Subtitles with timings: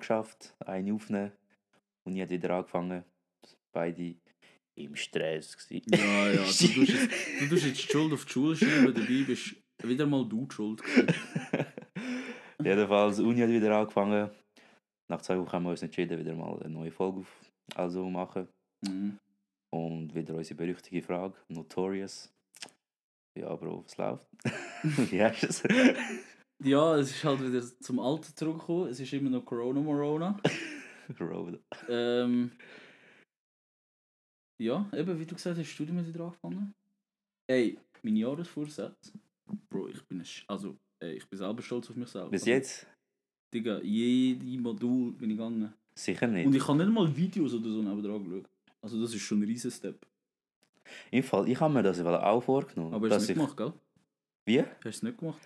[0.00, 1.32] geschafft, eine aufnehmen.
[2.04, 3.04] Und ich hat wieder angefangen.
[3.72, 4.16] Beide
[4.74, 5.56] im Stress.
[5.56, 5.92] Gewesen.
[5.92, 7.10] Ja, ja, du tust jetzt,
[7.40, 10.54] du tust jetzt die Schuld auf die Schule schieben, dabei bist wieder mal du die
[10.54, 10.82] schuld.
[12.62, 14.30] Jedenfalls, Uni hat wieder angefangen.
[15.08, 18.48] Nach zwei Wochen haben wir uns entschieden, wieder mal eine neue Folge auf also machen.
[18.86, 19.18] Mhm.
[19.72, 22.32] Und wieder unsere berüchtigte Frage, Notorious.
[23.38, 24.26] Ja, Bro, was läuft?
[24.82, 25.62] Wie hast du es?
[26.62, 28.88] Ja, es ist halt wieder zum Alten zurückgekommen.
[28.88, 30.38] Es ist immer noch Corona Morona.
[31.18, 32.52] Bro, Ähm,
[34.60, 36.72] ja, eben, wie du gesagt hast, Studium hat wieder angefangen.
[37.48, 39.12] Ey, mein Jahresvorsatz.
[39.70, 42.28] Bro, ich bin, Sch- also, ey, ich bin selber stolz auf mich selber.
[42.30, 42.86] bis jetzt?
[43.52, 45.72] Digga, jede Modul bin ich gegangen.
[45.94, 46.54] Sicher Und nicht.
[46.54, 48.48] ich habe nicht mal Videos oder so nebenan geschaut.
[48.82, 50.06] Also das ist schon ein riesen Step.
[51.10, 52.94] Im Fall, ich habe mir das auch vorgenommen.
[52.94, 53.72] Aber hast du es nicht ich, gemacht, gell?
[54.44, 54.60] Wie?
[54.62, 55.40] Hast du es nicht gemacht?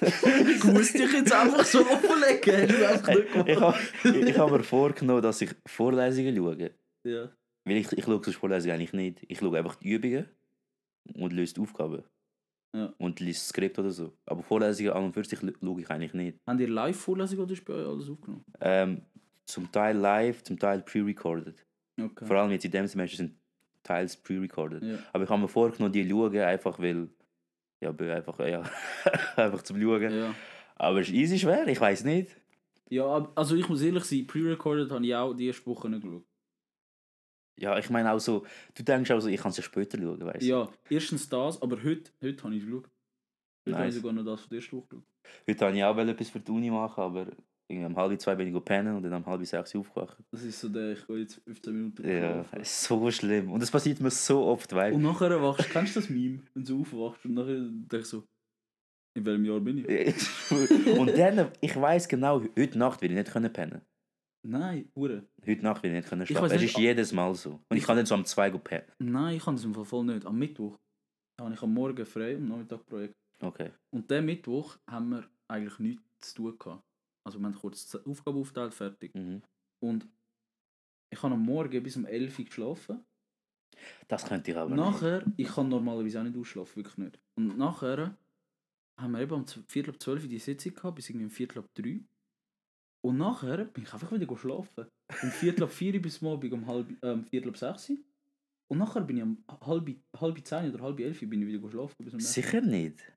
[0.00, 3.48] Ich muss dich jetzt einfach so du gemacht?
[3.48, 6.70] ich habe ich hab mir vorgenommen, dass ich Vorlesungen schaue.
[7.04, 7.30] Ja.
[7.64, 9.24] Weil ich, ich schaue sonst Vorlesungen eigentlich nicht.
[9.28, 10.28] Ich schaue einfach die Übungen
[11.14, 12.04] und löse die Aufgaben.
[12.74, 12.92] Ja.
[12.98, 14.12] Und lese das Skript oder so.
[14.26, 16.38] Aber Vorlesungen an und für sich schaue ich eigentlich nicht.
[16.46, 18.44] Haben ihr Live-Vorlesungen oder ist bei euch alles aufgenommen?
[18.60, 19.02] Ähm,
[19.46, 21.64] zum Teil live, zum Teil pre-recorded.
[21.98, 22.26] Okay.
[22.26, 23.36] Vor allem jetzt in dem Semester sind
[23.82, 24.82] teils pre-recorded.
[24.82, 24.98] Ja.
[25.12, 27.08] Aber ich habe mir vorgenommen, die schauen, einfach weil.
[27.80, 28.62] Ja, bin einfach, ja,
[29.36, 30.02] einfach zum Schauen.
[30.18, 30.34] ja.
[30.78, 32.36] Aber es ist easy schwer, ich weiß nicht.
[32.90, 36.24] Ja, also ich muss ehrlich sein, pre-recorded habe ich auch die erste Woche nicht geschaut.
[37.58, 40.24] Ja, ich meine auch so, du denkst auch so, ich kann es ja später schauen,
[40.24, 40.46] weißt du?
[40.46, 42.90] Ja, erstens das, aber heute, heute habe ich es geschaut.
[43.66, 43.94] Heute habe ich Nice.
[43.94, 45.04] sogar noch das von der ersten Woche geschaut.
[45.48, 47.26] Heute wollte ich auch etwas für die Uni machen, aber
[47.68, 50.16] irgendwie um halb zwei bin ich pennen und dann um halb sechs aufgewacht.
[50.32, 53.50] Das ist so der, ich gehe jetzt 15 Minuten Ja, es ist so schlimm.
[53.50, 54.92] Und das passiert mir so oft, weil.
[54.92, 56.40] Und nachher wachst kennst du das Meme?
[56.54, 58.24] Wenn du aufwachst und nachher denkst du so,
[59.16, 60.98] in welchem Jahr bin ich?
[60.98, 63.80] und dann, ich weiß genau, heute Nacht will ich nicht können pennen.
[64.46, 65.26] Nein, Hure.
[65.44, 66.52] Heute Nacht will ich nicht können schlafen.
[66.54, 67.60] Es ist ob- jedes Mal so.
[67.68, 68.86] Und ich kann nicht so um zwei go pennen.
[69.00, 70.24] Nein, ich kann das im Fall voll nicht.
[70.24, 70.76] Am Mittwoch
[71.40, 73.14] habe ich am Morgen frei, am Nachmittag Projekt.
[73.42, 73.70] Okay.
[73.92, 76.82] Und den Mittwoch haben wir eigentlich nichts zu tun gehabt.
[77.26, 79.12] Also wir haben kurz die Aufgabe aufteilt, fertig.
[79.14, 79.42] Mhm.
[79.82, 80.08] Und
[81.12, 83.04] ich habe am Morgen bis um 11 Uhr geschlafen.
[84.06, 87.18] Das könnte ich aber nachher, ich kann normalerweise auch nicht ausschlafen, wirklich nicht.
[87.36, 88.16] Und nachher
[88.98, 91.58] haben wir eben um Viertel ab 12 Uhr die Sitzung gehabt, bis irgendwie um Viertel
[91.58, 92.00] ab 3.
[93.04, 94.86] Und nachher bin ich einfach wieder schlafen.
[95.22, 97.96] Um Viertel ab 4 Uhr bis morgen um halb, ähm, Viertel ab 6 Uhr.
[98.68, 101.70] Und nachher bin ich um halb, halb 10 oder halb 11 Uhr bin ich wieder
[101.70, 102.04] schlafen.
[102.04, 102.28] Bis um nicht.
[102.28, 103.12] Sicher nicht.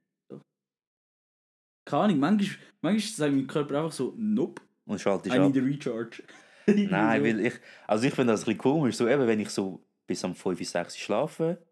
[1.90, 5.52] Keine Ahnung, manchmal, manchmal sagt mein Körper einfach so, nope, Und schaltest I ab.
[5.52, 6.22] need a recharge.
[6.68, 7.54] Nein, weil ich.
[7.88, 8.96] Also ich finde das ein bisschen komisch.
[8.96, 11.66] So eben, wenn ich so bis um 5, 6 Uhr schlafe,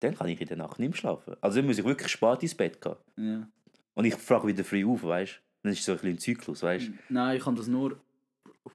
[0.00, 1.36] dann kann ich in der Nacht nicht mehr schlafen.
[1.42, 2.96] Also dann muss ich wirklich spät ins Bett gehen.
[3.18, 3.46] Ja.
[3.92, 5.38] Und ich frage wieder früh auf, weißt du?
[5.62, 6.92] Dann ist so ein bisschen ein Zyklus, weißt du?
[7.10, 8.00] Nein, ich habe das nur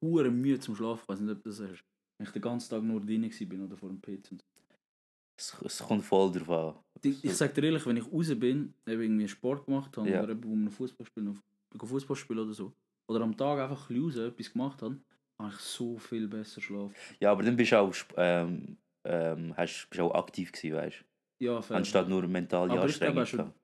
[0.01, 1.01] hure müde zum Schlafen.
[1.03, 1.83] Ich weiß nicht, ob du das hast.
[2.17, 4.37] Wenn ich den ganzen Tag nur drin war oder vor dem PC.
[5.39, 6.75] Es, es kommt voll drauf an.
[7.01, 10.21] Ich, ich sag dir ehrlich, wenn ich raus bin, eben irgendwie Sport gemacht habe Ja.
[10.21, 11.39] oder eben, Fußball spielen,
[11.81, 12.73] Fußball spielen oder so,
[13.07, 14.99] oder am Tag einfach ein raus etwas gemacht habe,
[15.41, 16.93] habe ich so viel besser schlafen.
[17.21, 20.99] Ja, aber dann bist du auch, ähm, ähm, hast, bist auch aktiv gewesen, weißt
[21.39, 21.45] du?
[21.45, 21.77] Ja, fair.
[21.77, 23.23] Anstatt nur mentale Aber ich glaube Anstrengung.
[23.23, 23.59] auch schon- gehabt.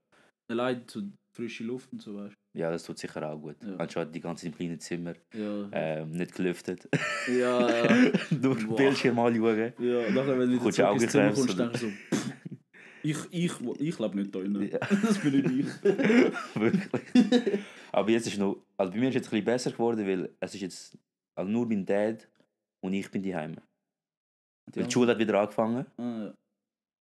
[0.47, 3.57] Allein zu frische Luft und so, weißt Ja, das tut sicher auch gut.
[3.61, 3.75] Ja.
[3.75, 5.13] Anstatt die ganze im kleinen Zimmer.
[5.33, 6.87] Ja, ähm, nicht gelüftet.
[7.27, 8.11] ja, ja.
[8.41, 8.75] nur Boah.
[8.77, 9.73] Bildschirm anschauen.
[9.77, 12.31] Ja, nachher, wenn du wieder zurück ins Zimmer kommst, denkst du so, pff,
[13.03, 14.69] ich, ich, ich lebe nicht da drin.
[14.71, 14.79] Ja.
[15.01, 15.83] Das bin nicht ich.
[16.55, 17.59] Wirklich.
[17.91, 20.55] Aber jetzt ist noch, also bei mir ist jetzt ein bisschen besser geworden, weil es
[20.55, 20.97] ist jetzt
[21.35, 22.27] also nur mein Dad
[22.81, 23.57] und ich bin daheim.
[24.73, 26.33] Weil die Schule hat wieder angefangen Ah, ja.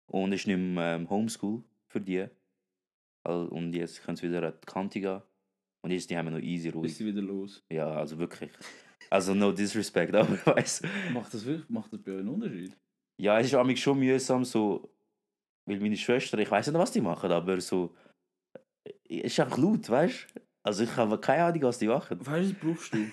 [0.07, 2.25] und ist nicht mehr ähm, Homeschool für die.
[3.23, 5.21] Also, und jetzt können sie wieder an die Kante gehen.
[5.83, 6.95] Und jetzt die haben noch easy Ist ruhig.
[6.95, 7.63] sie wieder los.
[7.71, 8.51] Ja, also wirklich.
[9.09, 10.81] Also no disrespect, aber ich weiss.
[11.13, 12.77] Macht das, wirklich, macht das bei euch einen Unterschied?
[13.19, 14.93] Ja, es ist amigs schon mühsam, so,
[15.67, 17.95] weil meine Schwester, ich weiß nicht, was die machen, aber so,
[18.83, 20.41] es ist einfach laut, weißt du?
[20.63, 22.25] Also ich habe keine Ahnung, was die machen.
[22.25, 23.05] Weißt du, brauchst du?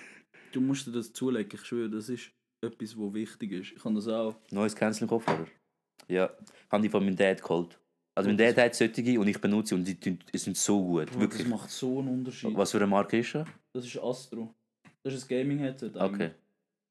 [0.51, 2.31] Du musst dir das zulegen, ich schwöre, das ist
[2.65, 3.71] etwas, was wichtig ist.
[3.73, 4.35] Ich kann das auch.
[4.49, 5.45] Neues Canceling-Kopfhörer.
[6.07, 6.35] Ja,
[6.71, 7.79] habe ich von meinem Dad geholt.
[8.19, 11.05] Also das- Dad hat solche und ich benutze und die, tun- die sind so gut,
[11.07, 11.47] Bro, das wirklich.
[11.47, 12.55] macht so einen Unterschied.
[12.55, 13.47] Was für eine Marke ist das?
[13.73, 14.53] Das ist Astro.
[15.03, 15.91] Das ist ein Gaming-Headset.
[15.95, 16.31] Okay.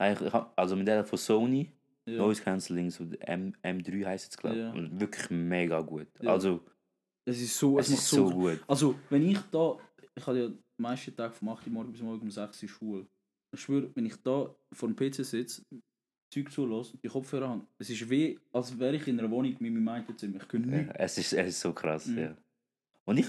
[0.00, 1.70] Eigentlich, Also Dad hat von Sony,
[2.06, 2.18] Ja.
[2.18, 4.62] Noise Cancelling, so M, M3 heisst es glaube ich.
[4.62, 4.72] Ja.
[4.72, 6.06] Und wirklich mega gut.
[6.22, 6.32] Ja.
[6.32, 6.60] Also
[7.26, 8.28] Es ist so, es, es ist so.
[8.28, 8.60] so gut.
[8.66, 9.76] Also, wenn ich da.
[10.16, 10.48] Ich habe ja
[10.80, 13.06] meisten Tage vom 8 Uhr morgens bis morgen um 6 Uhr Schule.
[13.54, 15.62] Ich schwöre, wenn ich da vor dem PC sitze,
[16.30, 19.72] Zeug zulasse, die Kopfhörer habe, es ist wie, als wäre ich in einer Wohnung mit
[19.72, 20.36] meinem eigenen Zimmer.
[20.36, 20.90] Ich könnte Ja, nicht.
[20.94, 22.18] es, ist, es ist so krass, Mhm.
[22.18, 22.36] ja.
[23.04, 23.26] Und ich,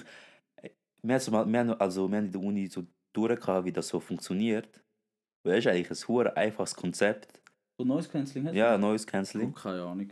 [0.62, 0.69] äh,
[1.01, 4.84] wir haben, wir also, wir haben in der Uni so durchgehabt, wie das so funktioniert.
[5.44, 7.42] Weil das ist eigentlich ein hure einfaches Konzept.
[7.78, 9.12] So Noise Cancelling hast Ja, Noise du?
[9.12, 9.50] Cancelling.
[9.56, 10.10] Oh, keine Ahnung.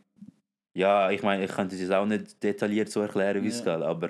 [0.74, 3.75] Ja, ich meine, ich könnte es jetzt auch nicht detailliert so erklären, wie es Ja.
[3.78, 4.10] geht, aber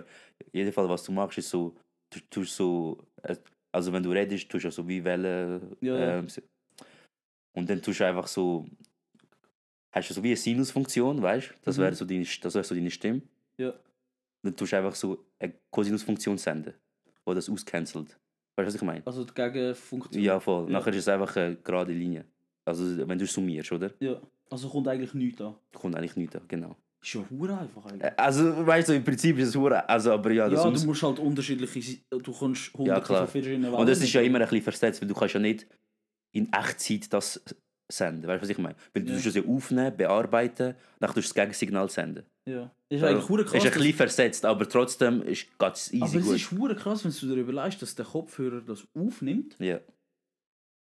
[0.51, 1.75] in jedem Fall, was du machst, ist so,
[2.11, 3.35] du tust so, äh,
[3.71, 5.75] also wenn du redest, tust du so wie Wellen.
[5.81, 6.19] Ja, ja.
[6.19, 6.27] ähm,
[7.57, 8.65] und dann tust du einfach so,
[9.91, 11.53] hast du so wie eine Sinusfunktion, weißt du?
[11.63, 11.81] Das Mhm.
[11.81, 13.21] wäre so, deine, das wäre so deine Stimme.
[13.57, 13.73] Ja.
[14.43, 16.73] Dann tust du einfach so eine Cosinusfunktion senden,
[17.25, 18.09] wo das auscancelt.
[18.55, 19.01] Weißt du, was ich meine?
[19.05, 20.23] Also die Gegenfunktion.
[20.23, 20.65] Ja, voll.
[20.65, 20.73] Ja.
[20.77, 22.25] Nachher ist es einfach eine gerade Linie.
[22.65, 23.91] Also wenn du summierst, oder?
[23.99, 24.21] Ja.
[24.49, 25.55] Also kommt eigentlich nichts an.
[25.73, 26.75] Kommt eigentlich nichts an, genau.
[27.01, 28.11] Ist ja hure einfach eigentlich.
[28.19, 31.03] Also, weißt du, im Prinzip ist es hure, also, aber ja, das ja, du musst
[31.03, 33.19] halt unterschiedliche, du kannst Ja, hunderte klar.
[33.27, 35.39] von verschiedenen Und das Wellen ist ja immer ein bisschen versetzt, weil du kannst ja
[35.39, 35.67] nicht
[36.37, 37.43] in Echtzeit das
[37.91, 38.27] senden.
[38.27, 38.75] Weißt du, was ich meine?
[38.93, 39.15] Weil du Ja.
[39.15, 42.25] tust es ja aufnehmen, bearbeiten, dann tust du das Gegensignal senden.
[42.45, 42.71] Ja.
[42.89, 43.55] Ist eigentlich hure krass.
[43.63, 46.35] ist ein bisschen versetzt, aber trotzdem ist es easy aber es gut.
[46.35, 49.79] ist hure krass, wenn du dir überlegst, dass der Kopfhörer das aufnimmt, Ja,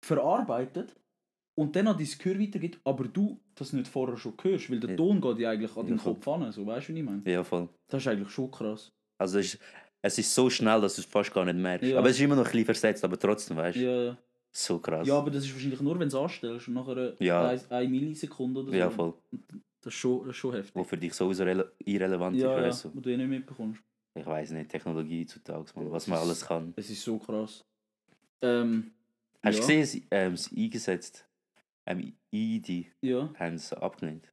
[0.04, 0.94] verarbeitet
[1.58, 4.90] und dann an dein Gehör weitergibt, aber du das nicht vorher schon hörst, weil der
[4.90, 4.96] Ja.
[4.96, 6.14] Ton geht ja eigentlich an Ja, deinen voll.
[6.14, 6.52] Kopf an.
[6.52, 7.22] So, weißt du, wie ich meine?
[7.30, 7.68] ja, voll.
[7.88, 8.90] Das ist eigentlich schon krass.
[9.18, 9.62] Also es ist,
[10.02, 11.90] es ist so schnell, dass du es fast gar nicht merkst.
[11.90, 11.98] Ja.
[11.98, 13.80] Aber es ist immer noch ein bisschen versetzt, aber trotzdem, weißt du?
[13.82, 14.18] Ja, ja.
[14.52, 15.06] So krass.
[15.06, 17.48] ja, aber das ist wahrscheinlich nur, wenn du es anstellst und nachher Ja.
[17.48, 18.76] eine, eine Millisekunde oder so.
[18.76, 19.14] Ja, voll.
[19.82, 20.74] Das ist schon, das ist schon heftig.
[20.74, 22.56] Wo für dich sowieso rele irrelevant Ja, ist.
[22.58, 22.94] ja, weißt du?
[22.96, 23.80] wo du eh nicht mitbekommst.
[24.14, 26.72] Ich weiß nicht, Technologie heutzutage, man, was man ist- alles kann.
[26.76, 27.64] Es ist so krass.
[28.42, 28.92] Ähm,
[29.42, 29.66] Hast du ja.
[29.68, 31.26] gesehen, sie, ähm, sie eingesetzt?
[31.86, 34.30] Ähm, ID Ja, haben sie abgelehnt.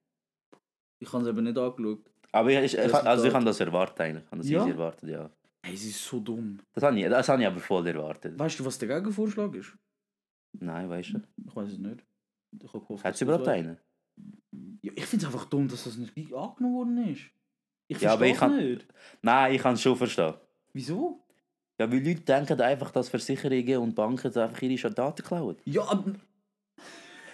[1.00, 2.12] ich habe es eben nicht angeschaut.
[2.32, 4.24] Aber ich, ich, ich, also ich habe das erwartet eigentlich.
[4.26, 4.68] Ich habe das Ja?
[4.68, 5.30] erwartet, ja.
[5.64, 6.60] Hey, es ist so dumm.
[6.74, 8.38] Das habe ich, das habe ich aber voll erwartet.
[8.38, 9.74] Weißt du, was der Gegenvorschlag ist?
[10.54, 11.22] Nein, weißt du?
[11.48, 12.04] Ich weiß es nicht.
[12.60, 13.78] Ich habe gehofft, Hat es überhaupt einen?
[14.82, 17.22] Ja, ich finde es einfach dumm, dass das nicht angenommen worden ist.
[17.88, 18.88] Ich Ja, verstehe kann- nicht.
[19.22, 20.34] Nein, ich kann es schon verstehen.
[20.74, 21.24] Wieso?
[21.80, 25.58] Ja, weil Leute denken einfach, dass Versicherungen und Banken einfach ihre Daten klauen.
[25.66, 26.14] Ja, aber-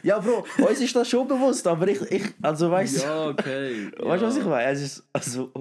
[0.03, 3.89] Ja, Bro, uns ist das schon bewusst, aber ich, ich also weißt du, ja okay.
[3.99, 4.71] weißt du, was ich meine?
[4.71, 5.51] Es ist, also,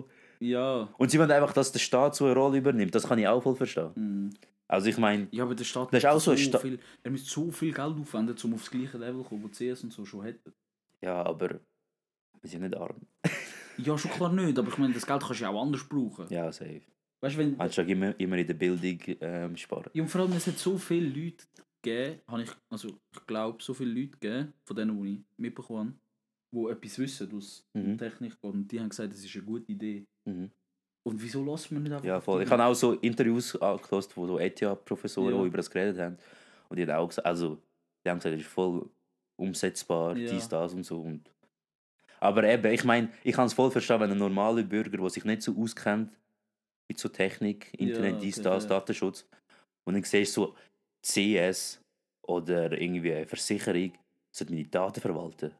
[0.40, 0.88] Ja.
[0.98, 3.40] und sie wollen einfach, dass der Staat so eine Rolle übernimmt, das kann ich auch
[3.42, 3.94] voll verstehen.
[3.94, 4.30] Hm.
[4.72, 7.28] Also ich meine, Ja, aber der Staat Das ist auch so Sta- viel, er müsste
[7.30, 10.22] so viel Geld aufwenden, um aufs gleiche Level zu kommen, wo CS und so schon
[10.24, 10.52] hätten.
[11.02, 11.60] ja, aber
[12.40, 12.96] wir sind nicht arm.
[13.78, 16.26] Ja, schon klar nicht, aber ich meine, das Geld kannst du ja auch anders brauchen.
[16.28, 16.82] Ja, safe.
[17.20, 17.58] Weißt du, wenn.
[17.58, 19.90] Anstatt immer, immer in der Bildung ähm, sparen.
[19.94, 21.44] Ja, und vor allem, es hat so viele Leute
[21.82, 25.98] gegeben, habe ich, also ich glaube, so viele Leute gegeben, von denen, die ich mitbekommen
[26.52, 27.96] habe, die etwas wissen, was Mhm.
[27.98, 28.36] Technik.
[28.42, 30.06] Und die haben gesagt, das ist eine gute Idee.
[30.26, 30.50] Mhm.
[31.04, 32.04] Und wieso lässt man nicht einfach.
[32.04, 32.42] Ja, voll.
[32.42, 35.44] Ich habe auch so Interviews angehört, wo so ETH-Professoren Ja.
[35.44, 36.16] über das geredet haben.
[36.68, 37.58] Und die haben auch gesagt, also,
[38.04, 38.88] die haben gesagt, es ist voll
[39.36, 40.30] umsetzbar, Ja.
[40.30, 41.00] dies, das und so.
[41.00, 41.28] Und
[42.20, 45.24] aber eben, ich meine, ich kann es voll verstehen, wenn ein normaler Bürger, der sich
[45.24, 46.16] nicht so auskennt
[46.88, 48.68] mit so Technik, Internet, Ja, dies, okay, das, ja.
[48.68, 49.26] Datenschutz,
[49.84, 50.54] und dann siehst du so
[51.02, 51.80] CS
[52.22, 53.92] oder irgendwie eine Versicherung,
[54.30, 55.50] sollte meine Daten verwalten.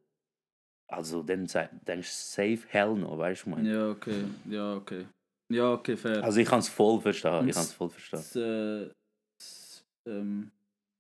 [0.87, 3.73] Also dann denkst du, safe hell no, weißt du, ich meine.
[3.73, 4.25] Ja, okay.
[4.49, 5.07] Ja, okay.
[5.53, 6.23] Ja, okay, fair.
[6.25, 8.19] Also ich kann es voll verstehen, ich kann es voll verstehen.
[8.21, 8.91] das, äh,
[9.39, 10.51] das ähm,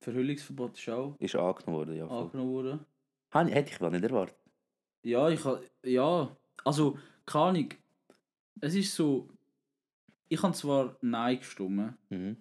[0.00, 2.06] Verhüllungsverbot ist auch Ist angenommen worden, ja.
[2.08, 2.22] Voll.
[2.24, 2.86] angenommen worden.
[3.48, 4.36] Ich- Hätte ich wohl nicht erwartet.
[5.04, 7.68] Ja, ich ha- ja, also keine Ahnung.
[8.60, 9.28] Es ist so,
[10.28, 12.36] ich habe zwar Nein gestimmt, Mhm.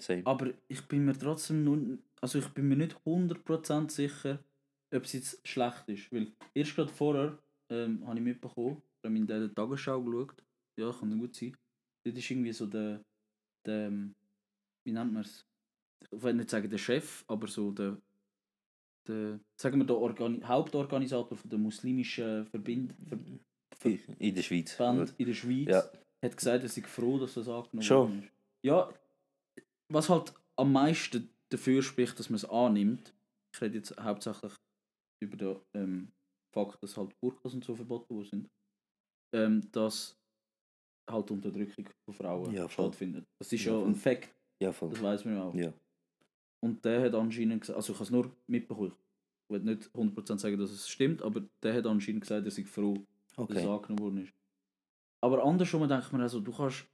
[0.00, 0.22] Same.
[0.26, 4.38] aber ich bin mir trotzdem nur, also ich bin mir nicht 100% sicher,
[4.92, 6.12] ob es jetzt schlecht ist.
[6.12, 7.38] Weil erst gerade vorher
[7.70, 10.42] ähm, habe ich mitbekommen, ich habe in der Tagesschau geschaut,
[10.78, 11.56] ja, kann gut sein.
[12.04, 13.02] Dort ist irgendwie so der,
[13.66, 14.14] der ähm,
[14.84, 15.46] wie nennt man es?
[16.10, 18.00] Ich will nicht sagen der Chef, aber so der,
[19.06, 22.94] der sagen wir der Organi Hauptorganisator von der muslimischen Verbind
[23.78, 24.76] Ver In der Schweiz.
[24.76, 25.14] Gut.
[25.18, 25.82] in der Schweiz Ja.
[26.22, 28.22] hat gesagt, er sei froh, dass das angenommen Schon.
[28.22, 28.32] ist.
[28.64, 28.92] Ja,
[29.88, 33.12] was halt am meisten dafür spricht, dass man es annimmt,
[33.54, 34.52] ich rede jetzt hauptsächlich
[35.20, 36.12] über den ähm,
[36.54, 38.50] Fakt, dass halt Burkas und so verboten worden sind,
[39.34, 40.16] ähm, dass
[41.08, 43.24] halt Unterdrückung von Frauen Ja, stattfindet.
[43.38, 44.90] Das ist Ja, ja, ein Fakt, Ja, voll.
[44.90, 45.54] das weiß man ja auch.
[45.54, 45.72] Ja.
[46.60, 48.92] Und der hat anscheinend gesagt, also ich habe es nur mitbekommen,
[49.48, 52.64] ich will nicht 100% sagen, dass es stimmt, aber der hat anscheinend gesagt, er sei
[52.64, 53.02] froh, dass
[53.34, 53.66] es Okay.
[53.66, 54.32] angenommen worden ist.
[55.20, 56.84] Aber andersrum denke ich mir also, du kannst.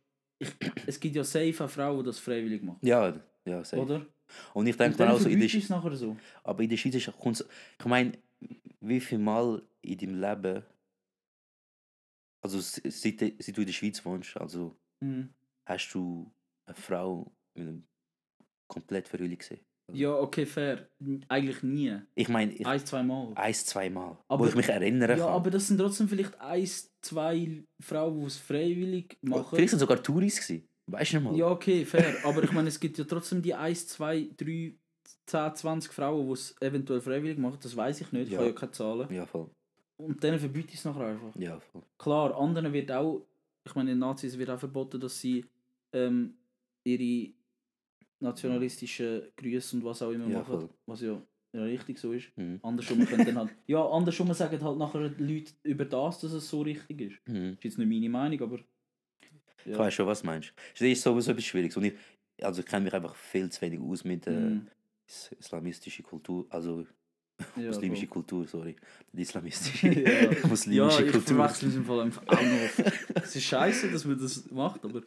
[0.40, 0.50] Ich,
[0.86, 2.78] es gibt ja safe auch Frauen, die das freiwillig machen.
[2.82, 3.12] Ja,
[3.44, 3.82] ja, safe.
[3.82, 4.06] Oder?
[4.54, 6.16] Und ich denke dann mir auch so, in der, es nachher so.
[6.44, 7.44] aber in der Schweiz ist kommt's-
[7.78, 8.12] ich meine,
[8.80, 10.62] wie viel Mal in deinem Leben,
[12.42, 15.32] also seit, seit du in der Schweiz wohnst, also Mhm.
[15.66, 16.32] hast du
[16.66, 17.86] eine Frau mit einem
[18.68, 19.60] komplett Verhüllung gesehen?
[19.92, 20.90] Ja, okay, fair.
[21.28, 21.98] Eigentlich nie.
[22.14, 23.32] Ich meine, Eins, zwei Mal.
[23.36, 25.34] eins, zweimal, Aber- wo ich mich erinnern Ja, kann.
[25.34, 29.56] aber das sind trotzdem vielleicht eins, zwei Frauen, die es freiwillig machen.
[29.56, 30.68] Vielleicht sind sogar Touris gewesen.
[30.90, 31.34] Weißt du mal?
[31.36, 32.16] Ja, okay, fair.
[32.24, 34.74] Aber ich meine, es gibt ja trotzdem die 1, 2, 3,
[35.26, 37.58] 10, 20 Frauen, die es eventuell freiwillig machen.
[37.62, 38.26] Das weiß ich nicht.
[38.26, 38.38] Ich Ja.
[38.38, 39.10] habe ja keine Zahlen.
[39.12, 39.50] Ja, voll.
[39.98, 41.34] Und denen verbiete ich es nachher einfach.
[41.40, 41.82] Ja, voll.
[41.98, 43.26] Klar, anderen wird auch,
[43.64, 45.44] ich meine, den Nazis wird auch verboten, dass sie
[45.92, 46.34] ähm,
[46.84, 47.34] ihre
[48.20, 50.58] nationalistischen Grüße und was auch immer Ja, machen.
[50.58, 50.68] voll.
[50.86, 51.20] Was ja,
[51.54, 52.36] richtig so ist.
[52.36, 52.60] Mhm.
[52.62, 56.48] Andersrum können dann halt, ja, andersrum sagen halt nachher die Leute über das, dass es
[56.48, 57.20] so richtig ist.
[57.28, 57.52] Mhm.
[57.54, 58.58] ist jetzt nicht meine Meinung, aber.
[59.64, 59.78] Ich Ja.
[59.78, 60.52] weiß schon, was du meinst.
[60.72, 61.76] Das ist sowieso etwas Schwieriges.
[61.76, 61.94] Und ich,
[62.42, 64.68] also ich kenne mich einfach viel zu wenig aus mit der Mhm.
[65.06, 66.86] is islamistischen Kultur, also
[67.56, 68.12] Ja, muslimische voll.
[68.14, 68.74] Kultur, sorry.
[69.12, 69.88] Die islamistische.
[69.88, 70.30] Ja.
[70.42, 71.36] Ja, muslimische ich Kultur.
[71.36, 72.84] verwechsel es im Fall einfach auch noch.
[73.22, 75.02] es ist scheiße, dass man das macht, aber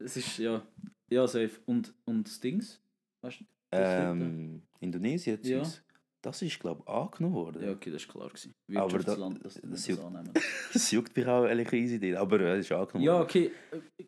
[0.00, 0.62] es ist ja,
[1.08, 1.50] ja safe.
[1.66, 2.80] Und, und das Dings,
[3.22, 3.44] weißt du?
[3.70, 5.62] das Ähm, Indonesien, Ja.
[5.62, 5.82] Zeugs,
[6.22, 7.62] das ist, glaube ich, angenommen worden.
[7.64, 8.52] Ja, okay, das ist klar gewesen.
[8.74, 10.32] Aber da- dass die das das, juckt- annehmen.
[10.72, 13.22] Das juckt mich auch ehrlich easy dort, aber es ist angenommen Ja, worden.
[13.24, 13.50] okay.
[13.70, 14.04] äh,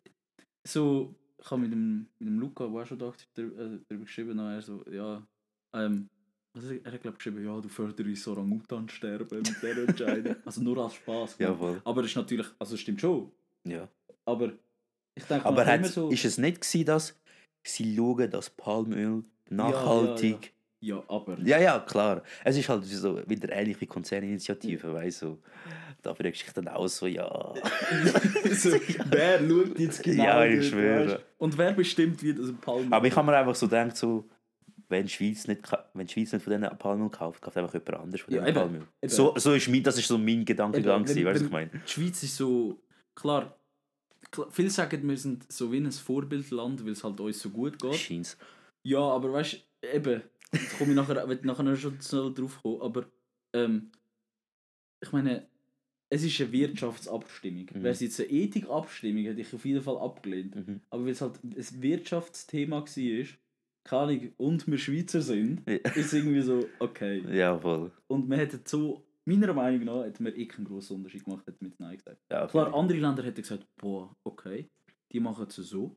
[0.65, 3.97] So, ich habe mit dem, mit dem Luca, der auch schon da war, darüber, äh,
[3.97, 5.25] geschrieben, und er so, ja,
[5.73, 6.09] ähm,
[6.55, 10.35] hat er, hat glaub geschrieben, ja, du förderst Orang-Utan sterben mit dieser Entscheidung.
[10.45, 11.35] also nur als Spaß.
[11.39, 11.81] Ja, voll.
[11.83, 13.31] Aber das ist natürlich, also es stimmt schon,
[13.65, 13.87] Ja.
[14.25, 14.53] aber
[15.15, 17.19] ich denke Aber hat, immer so, ist es nicht gewesen, dass
[17.63, 20.53] sie schauen, dass Palmöl nachhaltig...
[20.79, 22.23] ja, aber, Ja, ja, klar.
[22.43, 25.39] Es ist halt so wieder ähnlich wie Konzerninitiative, weißt du.
[26.01, 27.25] Da fragst du dich dann auch so, ja.
[28.51, 28.71] so,
[29.09, 31.21] wer schaut jetzt genau Ja, ich schwöre.
[31.37, 34.27] Und wer bestimmt, wie das ein Palm Aber ich habe mir einfach so gedacht, so,
[34.89, 35.61] wenn die Schweiz nicht,
[35.93, 38.55] wenn die Schweiz nicht von diesen Palmöl kauft, kauft einfach jemand anderes von Ja, diesen
[38.55, 38.87] eben, Palmöl.
[39.07, 41.69] So, so ist mein, das ist so mein Gedankengang, weißt du, was ich meine?
[41.69, 42.79] Die Schweiz ist so,
[43.15, 43.57] klar,
[44.31, 47.79] klar viele sagen, wir sind so wie ein Vorbildland, weil es halt uns so gut
[47.79, 47.95] geht.
[47.95, 48.37] Scheint's.
[48.83, 50.21] Ja, aber weißt du, eben,
[50.51, 53.05] da komme ich nachher, will nachher schon schnell drauf kommen, aber
[53.53, 53.91] ähm,
[55.01, 55.47] ich meine,
[56.13, 57.67] es ist eine Wirtschaftsabstimmung.
[57.73, 57.83] Mhm.
[57.83, 60.55] Wäre es jetzt eine Ethikabstimmung, hätte ich auf jeden Fall abgelehnt.
[60.55, 60.81] Mhm.
[60.89, 63.25] Aber weil es halt ein Wirtschaftsthema war,
[63.83, 65.75] keine Ahnung, und wir Schweizer sind, Ja.
[65.95, 67.23] ist irgendwie so, okay.
[67.35, 67.91] Ja, voll.
[68.07, 71.65] Und wir hätten so, meiner Meinung nach, hätten wir eh keinen grossen Unterschied gemacht, hätten
[71.65, 72.19] mit Nein gesagt.
[72.31, 74.67] Ja, Klar, andere Länder hätten gesagt, boah, okay,
[75.11, 75.95] die machen es so.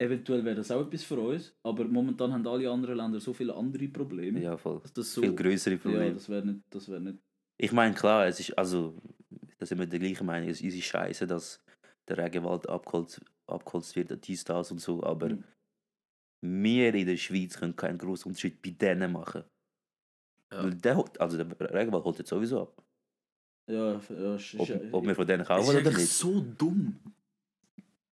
[0.00, 3.54] Eventuell wäre das auch etwas für uns, aber momentan haben alle anderen Länder so viele
[3.54, 4.40] andere Probleme.
[4.42, 4.80] Ja, voll.
[4.80, 6.14] dass das so, Viel größere ja, Probleme.
[6.14, 7.18] das wäre nicht, das wäre nicht.
[7.60, 8.96] Ich meine, klar, es ist, also,
[9.58, 11.62] da sind wir der gleichen Meinung, es ist scheiße, dass
[12.08, 15.44] der Regenwald abgeholzt, abgeholzt wird, dies, das und so, aber Mhm.
[16.44, 19.44] Wir in der Schweiz können keinen großen Unterschied bei denen machen.
[20.52, 20.64] Ja.
[20.64, 22.82] Weil Der, also der Regenwald holt jetzt sowieso ab.
[23.66, 26.12] Ja, ja, ist, Ob, ob wir von denen kaufen ist oder nicht.
[26.12, 27.00] so dumm.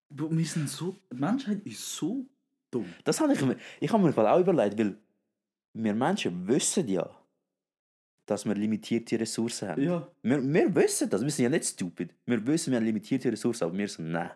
[0.10, 2.26] Wir sind so, die Menschheit ist so
[2.70, 2.86] dumm.
[3.04, 4.96] Das habe ich mir, ich habe mir auch überlegt, weil
[5.74, 7.10] wir Menschen wissen ja,
[8.26, 9.82] dass wir limitierte Ressourcen haben.
[9.84, 12.14] Ja, Wir, wir wissen das, wir sind ja nicht stupid.
[12.26, 14.32] Wir wissen, wir haben limitierte Ressourcen, aber wir sind, nein,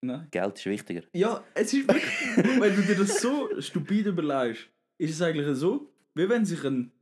[0.00, 0.28] nein.
[0.30, 1.02] Geld ist wichtiger.
[1.12, 5.90] Ja, es ist wirklich, wenn du dir das so stupid überlegst, ist es eigentlich so,
[6.14, 6.92] wie wenn sich ein,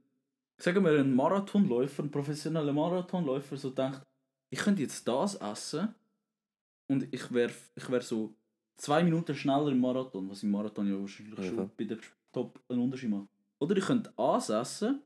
[0.59, 4.02] sagen wir, ein Marathonläufer, ein professioneller Marathonläufer so denkt,
[4.50, 5.95] ich könnte jetzt das essen
[6.88, 8.35] und ich wäre ich wär so
[8.76, 11.99] zwei Minuten schneller im Marathon, was im Marathon ja wahrscheinlich Ja, schon bei der
[12.33, 13.28] Top einen Unterschied macht.
[13.59, 15.02] Oder ich könnte Aas essen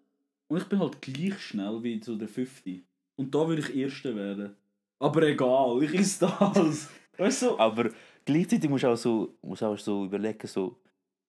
[0.49, 2.85] und ich bin halt gleich schnell wie so der 50.
[3.17, 4.57] Und da würde ich Erster werden.
[4.99, 6.91] Aber egal, ich esse das.
[7.19, 7.59] Weißt du?
[7.59, 7.91] Aber
[8.25, 10.79] gleichzeitig musst du auch so, musst auch so überlegen, so,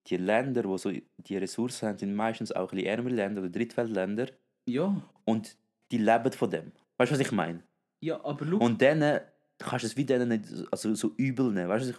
[0.06, 3.50] die Länder, die so die Ressourcen haben, sind meistens auch ein bisschen ärmere Länder oder
[3.50, 4.28] Drittweltländer
[4.68, 5.00] Ja.
[5.24, 5.56] und
[5.90, 6.72] die leben von dem.
[6.98, 7.62] Weißt du, was ich meine?
[8.00, 9.20] Ja, aber schau, Und denen
[9.58, 11.68] kannst du es wie denen nicht also so übel nehmen.
[11.68, 11.96] Weißt du, ich,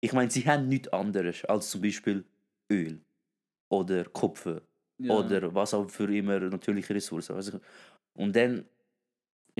[0.00, 2.24] ich meine, sie haben nichts anderes als zum Beispiel
[2.70, 3.00] Öl
[3.68, 4.62] oder Kupfer
[4.98, 5.12] ja.
[5.14, 7.36] oder was auch für immer natürliche Ressourcen.
[7.36, 7.60] Weißt du?
[8.14, 8.64] Und dann,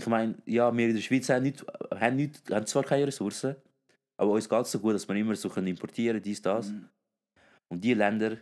[0.01, 1.65] ich meine, ja, wir in der Schweiz haben, nicht,
[1.95, 3.57] haben, nicht, haben zwar keine Ressourcen,
[4.17, 6.71] aber uns geht es so gut, dass wir immer so können importieren dies, das.
[6.71, 6.89] Mhm.
[7.69, 8.39] Und die Länder,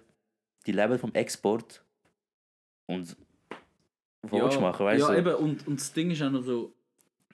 [0.66, 1.84] die leben vom Export
[2.86, 3.16] und
[4.22, 5.18] was willst du machen, weißt ja, du?
[5.18, 6.74] eben, und, und das Ding ist auch noch so,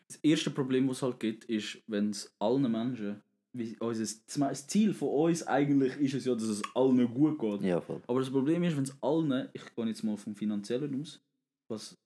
[0.06, 4.04] das erste Problem, was es halt gibt, ist, wenn es allen Menschen, wie unser,
[4.48, 7.62] das Ziel von uns eigentlich ist es ja, dass es allen gut geht.
[7.62, 8.02] Ja, voll.
[8.06, 11.20] Aber das Problem ist, wenn es allen, ich gehe jetzt mal vom Finanziellen aus,
[11.68, 11.96] was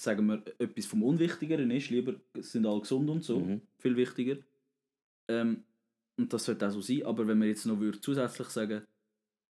[0.00, 3.60] sagen wir etwas vom Unwichtigeren ist, lieber sind alle gesund und so, Mhm.
[3.78, 4.36] viel wichtiger.
[5.28, 5.64] Ähm,
[6.16, 8.82] und das sollte auch so sein, aber wenn wir jetzt noch würde zusätzlich sagen,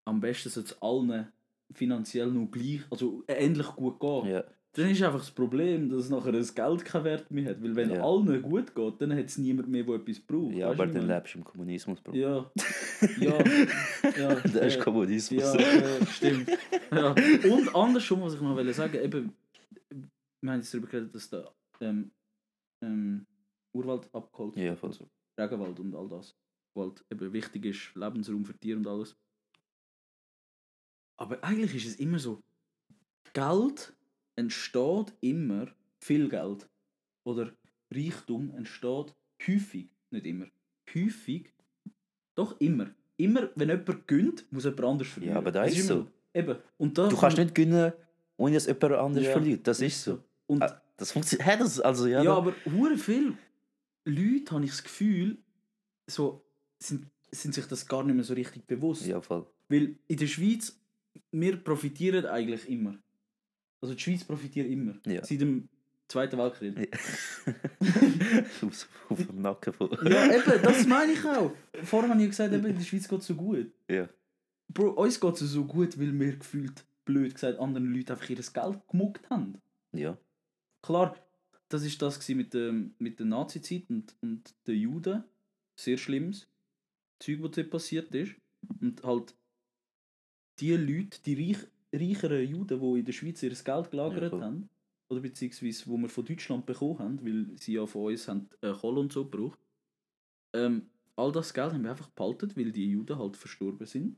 [0.07, 1.29] am besten sollte es allen
[1.75, 4.45] finanziell noch gleich, also ähnlich gut gehen, Ja.
[4.73, 7.63] dann ist einfach das Problem, dass nachher das Geld keinen Wert mehr hat.
[7.63, 8.03] Weil wenn Ja.
[8.03, 10.55] allen gut geht, dann hat es niemand mehr, der etwas braucht.
[10.55, 12.15] ja, Weißt aber dann lebst du im Kommunismus, Bro.
[12.15, 12.51] Ja.
[13.21, 13.39] Ja.
[14.19, 14.35] ja.
[14.45, 15.43] das ist äh, Kommunismus.
[15.43, 16.51] ja, äh, stimmt.
[16.91, 17.15] Ja.
[17.51, 19.33] Und andersrum, was ich noch wollte sagen, eben,
[20.41, 22.11] wir haben jetzt darüber geredet, dass der ähm,
[22.83, 23.27] ähm,
[23.73, 24.91] Urwald abgeholt Ja, wird voll.
[24.91, 25.11] und so.
[25.39, 26.37] Regenwald und all das.
[26.75, 29.17] Wo halt eben wichtig ist, Lebensraum für Tiere und alles.
[31.21, 32.43] Aber eigentlich ist es immer so,
[33.33, 33.93] Geld
[34.37, 35.67] entsteht immer,
[36.01, 36.69] viel Geld
[37.27, 37.53] oder
[37.93, 39.15] Reichtum entsteht
[39.47, 40.47] häufig, nicht immer,
[40.95, 41.53] häufig,
[42.37, 42.91] doch immer.
[43.17, 45.35] Immer, wenn jemand gönnt, muss jemand anders verlieren.
[45.35, 46.11] Ja, aber das Es ist immer- so.
[46.35, 46.57] Eben.
[46.77, 47.93] Und da Du kannst nicht gewinnen,
[48.37, 49.67] ohne dass jemand anderes Ja, verliert.
[49.67, 50.23] Das ist so.
[50.49, 51.49] Und Ah, Das funktioniert.
[51.49, 53.35] Hä, das, also, ja, Ja, da- aber hure viel
[54.05, 55.39] Leute habe ich das Gefühl,
[56.09, 56.45] so
[56.81, 59.07] sind, sind sich das gar nicht mehr so richtig bewusst.
[59.07, 59.47] ja, voll.
[59.69, 60.77] Weil in der Schweiz,
[61.31, 62.99] wir profitieren eigentlich immer.
[63.81, 64.95] Also die Schweiz profitiert immer.
[65.07, 65.25] Ja.
[65.25, 65.69] Seit dem
[66.09, 66.79] Zweiten Weltkrieg.
[66.79, 66.99] Ja.
[68.67, 69.91] auf, auf dem Nacken von.
[70.05, 71.53] Ja, eben, das meine ich auch.
[71.85, 73.71] Vorher habe ich gesagt, eben, in der Schweiz geht es so gut.
[73.89, 74.09] Ja.
[74.69, 78.37] Bro, uns geht es so gut, weil wir gefühlt, blöd gesagt, anderen Leuten einfach ihr
[78.37, 79.61] Geld gemuckt haben.
[79.93, 80.17] Ja.
[80.83, 81.17] Klar,
[81.69, 85.25] das ist das mit, dem, mit der Nazi-Zeit und, und den Juden.
[85.77, 86.49] Sehr schlimmes
[87.19, 88.35] Zeug, was dort passiert ist.
[88.81, 89.35] Und halt
[90.61, 94.69] die Leute, die reich, reicheren Juden, die in der Schweiz ihr Geld gelagert Ja, haben,
[95.09, 98.73] oder beziehungsweise wo wir von Deutschland bekommen haben, weil sie ja von uns haben, äh,
[98.73, 99.59] Kohle und so gebraucht,
[100.55, 104.17] ähm, all das Geld haben wir einfach behalten, weil die Juden halt verstorben sind.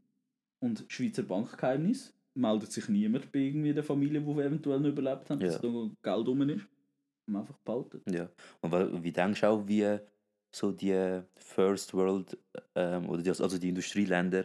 [0.61, 5.41] Und Schweizer Bankgeheimnis meldet sich niemand bei irgendwie der Familie, die eventuell noch überlebt haben,
[5.41, 5.59] dass Ja.
[5.61, 6.67] da noch Geld rum ist.
[7.27, 8.03] Wir einfach behalten.
[8.11, 8.29] Ja.
[8.61, 9.99] Und wie denkst du auch, wie
[10.53, 12.37] so die First World
[12.75, 14.45] ähm, oder die, also die Industrieländer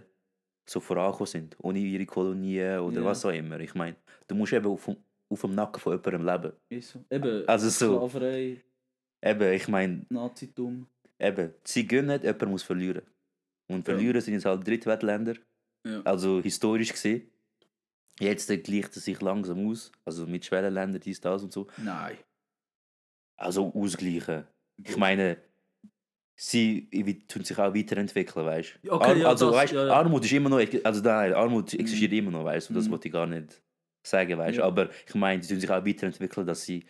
[0.68, 3.06] so vorangekommen sind, ohne ihre Kolonien oder Ja.
[3.06, 3.60] was auch immer?
[3.60, 3.96] Ich meine,
[4.28, 4.98] du musst eben auf, dem-
[5.30, 6.54] auf dem Nacken von jemandem leben.
[6.70, 7.04] Ist so.
[7.10, 7.96] Eben, Also so.
[7.98, 8.62] Sklaverei,
[9.24, 10.86] Eben, ich meine, Nazitum.
[11.20, 13.02] eben, sie gönnen, jemand muss verlieren.
[13.68, 13.94] Und Ja.
[13.96, 15.36] verlieren sind jetzt halt Drittweltländer,
[15.84, 16.02] Ja.
[16.04, 17.32] also historisch gesehen.
[18.20, 21.68] Jetzt gleicht es sich langsam aus, also mit Schwellenländern, dies, das und so.
[21.78, 22.18] Nein.
[23.38, 24.46] Also ausgleichen.
[24.84, 25.38] Ich meine,
[26.38, 26.88] sie
[27.28, 28.92] tun sich auch weiterentwickeln, weißt du?
[28.94, 29.94] Okay, ja, also, das- weißt, ja, ja.
[29.94, 32.18] Armut ist immer noch, also nein, Armut existiert Mhm.
[32.20, 32.92] immer noch, weißt du, das Mhm.
[32.92, 33.62] wollte ich gar nicht
[34.06, 34.62] sagen, weißt du.
[34.62, 34.68] Ja.
[34.68, 36.86] Aber ich meine, sie tun sich auch weiterentwickeln, dass sie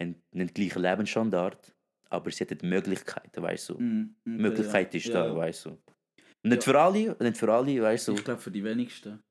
[0.00, 0.16] den
[0.52, 1.72] gleichen Lebensstandard,
[2.10, 3.78] aber sie hätten Möglichkeiten, weißt du.
[3.78, 5.78] Mhm, Möglichkeit ist da, weißt du.
[6.44, 8.14] Nicht für alle, nicht für alle, weißt du.
[8.14, 9.22] Ich glaube für die wenigsten.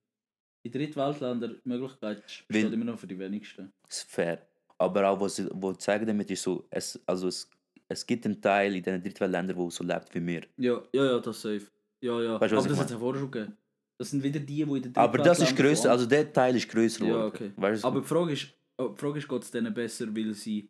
[0.64, 3.72] In Drittweltländern die Möglichkeit Weil- steht immer noch für die wenigsten.
[3.90, 4.48] ist fair.
[4.78, 7.50] Aber auch, was sie was damit, ist so, es, also es,
[7.88, 10.42] es gibt einen Teil in diesen Drittweltländern, der so lebt wie wir.
[10.58, 11.68] Ja, ja, ja, das safe.
[12.02, 12.40] Ja, ja.
[12.42, 13.58] Weißt Aber ich das hat es ja vorher schon gegeben.
[13.98, 16.68] Das sind wieder die, die in den Aber das ist vor- also der Teil ist
[16.70, 17.52] grösser Ja, okay.
[17.56, 17.88] Weißt du?
[17.88, 18.48] Aber die Frage ist,
[18.78, 20.70] oh, die Frage ist geht es denen besser, weil sie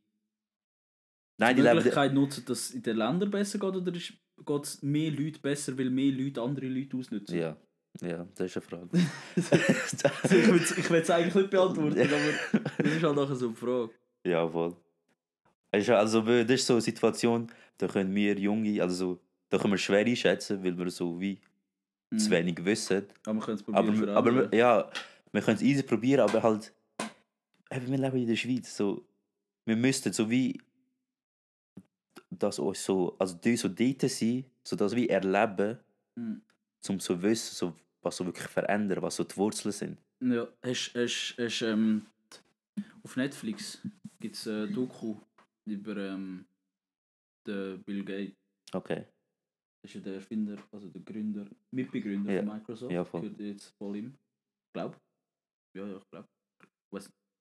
[1.38, 4.14] Nein, die die Möglichkeit nutzen, dass es in den Ländern besser geht, oder ist-
[4.46, 7.38] geht es mehr Leute besser, weil mehr Leute andere Leute ausnutzen?
[7.38, 7.56] ja,
[8.02, 8.90] ja, das ist eine Frage.
[9.36, 10.36] Also
[10.78, 13.90] ich will es eigentlich nicht beantworten, aber das ist halt nachher so eine Frage.
[14.26, 14.76] ja, voll.
[15.74, 19.78] Also, das ist so eine Situation, da können wir Junge, also so, da können wir
[19.78, 21.40] schwer einschätzen, weil wir so wie
[22.18, 22.32] zu Mhm.
[22.32, 23.06] wenig wissen.
[23.26, 24.10] Aber wir können es Aber, probieren.
[24.10, 24.90] aber wir- ja,
[25.32, 26.74] wir können es easy probieren, aber halt,
[27.72, 29.06] eben, wir leben in der Schweiz, so,
[29.66, 30.60] wir müssten so wie,
[32.30, 35.80] dass uns so, also die so dort sind, so dass wir erleben,
[36.16, 36.42] Mhm.
[36.90, 39.98] Um so wissen, so, was so wirklich verändern, was so die Wurzeln sind.
[40.22, 42.06] Ja, hast, hast, hast, ähm,
[43.04, 43.80] auf Netflix
[44.20, 45.16] gibt es ein Doku
[45.66, 46.46] über ähm,
[47.48, 48.36] den Bill Gates.
[48.74, 49.06] Okay,
[49.84, 52.44] Das ist ja der Erfinder, also der Gründer, Mitbegründer Ja.
[52.44, 52.92] von Microsoft.
[52.92, 53.22] Ja, voll.
[53.22, 54.08] Gehört jetzt voll ihm.
[54.68, 54.96] Ich glaube.
[55.76, 56.28] Ja, ja, ich glaube.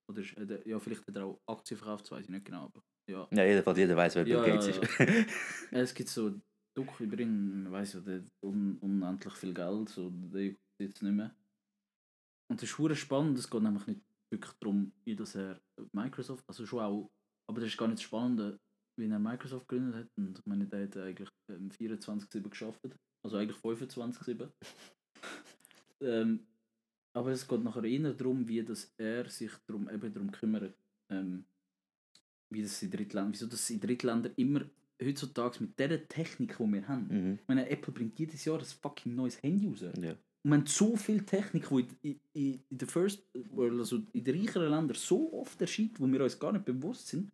[0.09, 2.65] Oder ist, er- ja, vielleicht hat er auch Aktien verkauft, das weiß ich nicht genau.
[2.65, 3.29] Aber ja.
[3.31, 5.05] ja, jedenfalls, jeder weiß, wer Bill ja, Gates ja.
[5.05, 5.27] ist.
[5.71, 6.41] Es gibt so
[6.75, 11.35] Doku man weiß ja, der un unendlich viel Geld, so der juckt jetzt nicht mehr.
[12.49, 15.61] Und das ist hure spannend, es geht nämlich nicht wirklich darum, wie das er
[15.93, 17.11] Microsoft, also schon auch,
[17.49, 18.61] aber das ist gar nicht das Spannende,
[18.97, 20.09] wie er Microsoft gegründet hat.
[20.17, 22.81] Und ich meine, der hat eigentlich ähm, 24-7 geschafft,
[23.25, 24.49] also eigentlich 25-7.
[26.03, 26.47] ähm,
[27.13, 30.75] aber es geht nachher eher darum, wie das er sich darum, eben darum kümmert,
[31.09, 31.45] ähm,
[32.51, 34.65] wie das in Drittländern, wieso das in Drittländern immer
[35.03, 37.09] heutzutage mit der Technik, die wir haben.
[37.09, 37.39] mhm.
[37.41, 39.83] Ich meine, Apple bringt jedes Jahr ein fucking neues Handy raus.
[39.83, 40.15] Und ja.
[40.43, 43.25] wir haben so viel Technik, die in, in, in der First
[43.59, 47.31] also in den reicheren Ländern, so oft erscheint, wo wir uns gar nicht bewusst sind.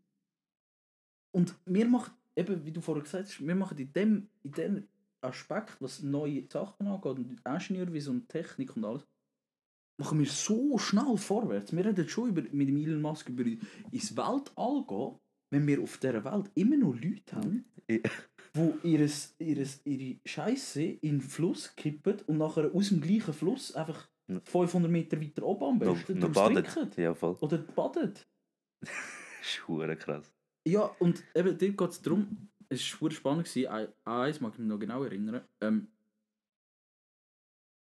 [1.35, 4.89] Und wir machen, eben wie du vorher gesagt hast, wir machen in dem, in dem
[5.21, 9.07] Aspekt, was neue Sachen angeht, und Ingenieurwesen und Technik und alles,
[9.99, 11.75] machen wir so schnell vorwärts.
[11.75, 15.19] Wir reden schon über, mit dem Elon Musk über ins Weltall gehen,
[15.51, 17.99] wenn wir auf dieser Welt immer noch Leute haben, Ja.
[18.55, 23.75] wo ihres, ihres, ihre Scheiße in den Fluss kippen und nachher aus dem gleichen Fluss
[23.75, 24.41] einfach Ja.
[24.45, 26.67] 500 Meter weiter oben am besten daraus badet.
[26.67, 27.01] trinken.
[27.01, 27.37] Ja, voll.
[27.41, 27.65] Oder
[29.41, 30.33] ist hure krass.
[30.67, 33.45] Ja, und eben dort geht es darum, es war spannend.
[33.47, 33.69] gewesen.
[34.05, 35.43] Eins mag ich mich noch genau erinnern.
[35.61, 35.87] Ähm,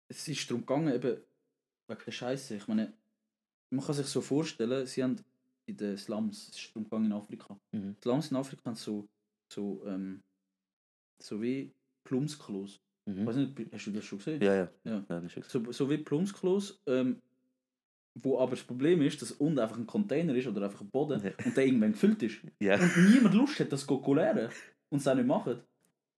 [0.09, 1.17] es ist darum gegangen, eben,
[1.87, 2.55] wegen der Scheiße.
[2.55, 2.93] Ich meine,
[3.71, 5.17] man kann sich so vorstellen, sie haben
[5.65, 7.57] in den Slums, es ist darum gegangen in Afrika.
[7.71, 7.95] Mhm.
[8.01, 9.07] Slums in Afrika haben so,
[9.51, 10.21] so, ähm,
[11.21, 11.71] so wie
[12.03, 12.79] Plumpsklos.
[13.05, 13.25] Mhm.
[13.25, 14.41] weiß nicht, hast du das schon gesehen?
[14.41, 14.69] Ja, ja.
[14.85, 15.05] Ja.
[15.09, 17.21] ja So, so wie Plumpsklos, ähm,
[18.15, 21.21] wo aber das Problem ist, dass unten einfach ein Container ist oder einfach ein Boden
[21.23, 21.31] Ja.
[21.45, 22.37] und der irgendwann gefüllt ist.
[22.59, 22.75] Ja.
[22.79, 24.49] Und niemand Lust hat, das zu leeren
[24.89, 25.59] und es auch nicht machen.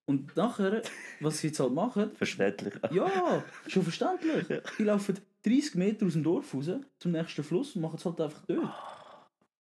[0.08, 0.84] Und nachher,
[1.20, 2.76] was sie jetzt halt machen, Verständlich.
[2.92, 4.46] ja, schon verständlich.
[4.78, 8.22] Die laufen 30 Meter aus dem Dorf raus zum nächsten Fluss und machen es halt
[8.22, 8.72] einfach dort.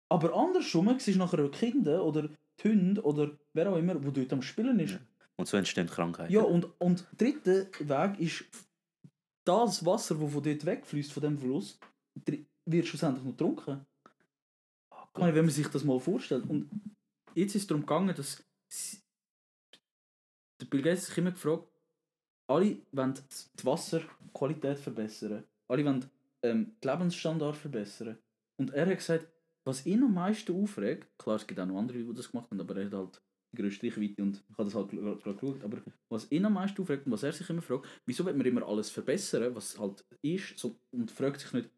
[0.10, 4.34] Aber andersrum siehst du nachher Kinder oder die Hunde oder wer auch immer, wo dort
[4.34, 4.94] am Spielen ist.
[4.94, 5.00] Ja.
[5.38, 6.34] Und so entstehen Krankheiten.
[6.34, 8.44] Ja, und, und der dritte Weg ist
[9.46, 11.80] das Wasser, das von dort wegfließt, von dem Fluss,
[12.66, 13.86] wird schlussendlich noch getrunken.
[14.92, 16.50] Oh Ich meine, wenn man sich das mal vorstellt.
[16.50, 16.70] Und
[17.36, 18.44] jetzt ist es darum gegangen, dass
[20.60, 21.68] der Bill Gates sich immer gefragt,
[22.48, 26.10] alle wollen die Wasserqualität verbessern, alle wollen
[26.44, 28.18] ähm, den Lebensstandard verbessern.
[28.58, 29.28] Und er hat gesagt,
[29.70, 32.60] was ihn am meisten aufregt, klar, es gibt auch noch andere, die das gemacht haben,
[32.60, 33.22] aber er hat halt
[33.54, 35.78] die grösste Reichweite und ich habe das halt gerade geschaut, aber
[36.10, 38.68] was ihn am meisten aufregt und was er sich immer fragt, wieso will man immer
[38.68, 41.70] alles verbessern, was halt ist, so, und fragt sich nicht,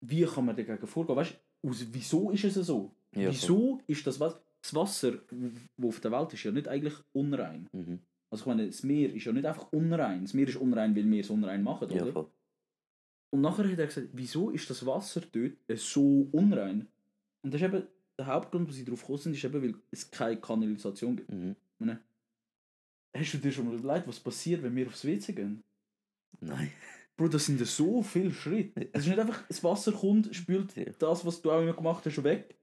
[0.00, 2.94] wie kann man dagegen vorgehen, weißt du, wieso ist es so?
[3.14, 6.94] Ja, Wieso ist das Wasser, das Wasser, das auf der Welt ist, ja nicht eigentlich
[7.12, 7.68] unrein?
[7.72, 8.00] Mhm.
[8.30, 10.22] Also ich meine, das Meer ist ja nicht einfach unrein.
[10.22, 12.12] Das Meer ist unrein, weil wir es unrein machen, Ja, oder?
[12.12, 12.30] voll.
[13.30, 16.86] Und nachher hat er gesagt, wieso ist das Wasser dort äh, so unrein?
[17.42, 17.86] Und das ist eben
[18.18, 21.32] der Hauptgrund, wo sie darauf gekommen sind, ist eben, weil es keine Kanalisation gibt.
[21.32, 21.56] Mhm.
[21.78, 22.00] Meine,
[23.16, 25.62] hast du dir schon mal überlegt, was passiert, wenn wir aufs WC gehen?
[26.40, 26.72] Nein.
[27.16, 28.88] Bro, das sind ja so viele Schritte.
[28.92, 30.84] Es ist nicht einfach, das Wasser kommt, spült Ja.
[30.98, 32.56] das, was du auch immer gemacht hast, schon weg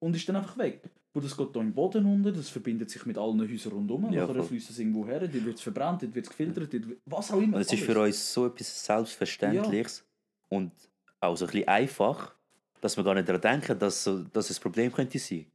[0.00, 0.82] und ist dann einfach weg.
[1.12, 4.26] Bro, das geht hier im Boden unter, das verbindet sich mit allen Häusern rundherum, Ja,
[4.26, 7.30] nachher fließt es irgendwo her, dort wird es verbrannt, dort wird es gefiltert, dort, was
[7.32, 7.58] auch immer.
[7.58, 10.04] Es ist für uns so etwas Selbstverständliches
[10.48, 10.72] und
[11.20, 12.34] auch so ein bisschen einfach,
[12.80, 15.46] dass wir gar nicht daran denken, dass, so, dass es ein Problem könnte sein.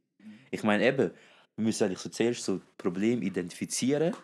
[0.50, 1.10] Ich meine eben,
[1.56, 4.14] wir müssen eigentlich so zuerst so Problem identifizieren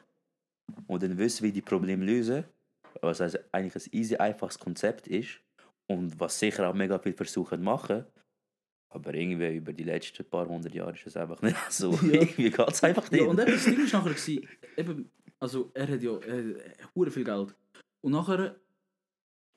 [0.86, 2.44] und dann wissen, wie die Probleme lösen.
[3.00, 5.40] Was also eigentlich ein easy, einfaches Konzept ist
[5.86, 8.04] und was sicher auch mega viel versuchen zu machen.
[8.90, 11.92] Aber irgendwie über die letzten paar hundert Jahre ist es einfach nicht so.
[11.92, 12.20] Ja.
[12.20, 13.22] irgendwie geht es einfach nicht.
[13.22, 15.10] Ja, und eben, das Ding ist nachher, gewesen, eben,
[15.40, 17.54] also er hat ja äh, hure viel Geld.
[18.02, 18.56] Und nachher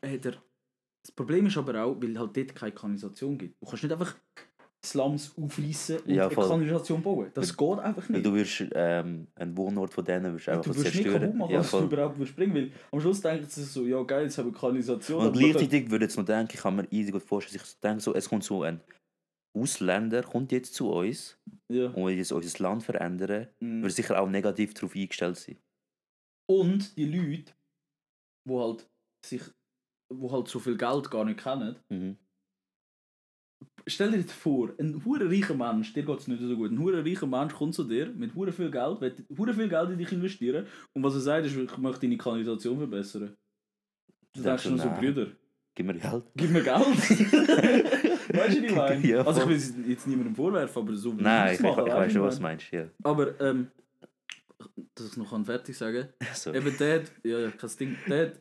[0.03, 0.41] hat er,
[1.06, 3.62] das Problem ist aber auch, weil halt dort keine Kanalisation gibt.
[3.62, 4.15] Du kannst nicht einfach
[4.84, 6.36] Slums aufreißen und Ja, eine.
[6.36, 7.32] Kanalisation bauen.
[7.34, 8.26] Das geht einfach nicht.
[8.26, 11.22] du wirst ähm, einen Wohnort von denen wirst einfach Du wirst nicht zerstören.
[11.22, 14.24] kaputt machen, Ja, du überhaupt würdest springen weil am Schluss denken sie so, ja geil,
[14.26, 15.28] jetzt haben wir Kanalisation.
[15.28, 18.02] Und gleichzeitig würde ich jetzt noch denken, ich kann mir easy gut vorstellen, ich denke
[18.02, 18.80] so, es kommt so ein
[19.58, 21.39] Ausländer, kommt jetzt zu uns
[21.72, 21.88] ja.
[21.88, 23.82] und will jetzt unser Land verändern, Mhm.
[23.82, 25.58] würde sicher auch negativ darauf eingestellt sein.
[26.48, 27.54] Und die Leute,
[28.48, 28.88] die halt
[29.26, 29.41] sich,
[30.19, 32.17] wo halt so viel Geld gar nicht kennen, Mhm.
[33.88, 36.80] Stell dir das vor, ein hure reicher Mensch, dir geht es nicht so gut, ein
[36.80, 39.97] hure reicher Mensch kommt zu dir mit hure viel Geld, will hure viel Geld in
[39.99, 43.36] dich investieren und was er sagt ist, ich möchte deine Kanalisation verbessern.
[44.34, 44.89] Du Denkst schon so.
[44.89, 45.28] Brüder,
[45.75, 46.23] Gib mir Geld.
[46.36, 46.80] gib mir Geld.
[46.80, 49.06] weißt du, wie ich meine?
[49.08, 51.88] Ja, also ich will es jetzt niemandem vorwerfen, aber so Nein, ich, ich, ich weißt
[51.95, 52.71] weiß schon, was ich du meinst.
[52.71, 52.88] Ja.
[53.04, 53.67] Aber, ähm,
[54.95, 56.51] dass ich es noch kann fertig sagen So.
[56.54, 58.34] Eben der, ja, ja, kein Ding, der,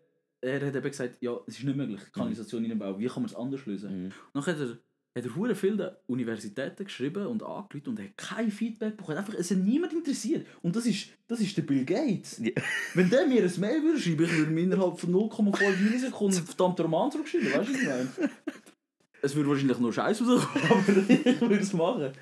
[0.45, 3.35] er hat eben gesagt, ja, es ist nicht möglich, Kanalisation reinbauen, wie kann man es
[3.35, 4.05] anders lösen?
[4.05, 4.13] Mhm.
[4.33, 4.79] Dann hat er,
[5.17, 9.19] hat er hure viel den Universitäten geschrieben und angerufen und er hat kein Feedback bekommen.
[9.19, 10.47] Einfach, es hat niemand interessiert.
[10.63, 12.41] Und das ist, das ist der Bill Gates.
[12.43, 12.51] Ja.
[12.95, 16.47] Wenn der mir ein Mail würde schreiben, ich würde ihm innerhalb von 0,5 Millisekunden einen
[16.47, 17.53] verdammten Roman zurückschreiben.
[17.53, 18.31] Weißt du, was ich meine?
[19.23, 22.13] Es würde wahrscheinlich nur Scheiß rauskommen, aber ich würde es machen.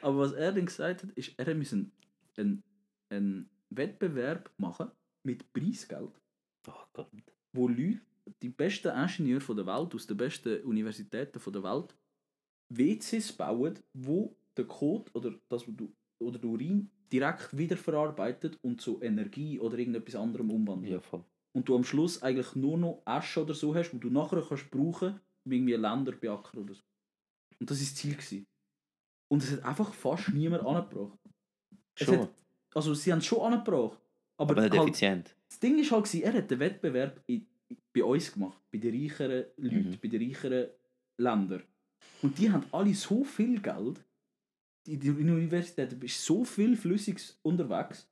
[0.00, 1.92] Aber was er dann gesagt hat, ist, er musste einen,
[2.38, 2.62] einen,
[3.10, 4.90] einen Wettbewerb machen
[5.22, 6.12] mit Preisgeld
[6.68, 7.08] Oh Gott.
[7.56, 8.00] Wo Leute,
[8.42, 11.96] die besten Ingenieure von der Welt, aus den besten Universitäten von der Welt,
[12.68, 15.64] WCs bauen, wo der Code oder das
[16.18, 20.92] oder der Urin direkt wiederverarbeitet und zu Energie oder irgendetwas anderem umwandelt.
[20.92, 21.24] Ja, voll.
[21.52, 24.70] Und du am Schluss eigentlich nur noch Asche oder so hast, wo du nachher kannst
[24.70, 26.82] brauchen, um irgendwie Länder beackern oder so.
[27.60, 28.12] Und das war das Ziel.
[28.12, 28.46] Gewesen.
[29.28, 31.18] Und es hat einfach fast niemand angebracht.
[31.94, 32.20] Schon.
[32.20, 32.34] hat,
[32.74, 33.98] also sie haben es schon angebracht.
[34.36, 35.35] Aber, Aber nicht halt, effizient.
[35.48, 37.46] Das Ding ist halt, er hat den Wettbewerb in,
[37.94, 39.98] bei uns gemacht, bei den reicheren Leuten, Mhm.
[40.02, 40.68] bei den reicheren
[41.18, 41.62] Ländern.
[42.22, 44.04] Und die haben alle so viel Geld,
[44.86, 48.08] in der Universität ist so viel Flüssiges unterwegs.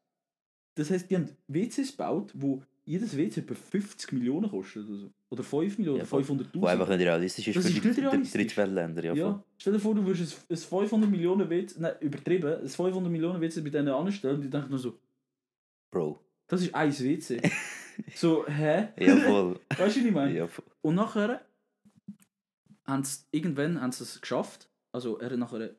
[0.77, 5.11] Das heißt, die haben WCs gebaut, wo jedes WC etwa 50 Millionen kostet oder so.
[5.31, 6.23] Oder 5 Millionen, Ja, oder voll.
[6.23, 6.61] 500'000.
[6.61, 7.77] Wo einfach nicht realistisch ist Das für ist
[8.35, 8.39] die.
[8.39, 9.05] Drittweltländer.
[9.05, 12.69] Ja, Ja, stell dir vor, du würdest ein, ein 500 Millionen Witz, nein, übertrieben, ein
[12.69, 14.99] 500 Millionen Witz bei denen anstellen und die denken nur so,
[15.93, 16.24] Bro.
[16.47, 17.41] Das ist ein WC.
[18.15, 18.89] so, hä?
[18.99, 19.61] Ja, voll.
[19.71, 20.37] Weißt du, was ich meine?
[20.37, 20.65] ja, voll.
[20.83, 21.45] Und nachher
[22.87, 24.69] haben sie irgendwann haben sie es geschafft.
[24.93, 25.75] Also er hat nachher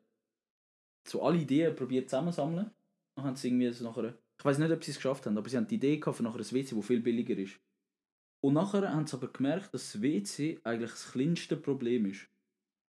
[1.06, 2.70] so alle Ideen probiert zusammensammeln.
[3.14, 5.48] Dann haben sie irgendwie so nachher, ich weiß nicht, ob sie es geschafft haben, aber
[5.48, 7.58] sie haben die Idee gehabt für nachher ein WC, das viel billiger ist.
[8.42, 12.28] Und nachher haben sie aber gemerkt, dass das WC eigentlich das kleinste Problem ist.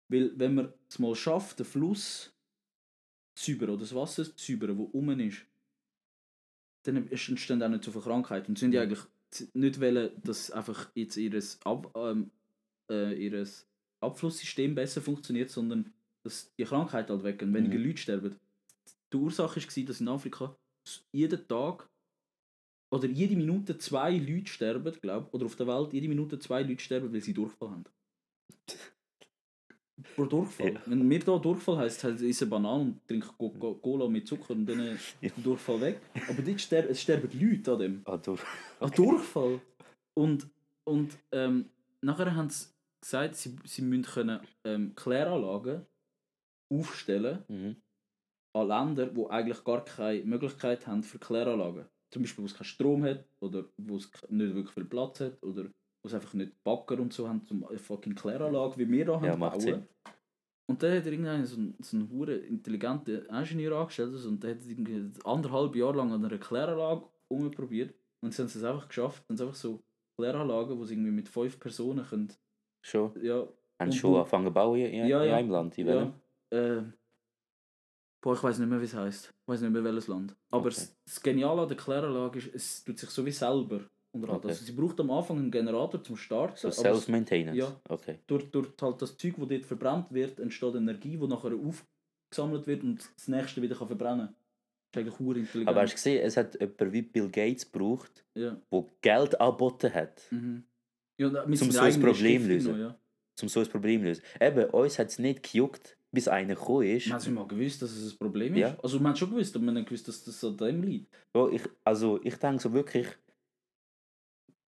[0.09, 2.33] Weil wenn man es mal schafft, den Fluss
[3.35, 5.45] zu säubern oder das Wasser zu säubern, wo oben ist,
[6.87, 8.51] dann entstehen auch nicht so viele Krankheiten.
[8.51, 9.03] Und sie sind ja eigentlich
[9.53, 12.31] nicht wollen, dass einfach jetzt ihres, Ab, ähm,
[12.89, 13.67] äh, ihres
[13.99, 17.85] Abflusssystem besser funktioniert, sondern dass die Krankheiten halt weggehen, weniger Mhm.
[17.85, 18.35] Leute sterben.
[19.11, 20.57] Die Ursache war, dass in Afrika
[21.11, 21.89] jeden Tag
[22.89, 26.81] oder jede Minute zwei Leute sterben, glaube oder auf der Welt jede Minute zwei Leute
[26.81, 27.83] sterben, weil sie Durchfall haben.
[30.15, 30.73] Pro Durchfall.
[30.73, 30.81] Ja.
[30.85, 33.49] Wenn mir da Durchfall heisst, halt isst eine Banane und Co-
[33.81, 35.29] Cola mit Zucker und dann ist Ja.
[35.35, 36.01] der Durchfall weg.
[36.29, 38.01] Aber dort ster es sterben Leute an dem.
[38.05, 38.37] Ah, du.
[38.79, 39.59] Ein Durchfall.
[40.15, 40.47] Und,
[40.87, 41.65] und ähm,
[42.01, 42.67] nachher haben sie
[43.01, 45.85] gesagt, sie, sie müssen können, ähm, Kläranlagen
[46.71, 47.75] aufstellen Mhm.
[48.55, 51.85] an Länder, die eigentlich gar keine Möglichkeit haben für Kläranlagen.
[52.13, 55.41] Zum Beispiel, wo es keinen Strom hat oder wo es nicht wirklich viel Platz hat
[55.43, 55.69] oder
[56.03, 59.31] es einfach nicht Bagger und so haben zum eine fucking Kläranlage, wie wir da Ja,
[59.31, 59.85] haben macht Sinn.
[60.69, 64.43] Und dann hat er irgendeinen so einen, so einen hure intelligenten Ingenieur angestellt also, und
[64.43, 68.87] der hat irgendwie anderthalb Jahre lang an einer Kläranlage umprobiert und sie haben es einfach
[68.87, 69.23] geschafft.
[69.27, 69.81] Dann sind einfach so
[70.17, 72.33] Kläranlagen, wo sie irgendwie mit fünf Personen können,
[72.81, 73.11] Schon.
[73.23, 73.47] ja,
[73.79, 75.35] Haben schon angefangen zu bauen in, in Ja, ja.
[75.37, 75.77] einem Land?
[75.77, 76.13] In ja,
[76.49, 76.83] äh,
[78.21, 79.33] boah, ich weiß nicht mehr, wie es heißt.
[79.41, 80.35] Ich weiß nicht mehr, welches Land.
[80.51, 80.81] Aber Okay.
[81.05, 83.81] das Geniale an der Kläranlage ist, es tut sich so wie selber
[84.17, 84.45] unterhalten.
[84.47, 84.53] Okay.
[84.53, 86.55] Also sie braucht am Anfang einen Generator zum Starten.
[86.57, 87.57] So Self-Maintenance?
[87.57, 87.79] Ja.
[87.89, 88.19] Okay.
[88.27, 92.83] durch, durch halt das Zeug, das dort verbrannt wird, entsteht Energie, die nachher aufgesammelt wird
[92.83, 94.35] und das nächste wieder kann verbrennen kann.
[94.93, 95.67] Das ist eigentlich intelligent.
[95.67, 98.57] Aber hast du gesehen, es hat jemand wie Bill Gates gebraucht, ja.
[98.71, 100.63] der Geld angeboten hat, Mhm.
[101.19, 102.71] ja, und mit Zum so ein Problem Stiftung lösen.
[102.71, 102.99] noch, Ja.
[103.41, 104.23] um so ein Problem zu lösen.
[104.39, 107.07] Eben, uns hat es nicht gejuckt, bis einer gekommen ist.
[107.07, 108.59] Man hat mal gewusst, dass es ein Problem ist.
[108.61, 108.77] Ja.
[108.81, 111.13] Also man hat schon gewusst, aber man hat gewusst, dass das an dem liegt.
[111.35, 113.07] Ja, ich, also ich denke so wirklich,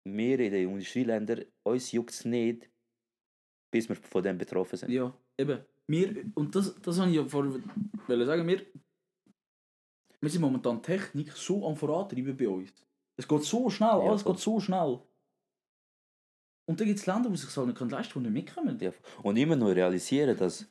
[0.05, 2.69] wir in den Industrieländern, uns juckt es nicht,
[3.71, 4.91] bis wir von dem betroffen sind.
[4.91, 5.65] Ja, eben.
[5.89, 7.53] Wir, und das, das habe ich ja vorher
[8.07, 8.65] wollen sagen, wir,
[10.21, 12.73] wir sind momentan Technik so am Vorantreiben bei uns.
[13.17, 14.33] Es geht so schnell, Ja, alles voll.
[14.33, 15.01] geht so schnell.
[16.69, 18.79] Und dann gibt es Länder, die sich halt nicht leisten können, die nicht mitkommen.
[18.81, 18.93] Ja.
[19.23, 20.67] Und immer noch realisieren, dass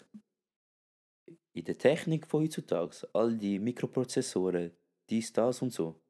[1.53, 4.71] in der Technik von heutzutage, all die Mikroprozessoren,
[5.09, 6.01] dies, das und so,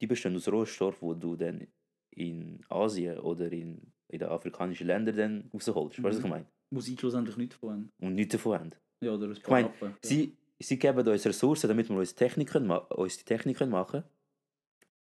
[0.00, 1.66] die bestehen aus Rohstoff, wo du dann
[2.14, 5.96] in Asien oder in, in den afrikanischen Ländern dann rausholst.
[5.96, 6.30] Weißt du, was ich Mhm.
[6.30, 6.46] meine?
[6.82, 7.92] Sie schlussendlich nichts davon haben.
[8.00, 8.70] Und nichts davon haben.
[9.00, 9.88] Ja, oder ein Ich meine, Rappen.
[9.90, 9.96] Ja.
[10.02, 14.02] Sie, sie geben uns Ressourcen, damit wir uns, Technik können, uns die Technik können machen
[14.02, 14.04] können,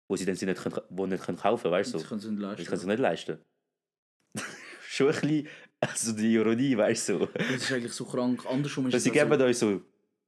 [0.08, 1.98] wo sie dann sie nicht, können, wo nicht können kaufen weißt du?
[1.98, 2.66] Sie können es nicht Das leisten.
[2.66, 3.38] können sie nicht leisten.
[4.88, 5.48] Schon ein bisschen,
[5.80, 7.18] also die Ironie, weißt du?
[7.18, 7.26] So.
[7.26, 8.44] Das ist eigentlich so krank.
[8.46, 9.82] Andersrum ist Dass sie geben uns so,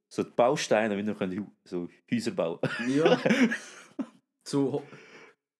[0.09, 3.19] so die Bausteine, damit wir können so Häuser bauen Ja.
[4.47, 4.83] so,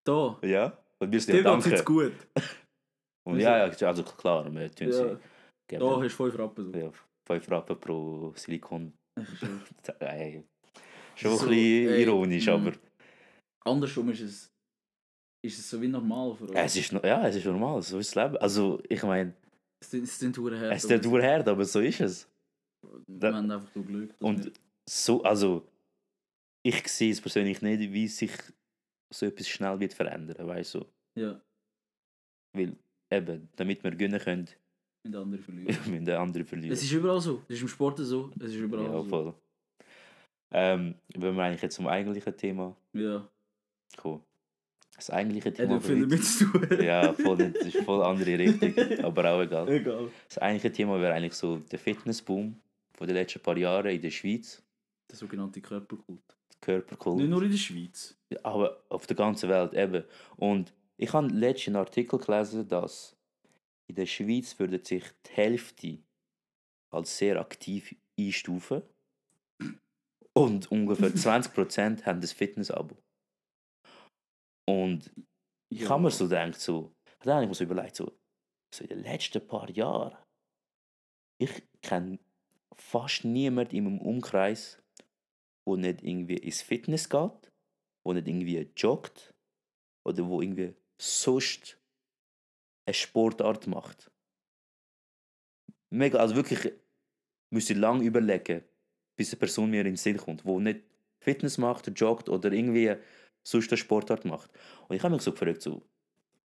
[0.03, 0.39] da.
[0.43, 0.77] Ja?
[1.03, 1.85] Und wir sind ja danken.
[1.85, 2.13] gut.
[3.27, 4.93] Und ja, ja, also klar, wir tun Ja.
[4.93, 5.17] sie
[5.69, 5.79] geben.
[5.85, 6.71] Da hast du 5 Rappen.
[6.73, 6.77] So.
[6.79, 6.91] ja,
[7.27, 8.93] 5 Rappen pro Silikon.
[9.39, 9.61] Schon-
[9.99, 10.43] Ey,
[11.15, 12.49] Schon So, ein bisschen ey, ironisch, mm.
[12.49, 12.73] aber
[13.65, 14.51] Andersrum ist es,
[15.45, 16.53] ist es so wie normal für uns.
[16.55, 18.37] es ist, ja, es ist normal, so ist das Leben.
[18.37, 19.33] Also, ich meine,
[19.81, 20.73] Es sind- es sind hart.
[20.75, 22.27] es ist der hart, aber so ist es.
[23.07, 24.15] Wir haben einfach nur Glück.
[24.19, 24.51] Und wir-
[24.89, 25.65] so, also,
[26.65, 28.31] ich sehe es persönlich nicht, wie sich
[29.13, 30.85] so etwas schnell wird verändern, weißt du?
[31.15, 31.39] Ja,
[32.53, 32.75] Weil,
[33.11, 34.47] eben, damit wir gewinnen können,
[35.03, 35.77] mit anderen verlieren.
[35.91, 36.73] müssen der andere verlieren.
[36.73, 37.41] es ist überall so.
[37.47, 38.31] Es ist im Sport so.
[38.39, 39.03] Es ist überall ja, so.
[39.03, 39.33] voll.
[40.51, 43.27] Ähm, wenn wir eigentlich jetzt zum eigentlichen Thema Ja.
[43.97, 44.21] kommen.
[44.95, 45.75] Das eigentliche Thema.
[45.75, 46.83] nicht viel damit zu tun.
[46.83, 49.67] ja, voll, das ist voll andere Richtung, aber auch egal.
[49.69, 50.11] Egal.
[50.29, 52.55] Das eigentliche Thema wäre eigentlich so der Fitnessboom
[52.93, 54.61] von den letzten paar Jahren in der Schweiz.
[55.09, 56.21] Der sogenannte Körperkult.
[56.65, 57.17] Körperkult.
[57.17, 58.17] Nicht nur in der Schweiz.
[58.43, 60.03] aber auf der ganzen Welt eben.
[60.37, 63.15] Und ich habe letztens einen Artikel gelesen, dass
[63.87, 65.99] in der Schweiz würde sich die Hälfte
[66.91, 68.81] als sehr aktiv einstufen
[70.33, 72.95] und ungefähr 20% haben das Fitnessabo.
[74.67, 75.11] Und
[75.69, 75.89] ich Ja.
[75.89, 78.11] habe mir so gedacht, so, dann habe ich mir so überlegt, so,
[78.73, 80.15] so in den letzten paar Jahren,
[81.41, 82.19] ich kenne
[82.75, 84.81] fast niemanden in meinem Umkreis,
[85.65, 87.51] wo nicht irgendwie ins Fitness geht,
[88.03, 89.33] wo nicht irgendwie joggt
[90.05, 91.79] oder wo irgendwie sonst
[92.85, 94.11] eine Sportart macht.
[95.89, 96.73] Mega, also wirklich,
[97.51, 98.63] müsst ihr lange überlegen,
[99.15, 100.83] bis eine Person mir in den Sinn kommt, die nicht
[101.19, 102.95] Fitness macht, joggt oder irgendwie
[103.43, 104.51] sonst eine Sportart macht.
[104.87, 105.87] Und ich habe mich so gefragt, so,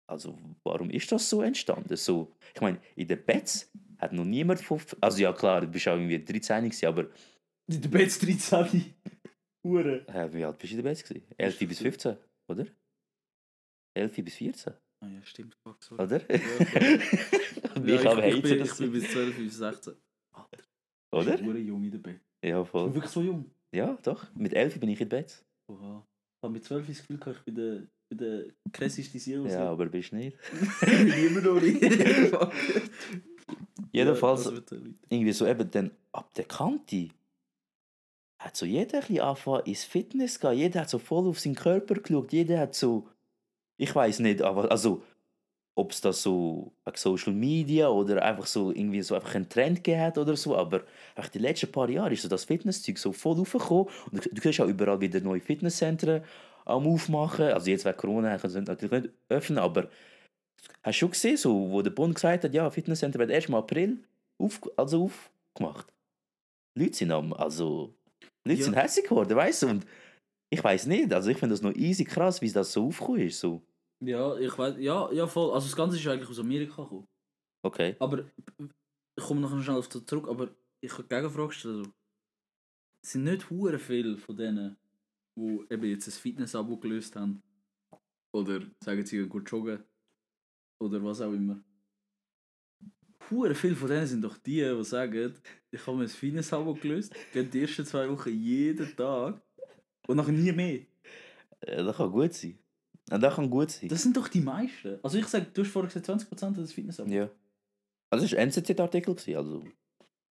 [0.07, 1.97] also warum ist das so entstanden?
[1.97, 5.87] So, ich meine, in den Bets hat noch niemand von, also ja klar, du bist
[5.89, 7.09] auch irgendwie 13 gewesen,
[7.71, 8.95] In der Betz 13.
[9.67, 10.07] Hure.
[10.09, 11.27] äh, wie alt bist du in den Bets gewesen?
[11.37, 12.17] 11 bis 15,
[12.51, 12.67] oder?
[13.97, 15.57] 11 bis 14, Ah ja, stimmt.
[15.67, 16.03] Fuck, sorry.
[16.03, 16.21] oder?
[16.31, 19.95] Ja, ich habe ich, Hater bin, ich bin bis 12, bis 16.
[21.13, 21.35] Oder?
[21.35, 22.21] Ich bin jung in der Betz.
[22.45, 22.95] Ja, Ich bin voll.
[22.95, 23.51] wirklich so jung.
[23.75, 24.27] Ja, doch.
[24.35, 25.45] Mit 11 bin ich in den Bets.
[25.71, 26.05] Oha.
[26.41, 29.47] Ich habe mit 12 das Gefühl, gehabt, ich bin der, bin der krasseste Seal.
[29.49, 30.37] Ja, aber bist nicht.
[30.81, 31.83] ich bin immer noch nicht.
[33.93, 34.47] Jedenfalls,
[35.09, 37.09] irgendwie so eben dann ab der Kante
[38.39, 40.53] hat so jeder ein angefangen ins Fitness gehen.
[40.53, 42.33] Jeder hat so voll auf seinen Körper geschaut.
[42.33, 43.09] Jeder hat so,
[43.77, 45.03] ich weiß nicht, aber also
[45.75, 49.87] ob es das so auf Social Media oder einfach so irgendwie so einfach einen Trend
[49.87, 50.83] hat oder so, aber
[51.15, 54.63] einfach die letzten paar Jahre ist so das Fitnesszeug so voll aufgekommen und du, du
[54.63, 56.23] auch überall wieder neue Fitnesszentren
[56.65, 57.47] am aufmachen.
[57.53, 59.89] Also jetzt wegen Corona können sie natürlich nicht öffnen, aber
[60.83, 63.55] hast du schon gesehen, so, wo der Bund gesagt hat, ja, Fitnesscenter wird erst im
[63.55, 64.03] April
[64.37, 65.93] auf, also aufgemacht.
[66.75, 67.95] Leute sind am, also
[68.47, 68.65] Leute Ja.
[68.65, 69.87] sind hässlich geworden, weißt du, und
[70.51, 73.41] ich weiß nicht, also ich finde das noch easy krass, wie das so aufgekommen ist,
[73.41, 73.63] so.
[74.01, 75.53] Ja, ich weiß, ja, ja, voll.
[75.53, 77.07] Also das Ganze ist eigentlich aus Amerika gekommen.
[77.65, 77.97] Okay.
[77.99, 78.25] Aber
[79.19, 81.79] ich komme noch schnell auf das zurück, aber ich habe Gegenfrage stellen.
[81.79, 81.93] Also,
[83.05, 84.77] Es sind nicht hure viele von denen,
[85.39, 87.43] die eben jetzt ein Fitness-Abo gelöst haben.
[88.35, 89.85] Oder sagen sie gut joggen.
[90.81, 91.63] Oder was auch immer.
[93.31, 95.35] Hure viele von denen sind doch die, die sagen,
[95.71, 99.41] ich habe mir ein Fitness-Abo gelöst, gehe die ersten zwei Wochen jeden Tag
[100.07, 100.81] und nachher nie mehr.
[101.67, 102.59] Ja, das kann gut sein.
[103.11, 103.89] Ja, das kann gut sein.
[103.89, 104.99] Das sind doch die meisten.
[105.03, 107.11] Also ich sage, du hast vorher gesagt, 20% des Fitness-Abo.
[107.11, 107.31] ja.
[108.11, 109.65] Also das war ein NZZ-Artikel, also.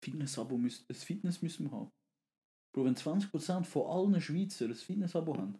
[0.03, 1.91] Fitness-Abo müssen, ein Fitness müssen wir haben.
[2.73, 5.59] Bro, wenn 20% von allen Schweizer ein Fitness-Abo haben.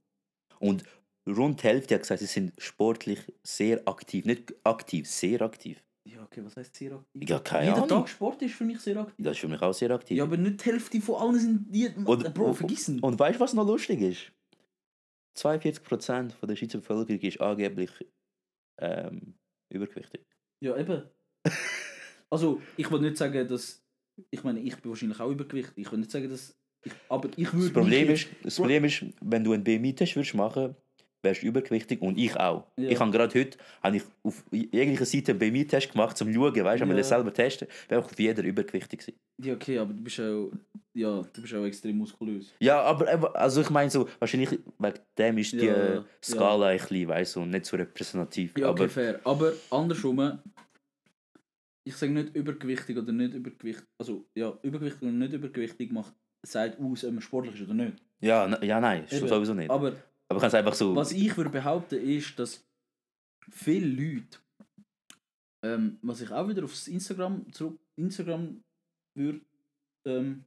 [0.60, 0.84] Und
[1.28, 4.26] rund die Hälfte hat gesagt, sie sind sportlich sehr aktiv.
[4.26, 5.84] Nicht aktiv, sehr aktiv.
[6.14, 7.30] Ja, okay, was heißt sehr aktiv?
[7.30, 7.90] Ja, keine Jeder Ahnung.
[7.90, 9.16] Tag Sport ist für mich sehr aktiv.
[9.18, 10.18] Das ist für mich auch sehr aktiv.
[10.18, 11.90] Ja, aber nicht die Hälfte von allen sind die.
[12.06, 13.00] Und- Bro, vergiss ihn.
[13.00, 14.32] Und weißt du, was noch lustig ist?
[15.38, 17.92] 42% von der Schweizer Bevölkerung ist angeblich
[18.80, 19.36] ähm,
[19.70, 20.26] übergewichtig.
[20.62, 21.04] Ja, eben.
[22.30, 23.82] Also, ich will nicht sagen, dass.
[24.32, 25.78] Ich meine, ich bin wahrscheinlich auch übergewichtig.
[25.78, 26.54] Ich will nicht sagen, dass.
[26.84, 27.66] Ich, aber ich würde.
[27.68, 30.76] Das Problem, ist, das Problem ist, wenn du einen BMI-Test würdest machen,
[31.24, 32.68] wärst du übergewichtig und ich auch.
[32.78, 32.90] Ja.
[32.90, 36.56] Ich habe gerade heute habe ich auf jeglicher Seite einen BMI-Test gemacht, um zu schauen,
[36.64, 36.92] weißt du, Ja.
[36.92, 36.98] ja.
[36.98, 39.20] das selber testen, wäre auf jeder übergewichtig gewesen.
[39.44, 40.52] Ja, okay, aber du bist auch.
[40.94, 42.54] Ja, du bist auch extrem muskulös.
[42.60, 44.50] Ja, aber eben, also ich meine so, wahrscheinlich
[44.80, 48.58] wegen dem ist die Ja, äh, Skala ein bisschen, weißt du, und nicht so repräsentativ.
[48.58, 49.20] Ja, okay, aber fair.
[49.24, 50.40] Aber andersrum,
[51.84, 53.86] ich sage nicht übergewichtig oder nicht übergewichtig.
[54.00, 57.98] Also, ja, übergewichtig und nicht übergewichtig macht, sagt aus, ob man sportlich ist oder nicht.
[58.20, 59.28] ja, ja, nein, Eben.
[59.28, 59.70] sowieso nicht.
[59.70, 59.94] Aber,
[60.30, 60.96] Aber ich kann es einfach so.
[60.96, 62.66] was ich würde behaupten, ist, dass
[63.50, 64.40] viele Leute,
[65.64, 68.62] ähm, was ich auch wieder aufs Instagram zurück, Instagram
[69.16, 69.42] würde,
[70.06, 70.44] ähm,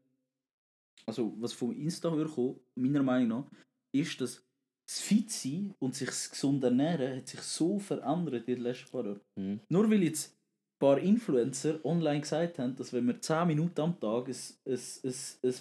[1.06, 3.50] also was vom Insta würde kommen, meiner Meinung nach,
[3.92, 4.44] ist, dass
[4.86, 9.04] das Fit sein und sich gesund ernähren hat sich so verändert in den letzten paar
[9.06, 9.20] Jahren.
[9.36, 9.60] Mhm.
[9.68, 13.98] Nur weil jetzt ein paar Influencer online gesagt haben, dass wenn wir 10 Minuten am
[14.00, 15.54] Tag ein, ein, ein, ein,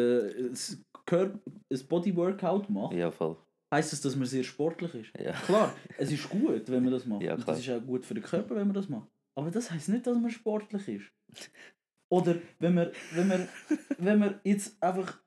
[0.00, 3.36] äh, ein, Körp- ein Bodyworkout macht, Ja, voll.
[3.74, 5.12] Heisst das, dass man sehr sportlich ist.
[5.18, 5.32] Ja.
[5.32, 7.22] Klar, es ist gut, wenn man das macht.
[7.22, 9.08] Ja, das ist auch gut für den Körper, wenn man das macht.
[9.34, 11.50] Aber das heisst nicht, dass man sportlich ist.
[12.08, 13.48] Oder wenn man, wenn man,
[13.98, 15.18] wenn man jetzt einfach,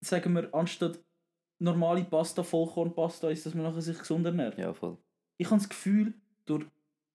[0.00, 1.00] sagen wir, anstatt
[1.58, 4.58] normale Pasta, Vollkornpasta ist, dass man nachher sich gesund ernährt.
[4.58, 4.96] Ja, voll.
[5.36, 6.14] Ich habe das Gefühl,
[6.46, 6.64] durch,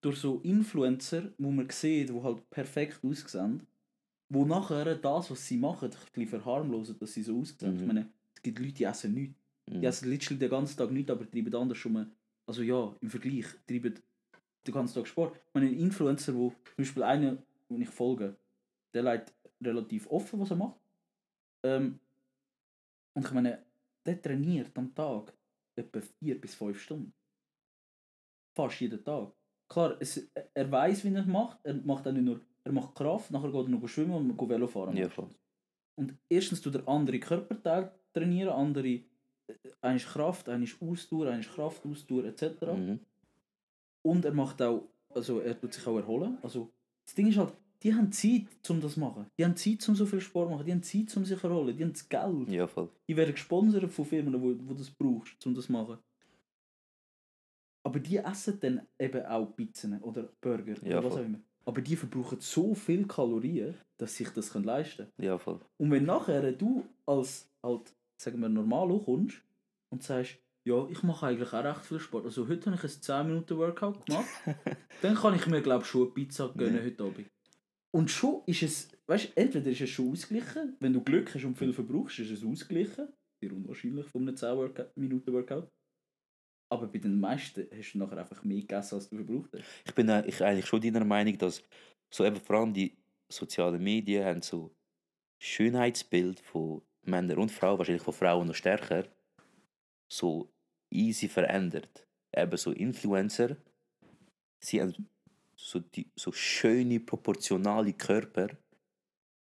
[0.01, 3.65] durch so Influencer, wo man sieht, die halt perfekt aussehen,
[4.29, 7.75] wo nachher das, was sie machen, ein bisschen verharmlosen, dass sie so aussehen.
[7.75, 7.79] Mhm.
[7.79, 9.35] Ich meine, es gibt Leute, die essen nichts.
[9.69, 9.81] Mhm.
[9.81, 12.11] Die essen literally den ganzen Tag nichts, aber treiben anders schon mal.
[12.45, 13.95] Also ja, im Vergleich, treiben
[14.65, 15.35] den ganzen Tag Sport.
[15.35, 17.37] Ich meine, ein Influencer, wo zum Beispiel einer,
[17.69, 18.35] den ich folge,
[18.93, 20.79] der leitet relativ offen, was er macht.
[21.63, 21.99] Ähm,
[23.15, 23.65] und ich meine,
[24.05, 25.33] der trainiert am Tag
[25.75, 27.13] etwa vier bis fünf Stunden.
[28.55, 29.33] Fast jeden Tag.
[29.69, 31.59] Klar, es, er weiß, wie er es macht.
[31.63, 34.49] Er macht auch nicht nur, er macht Kraft, nachher geht er noch schwimmen und geht
[34.49, 34.95] Velo fahren.
[34.95, 35.29] Ja, voll.
[35.95, 39.03] Und erstens tut er andere Körperteile trainieren, andere
[39.81, 42.43] eine ist Kraft, eine ist Ausdauer, eine ist Kraft, Ausdauer etc.
[42.61, 42.99] Mhm.
[44.01, 46.37] Und er macht auch, also er tut sich auch erholen.
[46.41, 46.71] Also
[47.05, 49.25] das Ding ist halt, die haben Zeit, um das zu machen.
[49.37, 50.65] Die haben Zeit, um so viel Sport zu machen.
[50.65, 51.75] Die haben Zeit, um sich zu erholen.
[51.75, 52.49] Die haben das Geld.
[52.49, 52.89] Ja, voll.
[53.07, 55.97] Die werden gesponsert von Firmen, die wo das brauchst, um das zu machen.
[57.85, 61.21] Aber die essen dann eben auch Pizzen oder Burger Ja, oder was voll.
[61.21, 61.39] auch immer.
[61.65, 65.27] Aber die verbrauchen so viel Kalorien, dass sie sich das leisten können.
[65.27, 65.59] Ja, voll.
[65.77, 67.93] Und wenn nachher du als, halt,
[68.23, 69.41] sagen wir, normal kommst
[69.91, 72.25] und sagst, ja, ich mache eigentlich auch recht viel Sport.
[72.25, 74.27] Also heute habe ich ein 10 Minuten Workout gemacht.
[75.01, 76.83] dann kann ich mir, glaube ich, schon eine Pizza gönnen Ja.
[76.83, 77.27] heute Abend.
[77.91, 81.43] Und schon ist es, weißt du, entweder ist es schon ausgeglichen, wenn du Glück hast
[81.43, 83.09] und viel verbrauchst, ist es ausgeglichen.
[83.41, 85.69] Sehr unwahrscheinlich von einem 10 Workout, Minuten Workout.
[86.71, 89.65] Aber bei den meisten hast du nachher einfach mehr gegessen, als du verbraucht hast.
[89.85, 91.61] Ich bin äh, ich eigentlich schon deiner Meinung, dass
[92.09, 92.97] so eben vor allem die
[93.29, 94.75] sozialen Medien haben so
[95.39, 99.05] Schönheitsbild von Männern und Frauen, wahrscheinlich von Frauen noch stärker,
[100.11, 100.49] so
[100.89, 102.07] easy verändert.
[102.35, 103.57] Eben so Influencer,
[104.59, 104.93] sie haben
[105.55, 108.49] so, die, so schöne, proportionale Körper.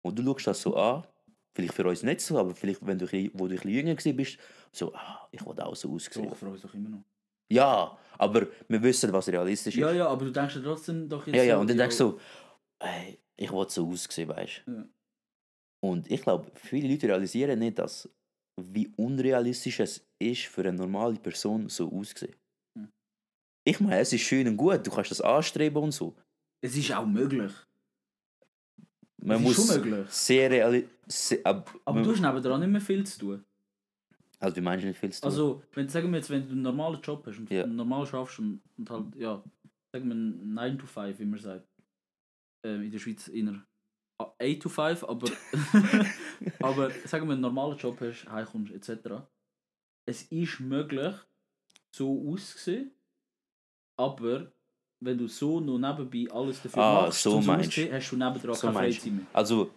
[0.01, 1.05] Und du schaust das so an,
[1.53, 4.37] vielleicht für uns nicht so, aber vielleicht, wenn du, wo du ein bisschen jünger bist,
[4.71, 6.27] so, ah, ich will auch so aussehen.
[6.29, 7.03] Doch, freue ich doch immer noch.
[7.49, 9.81] Ja, aber wir wissen, was realistisch ist.
[9.81, 12.11] Ja, ja, aber du denkst ja trotzdem doch jetzt Ja, ja, und dann denkst du
[12.11, 12.19] so,
[12.79, 14.71] ey, ich will so aussehen, weißt du.
[14.71, 14.85] Ja.
[15.89, 18.09] Und ich glaube, viele Leute realisieren nicht, dass,
[18.59, 22.35] wie unrealistisch es ist, für eine normale Person so auszusehen.
[22.75, 22.87] Hm.
[23.63, 26.15] Ich meine, es ist schön und gut, du kannst das anstreben und so.
[26.61, 27.51] Es ist auch möglich.
[29.17, 30.09] Man es muss ist schon möglich.
[30.09, 31.39] sehr realistisch.
[31.43, 33.45] Aber du hast nebenan nicht mehr viel zu tun.
[34.39, 35.29] Also, wie meinst du nicht viel zu tun?
[35.29, 37.67] Also, wenn, sagen wir jetzt, wenn du einen normalen Job hast und Ja.
[37.67, 39.43] normal schaffst und, und halt, ja,
[39.93, 41.67] sagen wir 9 to 5, wie man sagt.
[42.65, 43.65] Ähm, in der Schweiz inner
[44.19, 45.29] 8 to 5, aber,
[46.61, 49.23] aber sagen wir, einen normalen Job hast, heimkommst etc.
[50.07, 51.15] Es ist möglich,
[51.93, 52.91] so auszusehen,
[53.97, 54.51] aber
[55.03, 58.55] wenn du so noch nebenbei alles dafür Ah, machst, so meinst auszusehen, hast du nebendran
[58.55, 59.25] So keine Freizeit mehr.
[59.33, 59.71] Also,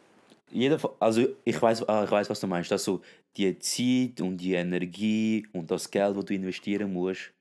[0.51, 2.71] jeder, also ich weiß, ah, ich weiß, was du meinst.
[2.71, 3.03] Dass so
[3.37, 7.33] die Zeit und die Energie und das Geld, das du investieren musst,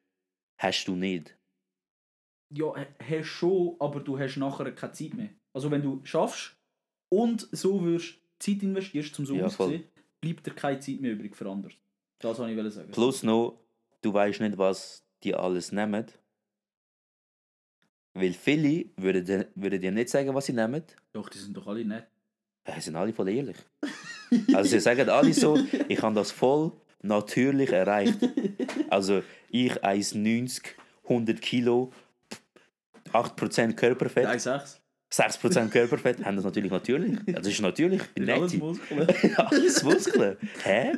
[0.60, 1.38] hast du nicht.
[2.54, 5.30] Ja, hast schon, aber du hast nachher keine Zeit mehr.
[5.54, 6.57] Also wenn du schaffst
[7.10, 9.84] und so wirst Zeit investierst, um so Ja, auszusehen,
[10.22, 11.74] bleibt dir keine Zeit mehr übrig für anders.
[12.20, 12.92] Das wollte ich sagen.
[12.92, 13.60] Plus noch,
[14.02, 16.06] du weißt nicht, was die alles nehmen.
[18.14, 20.84] Weil viele würden, dir- würden dir nicht sagen, was sie nehmen.
[21.14, 22.08] Doch, die sind doch alle nett.
[22.68, 23.58] Ja, Sie sind alle voll ehrlich.
[24.54, 28.18] Also sie sagen alle so, ich habe das voll natürlich erreicht.
[28.90, 30.64] Also ich 1,90,
[31.04, 31.94] 100 Kilo,
[33.14, 34.26] 8% Körperfett.
[34.28, 34.80] 1,6.
[35.14, 37.18] 6% Körperfett haben das natürlich natürlich.
[37.28, 38.02] Das ist natürlich.
[38.02, 38.62] Ich bin Sind alles nett.
[38.62, 39.08] Muskeln.
[39.38, 40.38] Alles Muskeln.
[40.64, 40.92] Hä?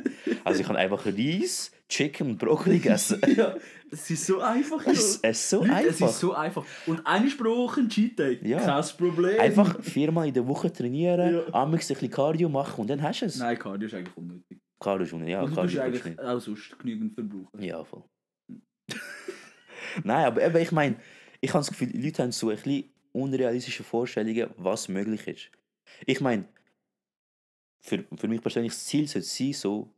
[0.44, 3.20] Also ich kann einfach Reis, Chicken und Brokkoli essen.
[3.36, 3.54] ja,
[3.90, 4.84] es ist so einfach.
[4.86, 6.06] Es, es ist so Leute, einfach.
[6.08, 6.64] Es ist so einfach.
[6.86, 8.40] Und eine Sprache, ein Cheat Day.
[8.42, 8.58] Ja.
[8.58, 9.38] Kein Problem.
[9.38, 11.62] Einfach viermal in der Woche trainieren, Ja.
[11.64, 13.38] ein bisschen Cardio machen und dann hast du es.
[13.38, 14.58] Nein, Cardio ist eigentlich unnötig.
[14.82, 16.20] Cardio schon, ja, Und du Cardio eigentlich ist nicht.
[16.20, 17.62] auch sonst genügend verbrauchen.
[17.62, 18.02] Ja, voll.
[20.04, 20.96] Nein, aber eben, ich meine,
[21.40, 25.50] ich habe das Gefühl, die Leute haben so ein bisschen unrealistische Vorstellungen, was möglich ist.
[26.06, 26.48] Ich meine,
[27.80, 29.94] für, für mich persönlich, das Ziel sollte sein, so,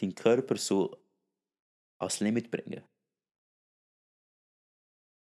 [0.00, 0.98] deinen Körper so
[2.00, 2.82] ans Limit bringen.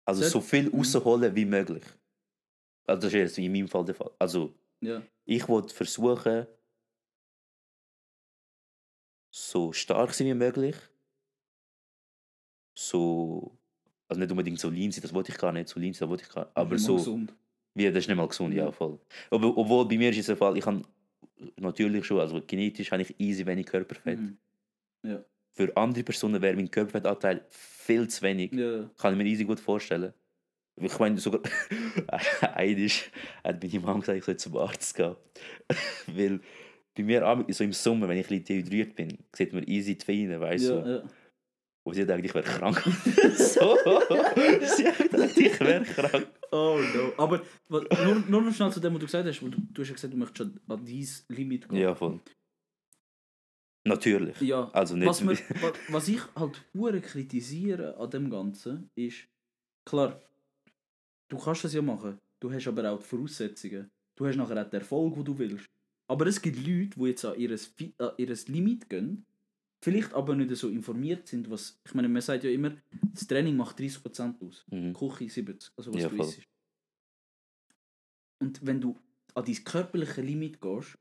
[0.07, 0.71] Also so viel Mhm.
[0.71, 1.83] rausholen wie möglich.
[2.87, 4.11] Also das ist jetzt in meinem Fall der Fall.
[4.19, 5.05] Also Ja.
[5.25, 6.47] ich wollte versuchen,
[9.29, 10.75] so stark sein wie möglich.
[12.75, 13.57] So,
[14.07, 16.09] also nicht unbedingt so lean sein, das wollte ich gar nicht, so lean sein, das
[16.09, 16.55] wollte ich gar nicht.
[16.57, 17.33] Aber so, Gesund.
[17.73, 18.71] wie, das ist nicht mal gesund, ja, Ja.
[18.71, 18.99] voll.
[19.31, 20.81] Aber, obwohl bei mir ist es der Fall, ich habe
[21.57, 24.19] natürlich schon, also genetisch habe ich easy wenig Körperfett.
[24.19, 24.37] Mhm.
[25.53, 28.51] Für andere Personen wäre mein Körperfettanteil viel zu wenig.
[28.51, 28.89] Ja.
[28.97, 30.13] Kann ich mir easy gut vorstellen.
[30.77, 31.39] Ich meine, sogar
[32.53, 33.09] einisch
[33.43, 35.15] hat meine Mama gesagt, ich soll zum Arzt gehen.
[36.07, 36.41] Weil
[36.97, 40.05] bei mir, so im Sommer, wenn ich ein bisschen dehydriert bin, sieht man easy die
[40.07, 40.73] Veine, weißt du.
[40.73, 41.03] Ja, ja.
[41.85, 42.81] Und sie denkt, ich wäre krank.
[43.37, 43.77] so.
[44.75, 46.27] Sie hat gedacht, ich wäre krank.
[46.51, 47.13] Oh no.
[47.17, 49.39] Aber nur, nur noch schnell zu dem, was du gesagt hast.
[49.39, 51.77] Du, du hast ja gesagt, du möchtest schon an dieses Limit gehen.
[51.77, 52.19] Ja, voll.
[53.83, 54.41] Natürlich.
[54.41, 55.07] Ja, Also nicht.
[55.07, 59.27] was, wir, wa- was ich halt hure kritisiere an dem Ganzen ist,
[59.85, 60.19] klar,
[61.29, 64.69] du kannst das ja machen, du hast aber auch die Voraussetzungen, du hast nachher auch
[64.69, 65.69] den Erfolg, den du willst.
[66.07, 67.55] Aber es gibt Leute, die jetzt an ihr,
[67.99, 69.23] an ihr Limit gehen,
[69.85, 72.75] vielleicht aber nicht so informiert sind, was, ich meine, man sagt ja immer,
[73.13, 74.93] das Training macht 30% aus, Mhm.
[74.93, 76.41] Küche 70%, also was Ja, du isst.
[78.39, 78.99] Und wenn du
[79.35, 80.97] an dein körperliche Limit gehst,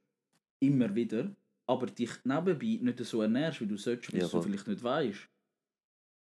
[0.60, 1.34] immer wieder,
[1.66, 5.28] aber dich nebenbei nicht so ernährst, wie du solltest, weil Ja, du vielleicht nicht weißt,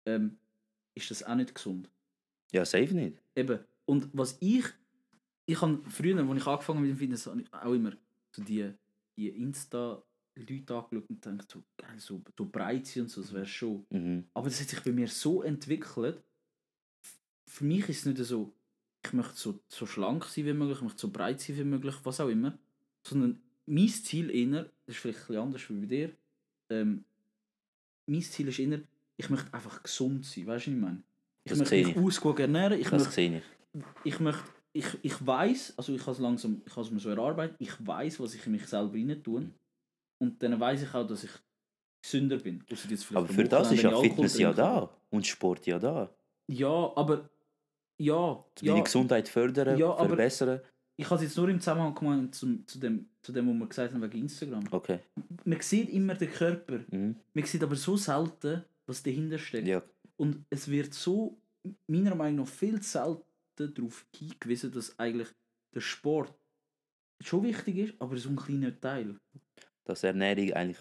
[0.06, 0.38] ähm,
[0.94, 1.90] ist das auch nicht gesund.
[2.52, 3.20] Ja, safe nicht.
[3.34, 3.58] Eben.
[3.86, 4.64] Und was ich,
[5.46, 7.92] ich habe früher, als ich angefangen mit dem Fitness, habe ich auch immer
[8.30, 8.72] so die,
[9.16, 9.30] die
[10.36, 13.86] Insta-Leute angeschaut und gedacht, so, geil, so, so breit sind und so, das wäre schon.
[13.90, 14.24] Mhm.
[14.34, 16.22] Aber das hat sich bei mir so entwickelt,
[17.48, 18.52] für mich ist es nicht so,
[19.04, 21.94] ich möchte so, so schlank sein wie möglich, ich möchte so breit sein wie möglich,
[22.02, 22.58] was auch immer.
[23.06, 26.10] Sondern mein Ziel eher, das ist vielleicht ein bisschen anders wie bei dir,
[26.70, 27.04] ähm,
[28.06, 28.80] mein Ziel ist eher,
[29.16, 31.02] ich möchte einfach gesund sein, weißt du, was ich meine?
[31.44, 31.96] Ich Das möchte mich ich.
[31.96, 33.84] ausgewogen ernähren, ich Das möchte, sehe ich.
[34.04, 37.08] ich möchte, ich, ich weiß, also ich habe es langsam, ich habe es mir so
[37.08, 39.50] erarbeitet, ich weiß, was ich in mich selber rein tue.
[40.18, 41.30] Und dann weiß ich auch, dass ich
[42.02, 42.64] gesünder bin.
[43.14, 44.90] Aber für das ist ja Alkohol Fitness ja da.
[45.10, 46.10] Und Sport ja da.
[46.48, 47.28] Ja, aber
[47.98, 50.60] ja, ja deine Gesundheit fördern, Ja, verbessern.
[50.96, 53.66] ich habe es jetzt nur im Zusammenhang gemacht zu, zu, dem, zu dem, was wir
[53.68, 54.64] gesagt haben wegen Instagram.
[54.70, 55.00] Okay.
[55.44, 57.16] Man sieht immer den Körper, Mhm.
[57.34, 59.66] man sieht aber so selten, was dahinter steckt.
[59.66, 59.82] Ja.
[60.16, 61.36] Und es wird so,
[61.88, 63.22] meiner Meinung nach, viel selten
[63.56, 65.28] darauf hingewiesen, dass eigentlich
[65.74, 66.32] der Sport
[67.20, 69.16] schon wichtig ist, aber so ein kleiner Teil.
[69.86, 70.78] Dass Ernährung eigentlich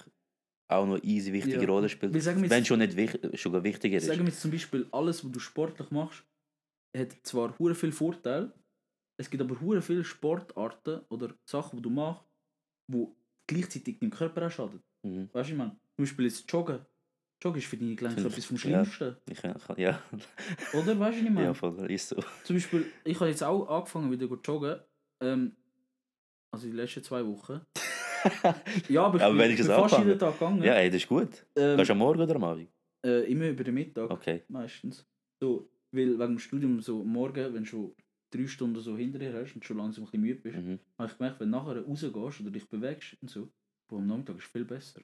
[0.68, 1.68] auch noch easy wichtige Ja.
[1.68, 2.12] Rolle spielt.
[2.14, 4.08] Wenn jetzt, schon nicht wich sogar wichtiger ist.
[4.08, 6.24] sagen wir jetzt zum Beispiel, alles, was du sportlich machst,
[6.98, 8.52] hat zwar hure viel Vorteil,
[9.18, 12.24] es gibt aber hure viele Sportarten oder Sachen, die du machst,
[12.92, 13.08] die
[13.48, 14.82] gleichzeitig deinem Körper auch schaden.
[15.04, 15.30] Mhm.
[15.32, 16.80] Weißt du, ich meine, zum Beispiel jetzt Joggen.
[17.44, 18.62] Joggen ist für deine Gelenke ich- etwas vom ja.
[18.86, 19.18] Schlimmsten.
[19.30, 20.02] Ich kann, kann- ja.
[20.74, 20.98] Oder?
[20.98, 21.44] Weißt du, was ich meine?
[21.48, 22.16] ja, voll, ist so.
[22.44, 24.80] Zum Beispiel, ich habe jetzt auch angefangen wieder zu joggen.
[25.22, 25.56] Ähm,
[26.52, 27.62] also die letzten zwei Wochen.
[28.90, 30.08] Ja, aber ich Aber wenigstens bin fast angefangen.
[30.08, 30.64] jeden Tag gegangen.
[30.64, 31.46] Ja, ey, das ist gut.
[31.56, 32.70] ähm, Gehst du am Morgen oder am Abend?
[33.06, 34.10] äh, immer über den Mittag.
[34.10, 34.44] Okay.
[34.48, 35.06] Meistens.
[35.40, 37.96] So, weil wegen dem Studium so morgen, wenn du schon
[38.32, 40.80] drei Stunden so hinter dir hast und schon langsam ein bisschen müde bist, Mhm.
[40.98, 43.50] habe ich gemerkt, wenn du nachher rausgehst oder dich bewegst und so,
[43.88, 45.02] boah, am Nachmittag ist viel besser.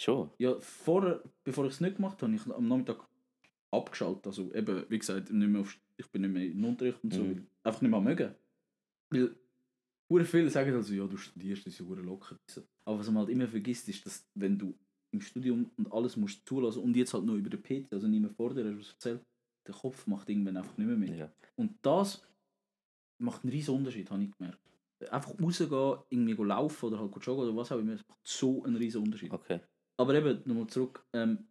[0.00, 0.30] Schon.
[0.38, 2.98] Ja, vorher, bevor ich es nicht gemacht habe, habe ich am Nachmittag
[3.70, 4.26] abgeschaltet.
[4.26, 7.12] Also eben, wie gesagt, nicht mehr auf, ich bin nicht mehr in den Unterricht und
[7.12, 7.46] so, Mhm.
[7.64, 8.34] einfach nicht mehr mögen.
[9.10, 9.36] Weil
[10.10, 12.36] hure viele sagen also, ja, du studierst, das ist ja locker.
[12.84, 14.74] Aber was man halt immer vergisst, ist, dass wenn du
[15.12, 18.20] im Studium und alles musst zulassen und jetzt halt nur über den PC, also nicht
[18.20, 19.24] mehr vor dir hast was erzählt,
[19.66, 21.16] der Kopf macht irgendwann einfach nicht mehr mit.
[21.16, 21.32] Ja.
[21.56, 22.26] Und das
[23.18, 24.60] macht einen riesen Unterschied, habe ich gemerkt.
[25.10, 28.76] Einfach rausgehen, irgendwie laufen oder halt joggen oder was auch immer, das macht so einen
[28.76, 29.32] riesen Unterschied.
[29.32, 29.60] Okay.
[29.96, 31.06] Aber eben, nochmal zurück.
[31.12, 31.46] Ähm,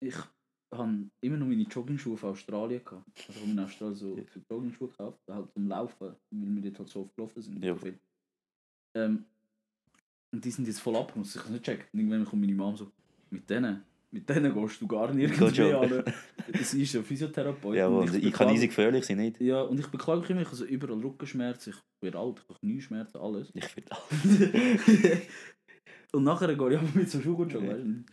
[0.00, 0.14] ich
[0.78, 3.06] habe immer noch meine Joggingschuhe von Australien gehabt.
[3.16, 6.62] Also ich habe mir in Australien so, so Joggingschuhe gekauft, halt zum Laufen, weil wir
[6.62, 7.64] dort halt so oft gelaufen sind.
[7.64, 7.76] Ja.
[8.94, 9.24] Ähm,
[10.32, 11.86] und die sind jetzt voll abgenutzt, ich kann es nicht checken.
[11.92, 12.90] Und irgendwann kommt meine Mom so,
[13.30, 16.04] mit denen, mit denen gehst du gar nirgends mehr an.
[16.52, 17.76] Das ist ein Physiotherapeut.
[17.76, 19.40] Ja, und ich, ich kann easy gefährlich sein, nicht?
[19.40, 22.48] Ja, und ich beklage mich immer, ich habe so überall Rückenschmerzen, ich werde alt, ich
[22.48, 23.50] habe Knieschmerzen, alles.
[23.54, 23.84] Ich will
[26.12, 27.68] und nachher gehe ich aber mit so Schuhen joggen.
[27.68, 28.04] weißt du.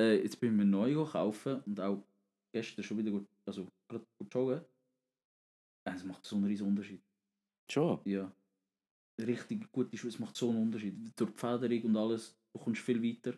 [0.00, 2.02] Äh, jetzt bin ich mir neu kaufen und auch
[2.52, 4.60] gestern schon wieder gut, also gerade gut joggen.
[5.84, 7.02] Äh, Es macht so einen riesen Unterschied.
[7.70, 8.00] Schon.
[8.04, 8.32] Ja.
[9.20, 10.94] Richtig gute Schuhe, es macht so einen Unterschied.
[11.16, 13.36] Durch die Federung und alles, du kommst viel weiter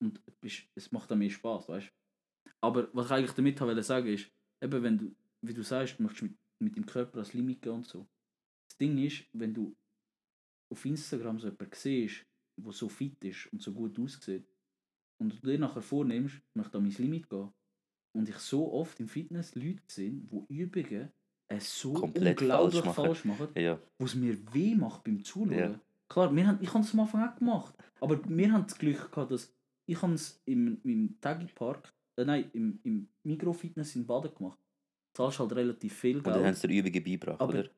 [0.00, 2.50] und bist, es macht auch mehr Spaß, weißt du.
[2.62, 4.30] Aber was ich eigentlich damit wollte sagen ist,
[4.60, 7.72] eben wenn du, wie du sagst, du möchtest mit, mit dem Körper als Limit gehen
[7.72, 8.06] und so.
[8.68, 9.76] Das Ding ist, wenn du
[10.70, 12.24] auf Instagram so jemanden siehst,
[12.56, 14.46] der so fit ist und so gut aussieht,
[15.20, 17.48] und du dir nachher vornimmst, ich möchte an mein Limit gehen,
[18.12, 21.12] und ich so oft im Fitness Leute sehe, die Übungen
[21.48, 23.04] äh, so Komplett unglaublich falsch machen.
[23.04, 23.78] falsch machen, Ja.
[23.98, 25.52] wo es mir weh macht beim Zuschauen.
[25.58, 25.80] Ja.
[26.08, 29.12] Klar, wir haben, ich habe es am Anfang auch gemacht, aber wir haben das Glück
[29.12, 29.54] gehabt, dass
[29.86, 31.16] ich habe es im, im
[31.54, 34.58] Park, äh, nein, im, im Micro-Fitness in Baden gemacht.
[35.12, 36.56] Du zahlst halt relativ viel Und dann haben Geld.
[36.58, 37.68] sie dir Übungen beigebracht, Aber- oder?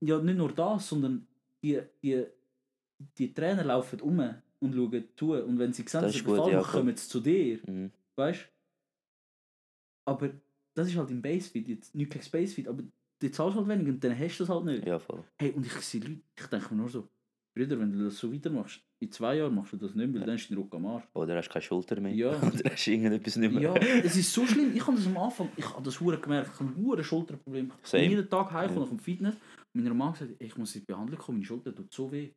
[0.00, 1.26] Ja, nicht nur das, sondern
[1.62, 2.24] die, die,
[3.18, 4.20] die Trainer laufen um
[4.62, 5.32] und schauen zu.
[5.32, 7.58] Und wenn sie sehen, Das dass sie gefallen ja, kommen sie zu dir.
[7.66, 7.90] Mhm.
[8.16, 8.48] Weißt
[10.06, 10.30] Aber
[10.74, 12.82] das ist halt im Basefit, jetzt nicht gegen Basefit, aber
[13.20, 14.86] du zahlst halt weniger und dann hast du das halt nicht.
[14.86, 15.22] Ja, voll.
[15.38, 17.08] Hey, und ich sehe Leute, ich denke mir nur so,
[17.54, 20.20] Brüder, wenn du das so weitermachst, in zwei Jahren machst du das nicht mehr, weil
[20.22, 20.26] Ja.
[20.26, 21.04] dann ist dein Rücken am Arsch.
[21.12, 22.14] Oder hast du keine Schulter mehr.
[22.14, 22.30] Ja.
[22.42, 23.62] Oder hast du irgendetwas nicht mehr.
[23.62, 24.74] Ja, es ist so schlimm.
[24.74, 27.70] Ich habe das am Anfang, ich habe das hure gemerkt, ich habe ein hure Schulterproblem.
[27.82, 28.04] Ich Same.
[28.04, 28.88] jeden Tag heimgekommen Ja.
[28.88, 29.34] vom Fitness
[29.74, 32.30] und meiner Mann gesagt, ich muss in die Behandlung kommen, meine Schulter tut so weh.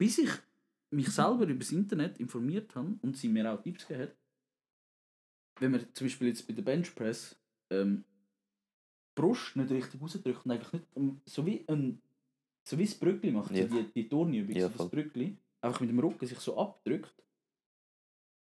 [0.00, 0.30] Bis ich
[0.90, 4.16] mich selber über das Internet informiert habe und sie mir auch Tipps gegeben hat,
[5.60, 7.36] wenn man zum Beispiel jetzt bei der Benchpress
[7.70, 8.04] ähm,
[9.16, 12.00] die Brust nicht richtig rausdrückt und eigentlich nicht ähm, so wie ein
[12.64, 13.64] so wie das Brückli macht, Ja.
[13.64, 17.14] die, die Turnübung, Ja, so das Brückli, einfach mit dem Rücken sich so abdrückt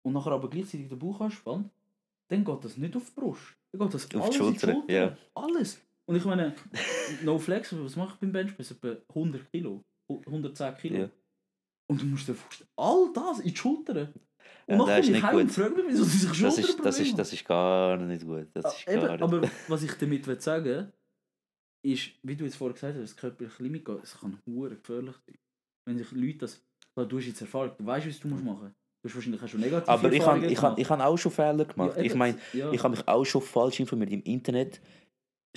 [0.04, 1.70] und nachher aber gleichzeitig den Bauch anspannt,
[2.30, 3.56] dann geht das nicht auf die Brust.
[3.72, 4.94] Dann geht das die alles Schulter, in die Schulter.
[4.94, 5.18] ja.
[5.36, 5.82] Alles.
[6.06, 6.56] Und ich meine,
[7.24, 8.72] no flex, was mache ich beim Benchpress?
[8.72, 10.98] Etwa 100 Kilo, 110 Kilo.
[10.98, 11.10] Ja.
[11.88, 14.14] Und du musst dir vorstellen, all das in die Schultern.
[14.68, 15.52] Und Ja, das ist ich nicht gut.
[15.52, 18.48] frage mich, wieso sie sich Das ist, das, ist, das ist gar nicht gut.
[18.54, 20.92] Das ist Ah, Eben, gar nicht aber was ich damit will sagen
[21.84, 25.16] ist, wie du jetzt vorher gesagt hast, das körperliche Limit geht, es kann hure gefährlich
[25.28, 25.38] sein.
[25.86, 26.62] Wenn sich Leute das,
[26.94, 28.74] klar, du hast jetzt Erfahrung, du weißt, was du musst machen.
[29.04, 31.32] Du hast wahrscheinlich auch schon negative aber ich habe ich hab, ich hab auch schon
[31.32, 31.96] Fehler gemacht.
[31.98, 32.72] Ja, ich meine, ja.
[32.72, 34.82] ich habe mich auch schon falsch informiert im Internet.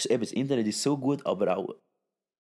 [0.05, 1.75] eben, das Internet ist so gut, aber auch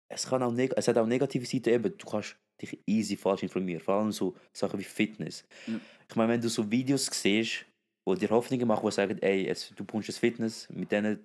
[0.09, 1.69] es, kann auch es hat auch negative Seiten.
[1.69, 5.45] Eben, du kannst dich easy falsch informieren, vor allem so Sachen wie Fitness.
[5.67, 5.75] Ja.
[6.09, 7.65] Ich meine, wenn du so Videos siehst,
[8.05, 11.21] wo dir Hoffnungen machen, die sagen, ey, jetzt, du bekommst das Fitness mit denen,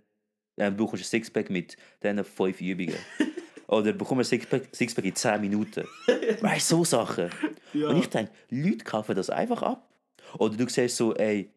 [0.57, 2.97] äh, du bekommst ein Sixpack mit diesen fünf Übungen.
[3.67, 5.85] Oder bekommst ein Sixpack, Sixpack in 10 Minuten.
[6.41, 7.29] Weißt du, so Sachen.
[7.73, 7.89] Ja.
[7.89, 9.89] Und ich denke, Leute kaufen das einfach ab.
[10.37, 11.51] Oder du siehst so, ey,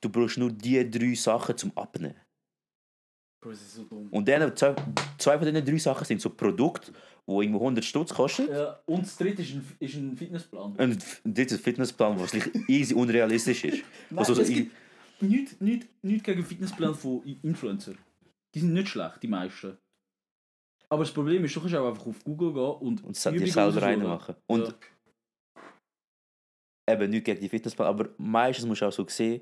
[0.00, 2.20] du brauchst nur die drei Sachen zum Abnehmen.
[3.40, 3.86] Bro, das ist so.
[4.10, 4.74] Und dann, zwei,
[5.18, 6.92] zwei von diesen drei Sachen sind so Produkte,
[7.26, 8.48] die irgendwo 100 Stutz kosten.
[8.50, 10.72] Ja, und das dritte ist ein, ist ein Fitnessplan.
[10.72, 10.80] Und
[11.24, 12.32] ein drittes Fitnessplan, was
[12.68, 13.82] easy unrealistisch ist.
[14.10, 14.72] Nein, Also, so es gibt
[15.20, 17.94] nichts nicht, nicht gegen Fitnessplan von Influencer.
[18.54, 19.78] Die sind nicht schlecht, die meisten.
[20.90, 23.46] Aber das Problem ist, du kannst auch einfach auf Google gehen und, und es dir
[23.46, 24.34] selber reinmachen.
[24.46, 24.74] Und
[26.86, 26.94] Ja.
[26.94, 29.40] eben nicht gegen die Fitnesspläne, aber meistens musst du auch so sehen,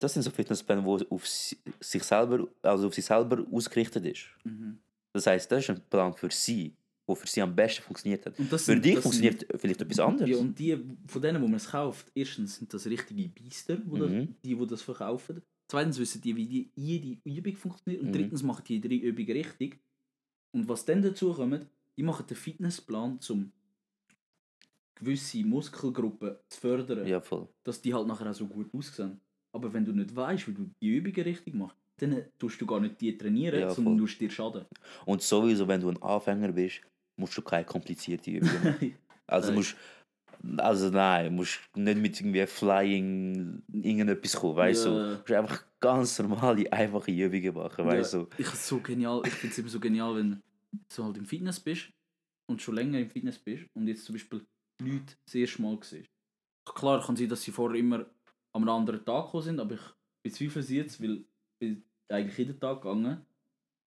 [0.00, 4.26] das sind so Fitnesspläne, die auf si- sich selber, also auf sich selber ausgerichtet ist.
[4.44, 4.78] Mhm.
[5.14, 6.74] Das heißt, das ist ein Plan für sie,
[7.08, 8.36] der für sie am besten funktioniert hat.
[8.36, 10.28] Für sind- dich funktioniert vielleicht etwas anderes.
[10.30, 13.96] Ja, und die von denen, wo man es kauft, erstens sind das richtige Biester, wo
[13.96, 14.34] das, Mhm.
[14.44, 15.40] die, die das verkaufen.
[15.70, 18.02] Zweitens wissen die, wie die, jede Übung funktioniert.
[18.02, 18.12] Und Mhm.
[18.12, 19.78] drittens machen die drei Übungen richtig.
[20.52, 23.52] Und was dann dazu kommt, die machen den Fitnessplan, um
[24.96, 27.48] gewisse Muskelgruppen zu fördern, ja, voll.
[27.62, 29.20] dass die halt nachher auch so gut aussehen.
[29.52, 32.80] Aber wenn du nicht weißt, wie du die Übungen richtig machst, dann tust du gar
[32.80, 34.06] nicht die trainieren, Ja, sondern voll.
[34.06, 34.64] tust dir schaden.
[35.06, 36.80] Und sowieso, wenn du ein Anfänger bist,
[37.16, 38.94] musst du keine komplizierte Übungen machen.
[39.26, 39.54] Also Nein.
[39.56, 39.76] musst
[40.58, 44.90] also nein, musst nicht mit irgendwie Flying irgendetwas kommen, weißt du?
[44.90, 45.14] Ja.
[45.14, 48.18] Du musst einfach ganz normale, einfache Übungen machen, weißt du?
[48.18, 49.22] Ja, ich find's so genial.
[49.24, 50.42] Ich finde es immer so genial, wenn
[50.94, 51.88] du halt im Fitness bist
[52.50, 54.44] und schon länger im Fitness bist und jetzt zum Beispiel
[54.82, 56.08] Leute das erste Mal siehst.
[56.66, 58.06] Klar kann sein, dass sie vorher immer
[58.54, 59.80] am anderen Tag gekommen sind, aber ich
[60.22, 61.26] bezweifle sie jetzt, weil ich
[61.64, 61.82] bin
[62.16, 63.24] eigentlich jeden Tag gegangen.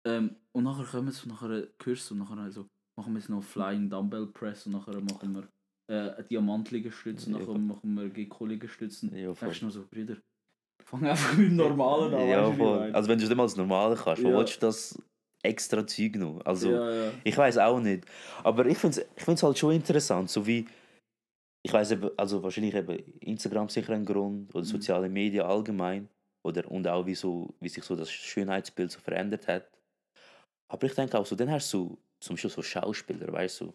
[0.05, 2.65] Ähm, und nachher kommen sie, nachher hörst du, und nachher also,
[2.97, 5.47] machen wir jetzt noch Flying Dumbbell Press und nachher machen wir
[5.89, 7.39] äh, eine Diamantliegestütze und Ja.
[7.45, 9.15] nachher machen wir Gekko-Liegestützen.
[9.15, 10.17] Ja, denkst du nur so, Brüder,
[10.83, 12.27] fang einfach mit dem Normalen an.
[12.27, 12.91] Ja, voll.
[12.93, 14.37] Also wenn du es nicht mal das Normale kannst, wo Ja.
[14.37, 15.01] willst du das
[15.43, 16.41] extra Zeug noch?
[16.45, 17.11] Also ja, ja.
[17.23, 18.05] ich weiß auch nicht.
[18.43, 20.65] Aber ich finde es ich find's halt schon interessant, so wie
[21.63, 24.69] ich weiß also wahrscheinlich eben Instagram sicher ein Grund oder Mhm.
[24.69, 26.07] soziale Medien allgemein
[26.47, 29.69] oder und auch wie, so, wie sich so das Schönheitsbild so verändert hat.
[30.71, 33.73] Aber ich denke auch so, dann hast du zum Beispiel so Schauspieler, weißt du,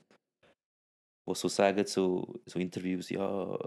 [1.26, 3.58] wo so sagen, so, so Interviews, ja,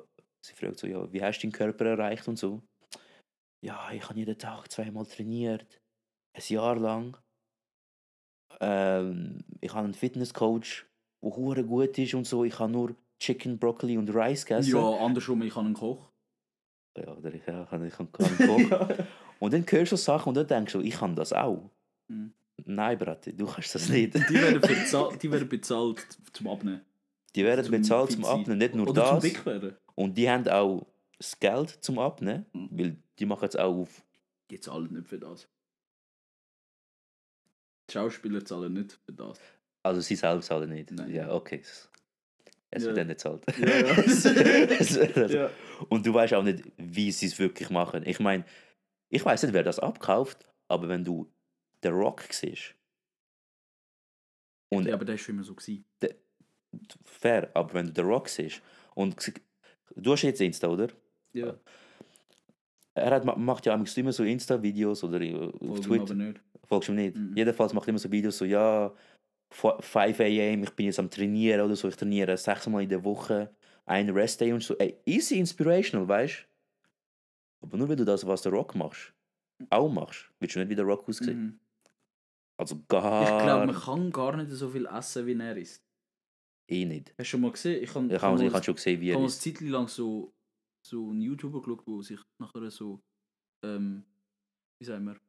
[0.45, 2.61] sie fragt so, ja, wie hast du deinen Körper erreicht und so.
[3.63, 5.81] Ja, ich habe jeden Tag zweimal trainiert,
[6.35, 7.17] ein Jahr lang.
[8.59, 10.85] Ähm, ich habe einen Fitnesscoach,
[11.23, 12.43] der gut ist und so.
[12.43, 14.75] Ich habe nur Chicken, Broccoli und Rice gegessen.
[14.75, 16.11] Ja, andersrum, ich habe einen Koch.
[16.97, 19.05] Ja oder ich, ja, ich kann, kann kochen.
[19.39, 21.69] Und dann hörst du so Sachen und dann denkst du, ich kann das auch.
[22.07, 22.33] Mhm.
[22.63, 24.13] Nein, Brate, du kannst das nicht.
[24.13, 26.81] Die werden bezahlt, die werden bezahlt zum Abnehmen.
[27.35, 28.23] Die werden Zum bezahlt zum.
[28.23, 29.25] Abnehmen, nicht nur Oder das.
[29.95, 30.87] Und die haben auch
[31.17, 32.69] das Geld zum Abnehmen, Mhm.
[32.71, 34.01] weil die machen es auch auf.
[34.49, 35.49] Die zahlen nicht für das.
[37.89, 39.39] Die Schauspieler zahlen nicht für das.
[39.83, 40.91] Also sie selbst zahlen nicht.
[40.91, 41.11] Nein.
[41.13, 41.61] Ja, okay.
[42.75, 42.87] Es Ja.
[42.89, 43.43] wird dann nicht zahlt.
[43.57, 45.27] Ja, ja.
[45.29, 45.49] Ja.
[45.89, 48.03] Und du weißt auch nicht, wie sie es wirklich machen.
[48.05, 48.43] Ich meine,
[49.09, 51.31] ich weiß nicht, wer das abkauft, aber wenn du
[51.83, 52.75] The Rock siehst.
[54.69, 55.53] Und ja, aber das war schon immer so.
[55.55, 55.85] Gewesen.
[57.05, 58.61] fair, aber wenn du The Rock siehst
[58.95, 59.15] und
[59.95, 60.87] du hast jetzt Insta, oder?
[61.33, 61.55] Ja,
[62.95, 66.39] Er hat, ma- macht ja immer so Insta-Videos oder äh, auf folgen Twitter.
[66.67, 67.15] Folgst du ihm nicht?
[67.15, 67.33] Mhm.
[67.37, 68.91] Jedenfalls macht er immer so Videos so, ja,
[69.49, 73.55] 5 am, ich bin jetzt am Trainieren oder so, ich trainiere sechsmal in der Woche,
[73.85, 74.77] ein Restday und so.
[74.77, 76.47] Ey, easy inspirational, weißt
[77.61, 77.67] du?
[77.67, 79.13] Aber nur wenn du das, was der Rock machst,
[79.69, 81.39] auch machst, willst du nicht wie der Rock aussehen.
[81.43, 81.59] Mhm.
[82.57, 85.83] Also Ich glaube, gar man kann gar nicht so viel essen, wie er ist.
[86.69, 87.09] eh nicht.
[87.11, 87.83] Hast du schon mal gesehen?
[87.83, 89.41] Ich habe Ich habe ich schon gesehen, wie Ich er habe eine ist.
[89.41, 90.33] Zeit lang so,
[90.85, 93.01] so einen YouTuber geschaut, der sich nachher so,
[93.63, 94.05] ähm,
[94.79, 95.19] wie sagen wir,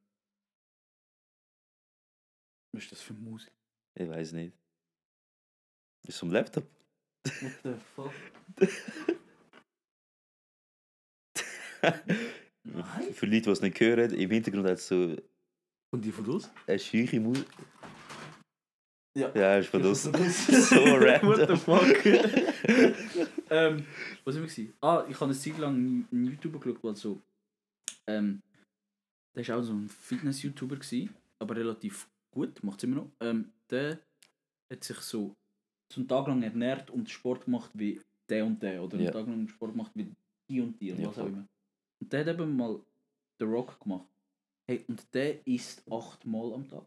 [2.72, 3.52] was ist das für Musik?
[3.98, 4.54] Ich weiß nicht.
[6.06, 6.64] Ist vom Laptop.
[7.24, 8.12] What the fuck?
[12.64, 13.12] Nein.
[13.14, 15.16] Für Leute, die es nicht hören, im Hintergrund hat es so
[15.92, 16.50] Und die von uns?
[16.66, 17.46] eine scheuche Musik.
[19.16, 19.34] Ja.
[19.34, 20.02] Ja, ist von uns.
[20.02, 21.28] so so random.
[21.28, 22.04] What the fuck?
[23.50, 23.86] ähm,
[24.24, 24.72] was war ich?
[24.82, 27.22] Ah, ich habe eine Zeit lang einen YouTuber geschaut, der so.
[28.06, 28.42] Ähm,
[29.34, 33.10] der war auch so ein Fitness-YouTuber, gewesen, aber relativ gut, macht es immer noch.
[33.20, 34.00] Ähm, der
[34.70, 35.34] hat sich so,
[35.96, 38.82] einen Tag lang ernährt und Sport gemacht wie der und der.
[38.82, 39.04] Oder Ja.
[39.04, 40.12] einen Tag lang Sport gemacht wie
[40.50, 41.46] die und die und Ja, was auch immer.
[42.00, 42.80] Und der hat eben mal
[43.38, 44.06] The Rock gemacht.
[44.68, 46.84] Hey, und der isst achtmal am Tag.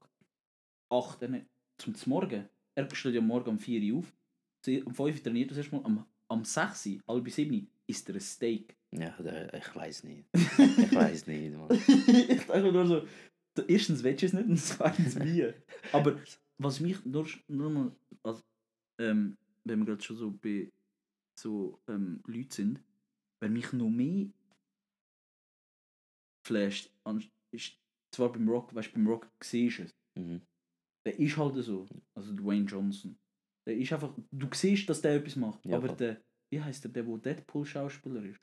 [0.91, 1.45] Acht, äh,
[1.77, 2.49] zum Morgen.
[2.75, 4.13] Er steht ja morgen um 4 Uhr auf.
[4.67, 5.85] Um 5 Uhr trainiert er das erste Mal.
[5.85, 8.75] Am, am 6 Uhr, halb 7 Uhr, isst er ein Steak.
[8.91, 10.25] Ja, da- ich weiß nicht.
[10.33, 11.69] Ich weiß nicht, Mann.
[11.71, 13.07] ich dachte nur so,
[13.67, 15.53] erstens willst du es nicht und zweitens wie.
[15.93, 16.17] Aber
[16.61, 18.43] was mich nur, nur mal, als,
[18.99, 20.71] ähm, wenn wir gerade schon so bei
[21.39, 22.83] so ähm, Leuten sind,
[23.41, 24.27] wenn mich noch mehr
[26.45, 26.91] flasht,
[27.51, 27.77] ist
[28.13, 30.41] zwar beim Rock, weißt du, beim Rock siehst du es, Mhm.
[31.05, 33.17] der ist halt so, also Dwayne Johnson.
[33.65, 35.97] Der ist einfach, du siehst, dass der etwas macht, Ja, aber voll.
[35.97, 38.39] der, wie heißt der, der, wo Deadpool-Schauspieler ist?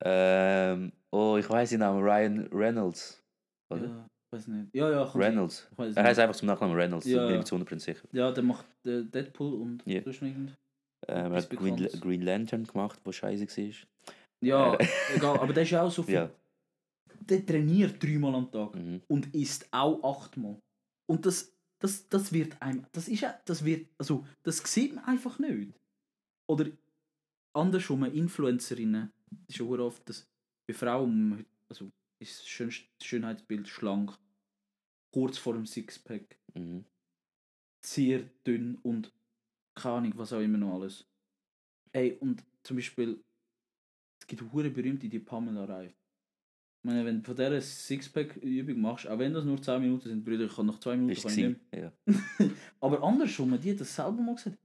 [0.00, 2.02] Ähm, oh, ich weiß den Namen.
[2.02, 3.22] Ryan Reynolds.
[3.70, 3.86] Oder?
[3.88, 4.74] Ja, weiß nicht.
[4.74, 5.68] Ja, ja, Reynolds.
[5.76, 8.06] Er heißt einfach zum Nachnamen Reynolds, Ja, bin ich zu 100% sicher.
[8.12, 10.56] Ja, der macht äh, Deadpool und irgend-
[11.08, 11.76] Ähm, er hat Green.
[12.00, 14.14] Green Lantern gemacht, wo scheiße war.
[14.42, 14.86] Ja, Äh.
[15.16, 16.14] egal, aber der ist ja auch so viel.
[16.14, 16.30] Ja.
[17.20, 19.02] Der trainiert dreimal am Tag Mhm.
[19.08, 20.58] und isst auch achtmal.
[21.08, 25.04] Und das, das, das wird einem, das ist ja, das wird, also, das sieht man
[25.04, 25.72] einfach nicht.
[26.50, 26.66] Oder
[27.54, 30.26] andersrum, Influencerinnen, das ist sehr oft, dass
[30.68, 31.88] bei Frauen, also,
[32.18, 34.16] ist das schönste Schönheitsbild schlank,
[35.12, 36.84] kurz vor dem Sixpack, Mhm.
[37.84, 39.12] sehr dünn und
[39.74, 41.06] keine Ahnung, was auch immer noch alles.
[41.92, 43.22] Ey, und zum Beispiel,
[44.20, 45.92] es gibt hure berühmte, die Pamela Reif.
[45.92, 50.24] Ich meine, wenn du von dieser Sixpack-Übung machst, auch wenn das nur 10 Minuten sind,
[50.24, 51.92] Brüder, ich kann nach 2 Minuten kann ich nicht mehr.
[52.06, 52.14] Ja.
[52.80, 54.58] Aber andersrum, die hat das selber mal gesagt.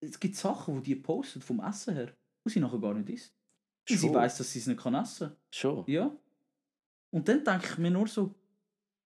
[0.00, 3.32] Es gibt Sachen, die die postet vom Essen her, wo sie nachher gar nicht isst.
[3.88, 4.14] Und sie Schon.
[4.14, 5.84] weiß, dass sie es nicht kann essen Schon.
[5.86, 6.14] Ja.
[7.10, 8.34] Und dann denke ich mir nur so,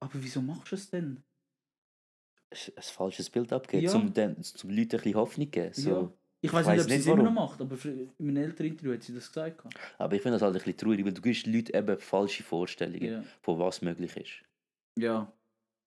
[0.02, 1.22] aber wieso machst du es denn?
[2.52, 3.94] Ein falsches Bild abgeben, Ja.
[3.96, 5.74] um den, zum Leuten ein bisschen Hoffnung zu geben.
[5.74, 5.90] So.
[5.90, 6.12] Ja.
[6.42, 8.94] Ich weiß Ich nicht, ob sie es immer noch macht, aber in meinem älteren Interview
[8.94, 9.62] hat sie das gesagt.
[9.98, 13.04] Aber ich finde das halt ein bisschen traurig, weil du gibst Leuten eben falsche Vorstellungen,
[13.04, 13.24] Ja.
[13.42, 14.44] von was möglich ist.
[14.98, 15.32] Ja.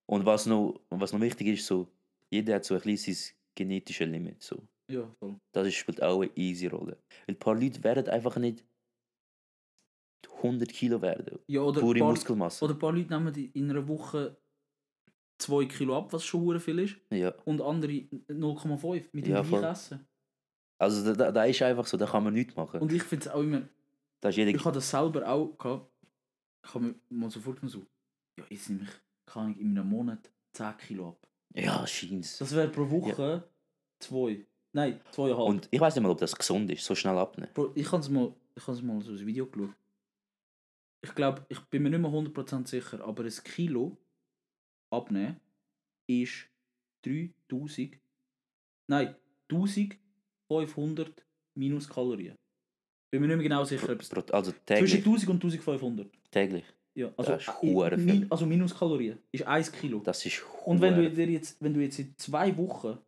[0.06, 1.88] Und was noch, was noch wichtig ist, so,
[2.30, 4.42] jeder hat so ein bisschen sein genetisches Limit.
[4.42, 4.62] So.
[4.90, 5.36] Ja, voll.
[5.52, 6.98] Das ist, spielt auch eine easy Rolle.
[7.26, 8.62] Weil ein paar Leute werden einfach nicht
[10.42, 11.38] 100 Kilo werden.
[11.46, 12.64] Ja, oder, Pure paar, Muskelmasse.
[12.64, 14.36] oder ein paar Leute nehmen in einer Woche
[15.38, 17.34] 2 Kilo ab, was schon viel ist, Ja.
[17.44, 19.64] und andere 0,5 mit dem Ja, gleichen.
[19.64, 20.06] Essen.
[20.78, 22.80] Also da, da, da ist einfach so, da kann man nichts machen.
[22.80, 23.62] Und ich finde es auch immer,
[24.20, 25.90] da ist jeder, ich habe das selber auch gehabt,
[26.64, 27.40] ich habe mir mal so
[28.38, 28.90] ja, jetzt nehme ich,
[29.26, 31.28] kann ich in einem Monat 10 Kilo ab.
[31.54, 32.38] ja, scheint's.
[32.38, 33.44] Das wäre pro Woche
[34.00, 34.46] 2.
[34.74, 35.32] Nein, 2,5.
[35.34, 37.50] Und ich weiß nicht mal, ob das gesund ist, so schnell abnehmen.
[37.52, 39.74] Bro, ich habe mal, ich habe mal so ein Video geschaut.
[41.04, 43.96] Ich glaube, ich bin mir nicht mehr 100% sicher, aber ein Kilo
[44.92, 45.40] abnehmen
[46.08, 46.48] ist
[47.04, 47.98] 3000,
[48.88, 49.16] nein,
[49.50, 51.26] 1500
[51.58, 52.36] minus Kalorien.
[53.10, 54.94] Bin mir nicht mehr genau sicher, es Pro- Also zwischen täglich.
[55.06, 56.10] 1000 und 1500.
[56.30, 56.64] täglich.
[56.94, 60.00] Ja, also, Das ist min, also minus Kalorien ist 1 Kilo.
[60.00, 62.98] Das ist Und wenn du, dir jetzt, wenn du jetzt in zwei Wochen,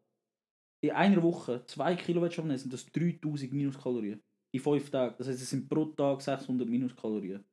[0.83, 4.23] in einer Woche 2 Kilo abnehmen, sind das 3000 Minuskalorien.
[4.55, 5.15] In 5 Tagen.
[5.19, 7.45] Das heißt, es sind pro Tag 600 Minuskalorien.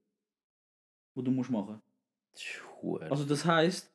[1.16, 1.82] Die du musst machen
[2.34, 3.92] Das ist hure- Also das heisst,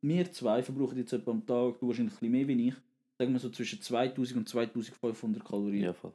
[0.00, 2.74] wir zwei verbrauchen jetzt etwa am Tag, du wahrscheinlich ein bisschen mehr wie ich,
[3.18, 5.84] sagen wir so zwischen 2000 und 2500 Kalorien.
[5.84, 6.12] ja, voll.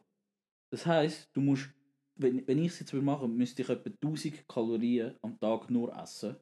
[0.71, 1.69] Das heisst, du musst,
[2.15, 5.95] wenn, wenn ich es jetzt will machen müsste ich etwa 1000 Kalorien am Tag nur
[5.95, 6.35] essen,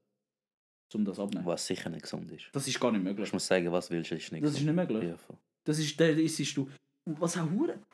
[0.93, 1.45] um das abzunehmen.
[1.45, 2.49] Was sicher nicht gesund ist.
[2.53, 3.27] Das ist gar nicht möglich.
[3.27, 4.75] Ich muss sagen, was willst, ist nicht Das ist gesund.
[4.75, 5.09] nicht möglich.
[5.09, 5.37] Ja, voll.
[5.65, 6.69] Das ist der, das ist du.
[7.05, 7.47] Was auch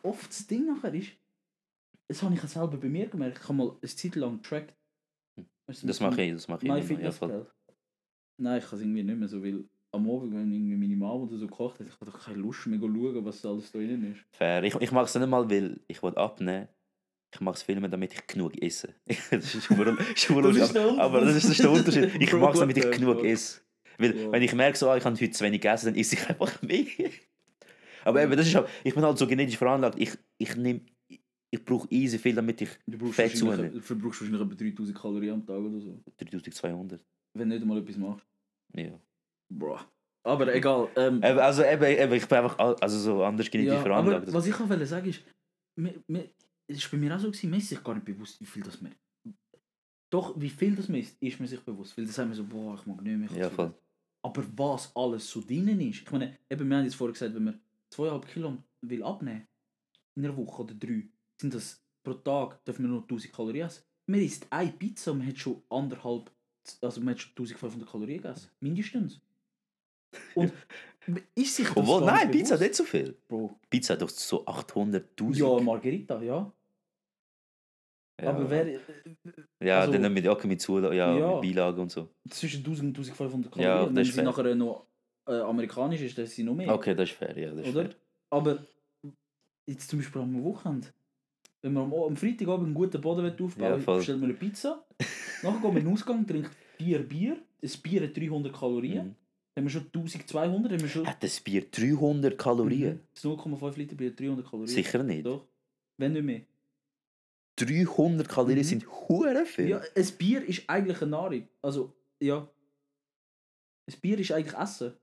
[0.04, 1.12] oft das Ding nachher ist,
[2.08, 3.38] das habe ich selber bei mir gemerkt.
[3.40, 4.74] Ich habe mal eine Zeit lang getrackt.
[5.68, 6.90] Das mache ich, das mache ich.
[6.90, 7.46] Ja.
[8.38, 11.24] Nein, ich kann es irgendwie nicht mehr so, weil am Abend, wenn irgendwie meine Mama
[11.24, 13.80] oder so gekocht hat, ich habe doch keine Lust mehr zu schauen, was alles da
[13.80, 14.26] drin ist.
[14.32, 14.64] Fair.
[14.64, 16.68] Ich, ich mache es nicht mal, weil ich will abnehmen.
[17.34, 18.94] Ich mache es vielmehr, damit ich genug esse.
[19.32, 22.12] das ist schon der Aber das ist der Unterschied.
[22.20, 23.62] Ich mache es, damit ich genug esse.
[23.98, 24.32] Weil, Ja.
[24.32, 26.62] wenn ich merke, so, ah, ich habe heute zu wenig gegessen, dann esse ich einfach
[26.62, 26.86] mehr.
[28.04, 30.00] Aber eben, das ist halt, ich bin halt so genetisch veranlagt.
[30.00, 30.82] Ich, ich nehme,
[31.54, 33.72] ich, brauche easy viel, damit ich Du Fett zunehmen.
[33.74, 36.00] du verbrauchst wahrscheinlich etwa 3000 Kalorien am Tag oder so.
[36.18, 37.04] 3200.
[37.34, 38.26] Wenn du nicht mal etwas machst.
[38.76, 39.00] Ja.
[39.50, 39.80] Bro.
[40.24, 40.88] Aber egal.
[40.96, 44.24] Ähm, Also eben, eben, ich bin einfach al- also so anders genetisch ja, veranlagt.
[44.28, 45.22] aber was ich auch wollte sagen ist,
[45.76, 46.30] mir, mir,
[46.68, 48.64] es ist bei mir auch so gewesen, mir ist sich gar nicht bewusst, wie viel
[48.64, 48.94] das mehr.
[50.10, 51.98] Doch, wie viel das mehr ist, ist mir sich bewusst.
[51.98, 53.40] Weil das haben wir so, boah, ich mag nicht mehr.
[53.40, 53.74] ja, voll.
[54.26, 57.44] Aber was alles so drinnen ist, ich meine, eben, wir haben jetzt vorher gesagt, wenn
[57.44, 57.60] man
[57.94, 59.46] 2,5 Kilo will abnehmen,
[60.16, 61.04] in einer Woche oder drei,
[61.44, 63.84] sind das pro Tag, dürfen wir nur 1000 Kalorien essen.
[64.08, 66.32] Man isst eine Pizza und man hat schon anderthalb,
[66.82, 68.50] also man hat schon 1500 Kalorien gegessen.
[68.62, 69.20] Mindestens.
[70.36, 70.54] Und
[71.36, 72.62] ist sich das Obwohl, nein, nicht Pizza bewusst?
[72.62, 73.18] nicht so viel.
[73.28, 73.60] Bro.
[73.70, 75.36] Pizza hat doch so 800.000.
[75.36, 76.52] Ja, Margarita, ja.
[78.22, 78.30] Ja.
[78.30, 78.80] Aber wer,
[79.62, 81.32] Ja, also- dann mit, okay, mit Zulagen, ja, Ja.
[81.34, 82.10] mit Beilagen und so.
[82.30, 83.76] zwischen 1000 und 1500 Kalorien.
[83.78, 84.24] Ja, Und wenn sie fair.
[84.24, 84.86] nachher noch
[85.28, 86.74] äh, amerikanisch ist, dann ist sie noch mehr.
[86.74, 87.86] Okay, das ist fair, ja, das ist oder?
[87.86, 87.96] fair.
[88.30, 88.66] Aber
[89.66, 90.88] jetzt zum Beispiel am Wochenende,
[91.64, 94.86] wenn man am, am Freitagabend einen guten Boden Ja, aufbauen will, bestellt man eine Pizza,
[95.42, 99.16] nachher geht man in den Ausgang, trinkt vier Bier, ein Bier hat 300 Kalorien, Mhm.
[99.58, 101.08] haben wir schon 1200, haben wir schon...
[101.08, 102.96] Hat das Bier 300 Kalorien?
[102.96, 103.00] Mhm.
[103.14, 104.68] Das 0,5 Liter Bier, 300 Kalorien.
[104.68, 105.26] Sicher nicht.
[105.26, 105.48] Doch.
[105.98, 106.42] Wenn nicht mehr.
[107.58, 108.64] 300 Kalorien Mhm.
[108.64, 109.70] sind hure viel.
[109.70, 111.48] Ja, ein Bier ist eigentlich eine Nahrung.
[111.62, 112.48] Also, ja.
[113.88, 114.94] Ein Bier ist eigentlich Essen.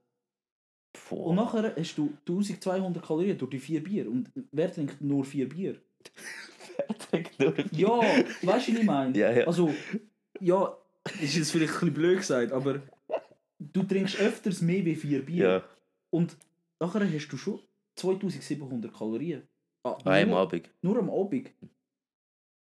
[1.09, 1.27] Boah.
[1.27, 4.09] Und nachher hast du 1200 Kalorien durch die vier Bier.
[4.11, 5.81] Und wer trinkt nur vier Bier?
[7.39, 7.65] Nur Bier.
[7.71, 9.17] Ja, weißt du, was ich meine?
[9.17, 9.47] Ja, ja.
[9.47, 9.73] Also,
[10.39, 10.77] ja,
[11.21, 12.81] ist jetzt vielleicht ein bisschen blöd gesagt, aber
[13.59, 15.45] du trinkst öfters mehr wie vier Bier.
[15.49, 15.63] Ja,
[16.09, 16.37] Und
[16.79, 17.59] nachher hast du schon
[17.95, 19.43] 2700 Kalorien.
[19.83, 20.69] Ah, einem nur, Abend.
[20.81, 21.51] nur am Abend.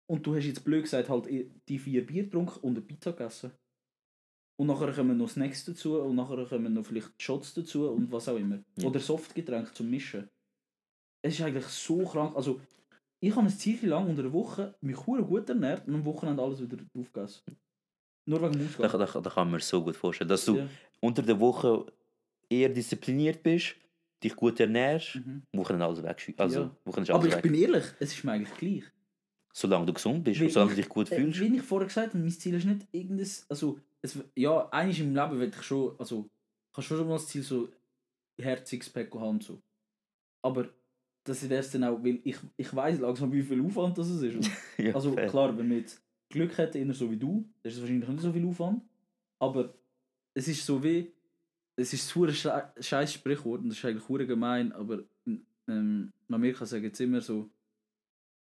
[0.07, 1.29] Und du hast jetzt blöd gesagt, halt
[1.69, 3.53] die vier Bier getrunken und eine Pizza gegessen.
[4.57, 8.29] Und nachher kommen noch Snacks dazu und nachher kommen noch vielleicht Shots dazu und was
[8.29, 8.63] auch immer.
[8.77, 8.89] Ja.
[8.89, 10.29] Oder Softgetränke zum Mischen.
[11.23, 12.37] Es ist eigentlich so krank.
[12.37, 12.61] Also,
[13.23, 16.61] ich habe eine Zeit lang unter der Woche mich gut ernährt und am Wochenende alles
[16.61, 17.43] wieder aufgegessen.
[18.27, 19.07] Nur wegen dem Da, Ausgang.
[19.13, 20.29] da, da kann man mir so gut vorstellen.
[20.29, 20.69] Dass du Ja.
[21.01, 21.87] unter der Woche
[22.51, 23.77] eher diszipliniert bist,
[24.23, 25.43] dich gut ernährst, Mhm.
[25.53, 26.41] Wochenende alles wegschießt.
[26.41, 26.77] Also, Ja.
[26.85, 27.43] Wochenende Aber ich weg.
[27.43, 28.85] bin ehrlich, es ist mir eigentlich gleich.
[29.55, 31.41] Solange du gesund bist Weil und solange du ich- dich gut Äh, fühlst.
[31.41, 33.29] Wie ich vorher gesagt habe, mein Ziel ist nicht irgendein.
[33.49, 35.95] Also, es, ja, eigentlich im Leben will ich schon.
[35.99, 36.29] Also,
[36.71, 37.69] ich habe schon mal das Ziel, so
[38.41, 39.61] Herz-Sixpack haben und so.
[40.45, 40.69] Aber
[41.25, 44.51] das wäre es dann auch, weil ich, ich weiß langsam, wie viel Aufwand das ist.
[44.79, 45.29] Ja, Also, fair.
[45.29, 48.21] klar, wenn man jetzt Glück hätte, eher so wie du, dann ist es wahrscheinlich nicht
[48.23, 48.83] so viel Aufwand.
[49.41, 49.75] Aber
[50.35, 51.13] es ist so wie.
[51.77, 56.35] Es ist ein sche- scheiß Sprichwort und das ist eigentlich hure gemein, aber ähm, in
[56.35, 57.51] Amerika sagen jetzt immer so: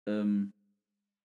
[0.07, 0.53] ähm,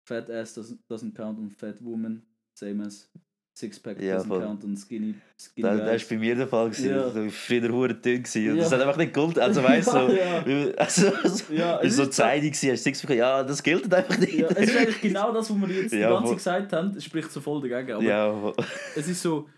[0.07, 2.21] Fat ass doesn't, doesn't count und Fat woman,
[2.57, 3.09] same as
[3.57, 5.15] Sixpack Ja, count und Skinny.
[5.35, 6.69] skinny Das, das war bei mir der Fall.
[6.69, 6.89] gewesen.
[6.91, 7.07] Ja.
[7.07, 8.21] Ich war früher hure dünn.
[8.21, 8.63] gewesen Und Ja.
[8.63, 9.39] das hat einfach nicht gegilt.
[9.39, 10.41] Also weißt du, so, Ja,
[10.77, 14.33] also, also, Ja, es so zeitig war, hast du Sixpack, ja, das gilt einfach nicht.
[14.33, 16.27] Ja, es ist eigentlich genau das, was wir jetzt die Ja, ganze.
[16.29, 17.93] Zeit gesagt haben, es spricht so voll dagegen.
[17.93, 18.53] Aber ja,
[18.95, 19.49] es ist so.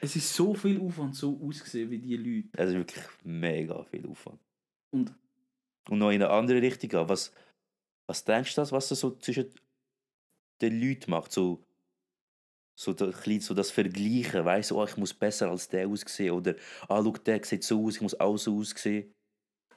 [0.00, 2.48] Es ist so viel Aufwand, so ausgesehen wie die Leute.
[2.56, 4.40] es ist wirklich mega viel Aufwand.
[4.94, 5.12] Und
[5.90, 7.06] Und noch in eine andere Richtung.
[7.10, 7.30] Was,
[8.06, 9.50] was denkst du, das, was das so zwischen
[10.62, 11.32] den Leuten macht?
[11.32, 11.62] So,
[12.78, 12.94] so,
[13.40, 16.54] so das Vergleichen, weißt du, oh, ich muss besser als der aussehen oder
[16.88, 19.12] ah, schau, der sieht so aus, ich muss auch so aussehen.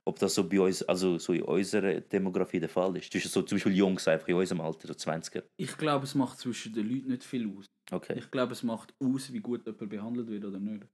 [0.05, 3.11] Ob das so bei uns, also so in unserer Demografie der Fall ist.
[3.11, 5.43] Zwischen so zum Beispiel Jungs einfach in unserem Alter, so 20er.
[5.57, 7.65] ich glaube, es macht zwischen den Leuten nicht viel aus.
[7.91, 10.87] Okay, Ich glaube, es macht aus, wie gut jemand behandelt wird oder nicht.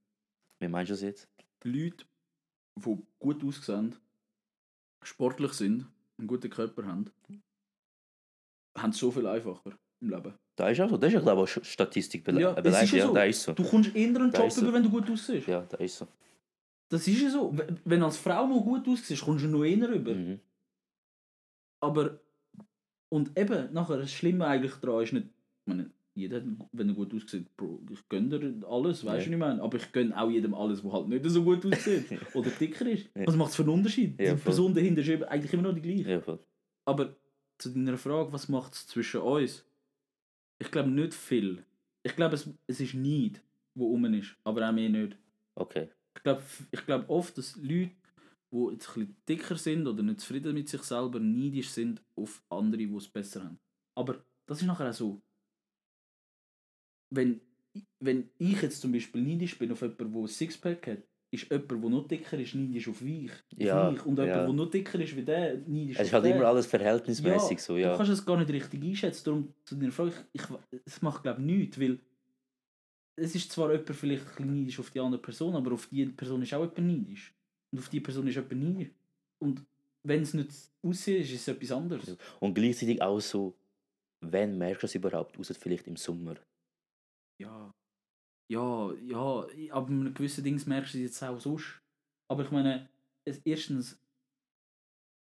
[0.62, 1.28] wie meinst du das jetzt?
[1.64, 2.06] Leute,
[2.78, 3.96] die gut aussehen,
[5.04, 5.88] sportlich sind,
[6.18, 7.12] einen guten Körper haben,
[8.78, 10.34] haben es so viel einfacher im Leben.
[10.58, 13.14] Da ist auch so, das ist glaube ich auch Statistik bele Ja, ist ja so.
[13.14, 13.54] da ist so.
[13.54, 14.62] Du kommst eher einen Job so.
[14.64, 15.48] über, wenn du gut aussiehst.
[15.48, 16.08] Ja, da ist so.
[16.90, 17.56] Das ist ja so.
[17.86, 20.14] Wenn du als Frau noch gut aussiehst, kommst du noch eher rüber.
[20.16, 20.40] Mhm.
[21.80, 22.20] Aber,
[23.10, 26.42] und eben, nachher, das Schlimme eigentlich daran ist nicht, ich meine, jeder,
[26.72, 29.14] wenn er gut aussieht, Bro, ich gönne dir alles, weißt du, Ja.
[29.14, 29.62] was ich meine?
[29.62, 33.10] Aber ich gönne auch jedem alles, der halt nicht so gut aussieht oder dicker ist.
[33.14, 34.20] Was macht es für einen Unterschied?
[34.20, 34.42] Ja, Die.
[34.42, 36.10] Person dahinter ist eigentlich immer noch die gleiche.
[36.26, 36.40] Ja.
[36.86, 37.16] Aber
[37.60, 39.64] zu deiner Frage, was macht es zwischen uns?
[40.60, 41.64] Ich glaube nicht viel.
[42.04, 43.42] Ich glaube, es, es ist Neid,
[43.76, 45.18] wo rum ist, aber auch mehr nicht.
[45.56, 45.90] Okay.
[46.16, 47.92] Ich glaube ich glaub oft, dass Leute,
[48.52, 52.44] die jetzt ein bisschen dicker sind oder nicht zufrieden mit sich selber, neidisch sind auf
[52.50, 53.60] andere, die es besser haben.
[53.96, 55.22] Aber das ist nachher auch so.
[57.10, 57.42] Wenn,
[58.00, 61.72] wenn ich jetzt zum Beispiel neidisch bin auf jemanden, der ein Sixpack hat, ist jemand,
[61.72, 64.06] der noch dicker ist, neidisch auf auf Ja, mich.
[64.06, 64.44] Und jemand, ja.
[64.46, 66.36] der noch dicker ist wie der, neidisch Es auf ist halt den.
[66.38, 67.96] immer alles verhältnismäßig so, Du ja.
[67.98, 69.24] kannst es gar nicht richtig einschätzen.
[69.26, 70.42] Darum zu deiner Frage, ich,
[70.86, 72.00] es macht glaube ich nichts, weil
[73.16, 76.06] es ist zwar jemand vielleicht ein bisschen neidisch auf die andere Person, aber auf die
[76.06, 77.34] Person ist auch jemand neidisch.
[77.72, 78.92] Und auf die Person ist jemand neidisch.
[79.40, 79.66] Und
[80.04, 80.52] wenn es nicht
[80.82, 82.08] aussieht, ist es etwas anderes.
[82.08, 82.16] Ja.
[82.40, 83.56] Und gleichzeitig auch so,
[84.22, 86.36] wenn merkst du das überhaupt, außer vielleicht im Sommer.
[87.40, 87.74] Ja.
[88.50, 91.82] Ja, ja, aber mit gewissen Dings merkst du es jetzt auch sonst.
[92.30, 92.90] Aber ich meine,
[93.26, 94.00] es, erstens,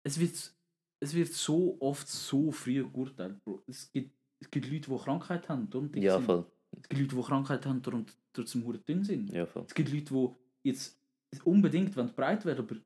[0.07, 0.55] es wird,
[1.01, 3.43] es wird so oft so früh geurteilt.
[3.45, 3.63] Bro.
[3.67, 6.25] Es gibt, es gibt Leute, die Krankheit haben, darum dick Ja, sind.
[6.25, 6.47] voll.
[6.75, 9.31] Es gibt Leute, die Krankheit haben, darum trotzdem hure dünn sind.
[9.31, 9.65] Ja, voll.
[9.67, 10.99] Es gibt Leute, die jetzt
[11.45, 12.77] unbedingt wollen breit werden aber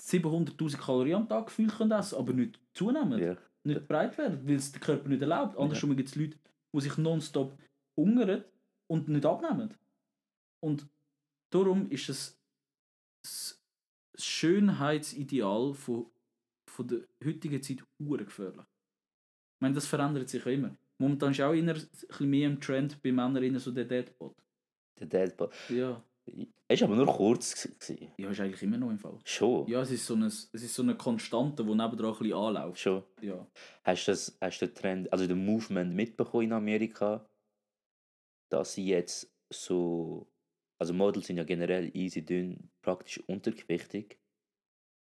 [0.00, 3.36] 700'000 Kalorien am Tag gefühlt können essen, aber nicht zunehmen, Ja.
[3.64, 5.56] nicht breit werden, weil es der Körper nicht erlaubt.
[5.58, 6.38] Andersrum gibt es Leute,
[6.74, 7.56] die sich nonstop
[7.96, 8.44] hungern
[8.92, 9.74] und nicht abnehmen.
[10.60, 10.86] Und
[11.50, 12.38] darum ist es
[13.22, 13.64] das
[14.18, 16.10] Schönheitsideal von,
[16.68, 18.66] von der heutigen Zeit gefährlich.
[19.60, 20.76] meine, das verändert sich immer.
[20.98, 24.36] Momentan ist auch immer ein bisschen mehr im Trend bei Männern so der Deadbot.
[25.00, 25.54] Der Deadbot.
[25.70, 26.04] Ja.
[26.68, 27.62] Es war aber nur kurz.
[27.62, 28.12] Gewesen.
[28.18, 29.18] Ja, ist eigentlich immer noch im Fall.
[29.24, 29.66] Schon.
[29.68, 32.78] Ja, es ist so eine, es ist so eine Konstante, die nebendran ein bisschen anläuft.
[32.78, 33.02] Schon.
[33.22, 33.46] Ja.
[33.84, 37.26] Hast du, das, hast du den Trend, also den Movement mitbekommen in Amerika,
[38.52, 40.26] dass sie jetzt so,
[40.78, 44.18] also Models sind ja generell easy dünn, praktisch untergewichtig,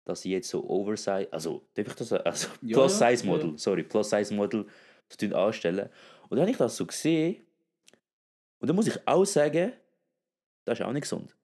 [0.04, 2.26] dass sie jetzt so Oversize, also darf ich das sagen?
[2.26, 4.66] also Ja, Plus ja, sorry, Plus Size Model
[5.10, 5.90] so dünn anstellen.
[6.24, 7.46] Und dann habe ich das so gesehen
[8.60, 9.74] und dann muss ich auch sagen,
[10.66, 11.36] das ist auch nicht gesund.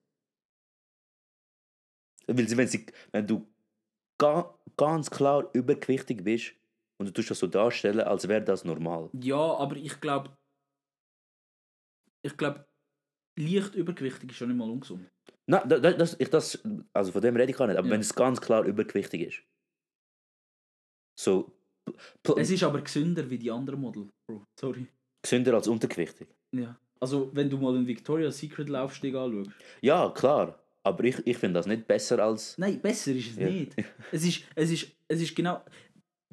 [2.26, 3.46] Weil wenn, sie, wenn du
[4.18, 6.52] ga, ganz klar übergewichtig bist
[6.98, 9.08] und du tust das so darstellen, als wäre das normal.
[9.12, 10.36] Ja, aber ich glaube,
[12.22, 12.64] ich glaube,
[13.38, 15.08] leicht übergewichtig ist schon nicht mal ungesund.
[15.46, 16.62] Nein, da- da- das, ich, das,
[16.92, 17.94] also von dem rede ich gar nicht, aber Ja.
[17.94, 19.42] wenn es ganz klar übergewichtig ist.
[21.18, 21.52] So,
[22.36, 24.44] Es ist aber gesünder wie die anderen Model, Bro.
[24.58, 24.86] Sorry.
[25.22, 26.28] gesünder als untergewichtig.
[26.54, 26.78] Ja.
[27.00, 29.50] Also, wenn du mal einen Victoria's Secret Laufsteg anschaust.
[29.80, 30.58] Ja, klar.
[30.84, 32.56] Aber ich, ich finde das nicht besser als.
[32.58, 33.48] Nein, besser ist es Ja.
[33.48, 33.74] nicht.
[34.12, 35.64] Es ist, es ist, es ist genau.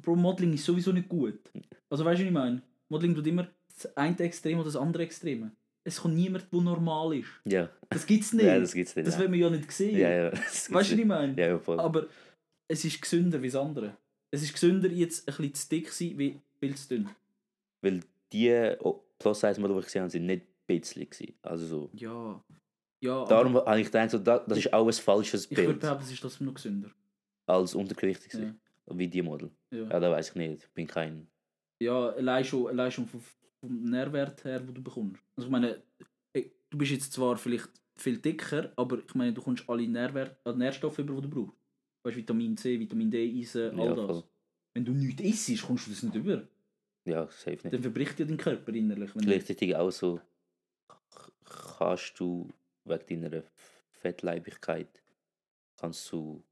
[0.02, 1.40] Bro, Modeling ist sowieso nicht gut.
[1.88, 2.62] Also, weißt du, was ich meine?
[2.88, 5.50] Modeling tut immer das eine Extrem oder das andere Extrem.
[5.84, 7.28] Es kommt niemand, der normal ist.
[7.44, 8.44] Ja, Das gibt's nicht.
[8.46, 9.06] ja das gibt es nicht.
[9.08, 9.20] das ja.
[9.20, 9.96] will man ja nicht sehen.
[9.98, 11.34] ja, ja, das Weißt gibt's du, was ich meine?
[11.40, 11.80] Ja, ja, voll.
[11.80, 12.06] Aber
[12.68, 13.96] es ist gesünder wie das andere.
[14.32, 17.08] Es ist gesünder, jetzt ein bisschen zu dick sein, wie viel zu dünn.
[17.82, 18.00] Weil
[18.32, 21.34] die oh, Plus-Size-Modelle, die ich gesehen habe, sind nicht gewesen.
[21.42, 21.90] Also so.
[21.94, 22.44] Ja.
[23.02, 25.80] Ja, Darum habe ich gedacht, so, da- das ist auch ein falsches ich würde Bild
[25.80, 26.90] behaupten, es ist trotzdem noch gesünder.
[27.46, 28.34] als untergewichtig.
[28.34, 28.54] Ja.
[28.92, 29.50] Wie die Model.
[29.72, 30.62] Ja, Ja, da weiß ich nicht.
[30.64, 31.26] Ich bin kein.
[31.82, 33.20] ja allein schon, allein schon vom,
[33.60, 35.22] vom Nährwert her, den du bekommst.
[35.36, 35.82] Also ich meine,
[36.34, 40.52] du bist jetzt zwar vielleicht viel dicker, aber ich meine, du kommst alle Nährwert, äh,
[40.52, 41.58] Nährstoffe über, die du brauchst.
[42.02, 44.06] Weißt du, Vitamin C, Vitamin D, Eisen, all Ja, das.
[44.06, 44.24] voll.
[44.72, 46.46] Wenn du nichts isst, kommst du das nicht über.
[47.04, 47.72] Ja, safe nicht.
[47.72, 49.10] Dann verbricht dir dein Körper innerlich.
[49.14, 50.20] Gleichzeitig auch so.
[51.78, 52.48] Kannst du
[52.84, 53.42] wegen deiner
[53.90, 55.02] Fettleibigkeit
[55.76, 56.42] kannst du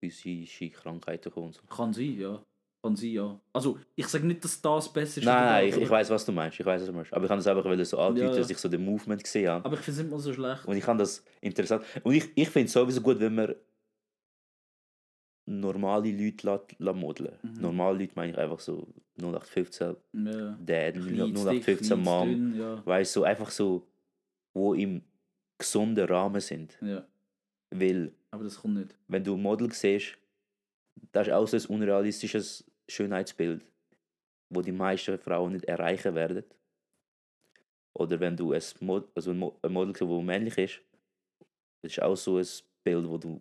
[0.00, 1.52] physische Krankheiten kommen.
[1.52, 1.62] So.
[1.62, 2.44] kann sein, ja.
[2.82, 3.40] Kann sein, ja.
[3.52, 5.24] Also, ich sage nicht, dass das besser ist.
[5.24, 6.58] Nein, nein, ich, ich weiß, was du meinst.
[6.58, 7.12] Ich weiß, was du meinst.
[7.12, 8.36] Aber ich kann das einfach so andeuten, Ja, ja.
[8.38, 9.64] dass ich so den Movement gesehen habe.
[9.64, 10.64] Aber ich finde es mal so schlecht.
[10.66, 11.84] Und ich kann das interessant.
[12.02, 13.54] Und ich, ich finde es sowieso gut, wenn man
[15.46, 17.38] normale Leute lässt, lässt modeln.
[17.42, 17.60] Mhm.
[17.60, 18.86] Normale Leute meine ich einfach so
[19.20, 20.56] 0815 Ja.
[20.60, 22.28] Dad, Klein, zu dick, 0815 klein, zu Mom.
[22.28, 22.86] dünn, Ja.
[22.86, 23.86] Weißt du, so einfach so,
[24.54, 25.02] wo im
[25.58, 26.76] gesunden Rahmen sind.
[26.80, 27.04] ja,
[27.70, 28.96] Weil, aber das kommt nicht.
[29.08, 30.16] wenn du ein Model siehst,
[31.12, 33.64] das ist auch so ein unrealistisches Schönheitsbild,
[34.50, 36.44] wo die meisten Frauen nicht erreichen werden.
[37.94, 40.80] Oder wenn du ein, Mod also ein Mo- ein Model siehst, das männlich ist,
[41.82, 42.46] das ist auch so ein
[42.84, 43.40] Bild, wo du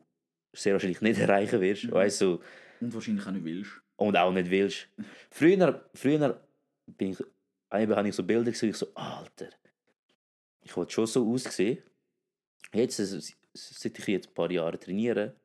[0.54, 1.86] sehr wahrscheinlich nicht erreichen wirst.
[1.86, 1.92] Mhm.
[1.92, 2.42] Weißt du,
[2.82, 3.72] Und wahrscheinlich auch nicht willst.
[3.98, 4.88] und auch nicht willst.
[5.32, 6.42] Früher, früher
[6.86, 7.20] bin ich,
[7.70, 9.50] habe ich so Bilder gesehen, ich so, Alter,
[10.64, 11.82] ich wollte schon so aussehen.
[12.74, 13.22] Jetzt, äh,
[13.54, 15.36] seit ich jetzt ein paar Jahre trainiere,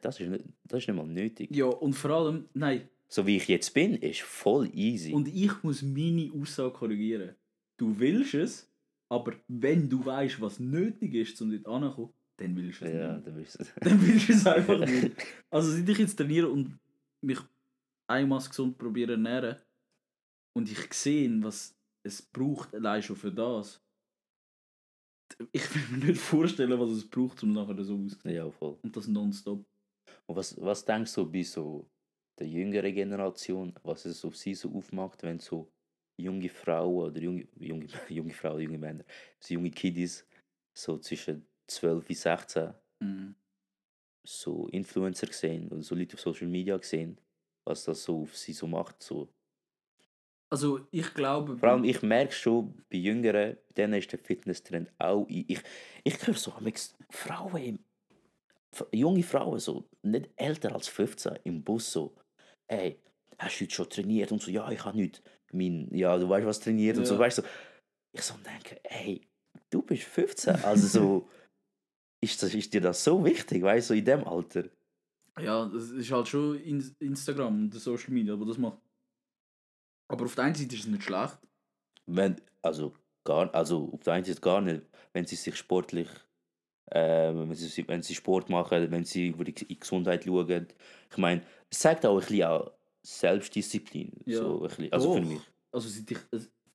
[0.00, 1.54] das, ist nicht, das ist nicht mal nötig.
[1.54, 5.12] Ja, und vor allem, nein, So wie ich jetzt bin, ist voll easy.
[5.12, 7.34] und ich muss meine Aussage korrigieren.
[7.76, 8.70] Du willst es,
[9.08, 13.12] aber wenn du weißt, was nötig ist, um dort anzukommen, dann willst du es ja,
[13.14, 13.26] nicht.
[13.26, 15.16] dann bist du Dann willst du es einfach nicht.
[15.50, 16.78] Also seit ich jetzt trainiere und
[17.20, 17.38] mich
[18.06, 19.56] einmal gesund probiere zu ernähren
[20.54, 23.80] und ich sehe, was es braucht, allein schon für das.
[25.52, 28.34] Ich will mir nicht vorstellen, was es braucht, um nachher so auszusehen.
[28.34, 28.78] Ja, voll.
[28.82, 29.64] Und das nonstop.
[30.26, 31.90] Und was, was denkst du bei so
[32.38, 35.70] der jüngeren Generation, was es auf sie so aufmacht, wenn so
[36.20, 39.04] junge Frauen oder junge, junge, junge Frauen, junge Männer,
[39.40, 40.26] so junge Kiddies,
[40.76, 43.34] so zwischen 12 bis 16, Mhm.
[44.26, 47.20] so Influencer sehen oder so Leute auf Social Media sehen,
[47.64, 49.02] was das so auf sie so macht.
[49.02, 49.28] So.
[50.50, 51.58] Also ich glaube...
[51.58, 55.26] Vor allem, ich merke schon, bei Jüngeren, bei denen ist der Fitnesstrend auch.
[55.28, 55.60] Ich, ich,
[56.04, 56.52] ich höre so
[57.10, 57.78] Frauen, im,
[58.92, 62.14] junge Frauen, so nicht älter als 15, im Bus so,
[62.68, 62.98] ey,
[63.38, 64.32] hast du heute schon trainiert?
[64.32, 65.22] Und so, ja, ich habe nicht
[65.52, 67.20] mein, ja, du weißt, was trainiert und so, Ja.
[67.20, 67.42] weißt du.
[68.12, 69.26] Ich so denke, ey,
[69.70, 71.28] du bist 15, also so,
[72.22, 74.64] ist, das, ist dir das so wichtig, weißt du, in dem Alter?
[75.40, 78.78] Ja, das ist halt schon in Instagram und Social Media, aber das macht...
[80.08, 81.38] Aber auf der einen Seite ist es nicht schlecht.
[82.06, 82.94] Wenn, also,
[83.24, 84.82] gar, also auf der einen Seite gar nicht,
[85.12, 86.08] wenn sie sich sportlich,
[86.86, 90.66] äh, wenn, sie, wenn sie Sport machen, wenn sie über die Gesundheit schauen.
[91.10, 94.12] Ich meine, es zeigt auch ein bisschen auch Selbstdisziplin.
[94.24, 94.38] Ja.
[94.38, 95.28] So ein bisschen, also für Doch.
[95.28, 95.40] mich.
[95.70, 96.18] Also seit ich,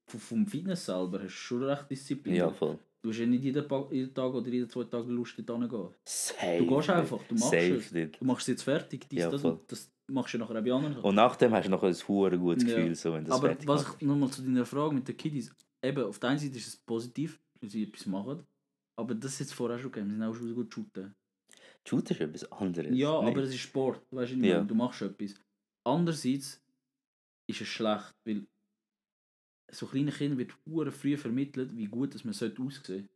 [0.06, 2.36] vom Fitness selber hast du schon recht Disziplin.
[2.36, 2.78] Ja, voll.
[3.02, 6.60] Du hast ja nicht jeden, jeden Tag oder jeden zwei Tage Lust, dort hinzugehen.
[6.60, 7.92] Du gehst einfach, du machst Safe es.
[7.92, 8.22] nicht.
[8.22, 10.72] Du machst es jetzt fertig, dies, Ja, das, das machst du ja nachher auch bei
[10.74, 10.98] anderen.
[10.98, 12.76] Und nachdem hast du noch ein hure gutes Ja.
[12.76, 16.04] Gefühl, so, wenn das Aber was ich nochmal zu deiner Frage mit den Kiddies, eben,
[16.04, 18.46] auf der einen Seite ist es positiv, weil sie etwas machen,
[18.96, 21.16] aber das ist jetzt vorher schon gegeben, sie sind auch schon gut shooten.
[21.88, 22.96] Shooter ist etwas anderes.
[22.98, 23.32] Ja, Nicht?
[23.32, 24.46] aber es ist Sport, weißt du, Ja.
[24.58, 24.64] ja.
[24.64, 25.36] du machst etwas.
[25.86, 26.62] Andererseits
[27.48, 28.46] ist es schlecht, weil
[29.72, 33.10] so kleinen Kindern wird hure früh vermittelt, wie gut dass man sollte aussehen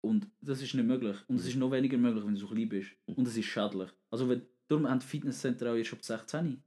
[0.00, 1.16] Und das ist nicht möglich.
[1.26, 2.92] Und es ist noch weniger möglich, wenn du so klein bist.
[3.06, 3.90] Und es ist schädlich.
[4.10, 6.62] Also wenn, darum haben die Fitnesscenter auch erst ab 16.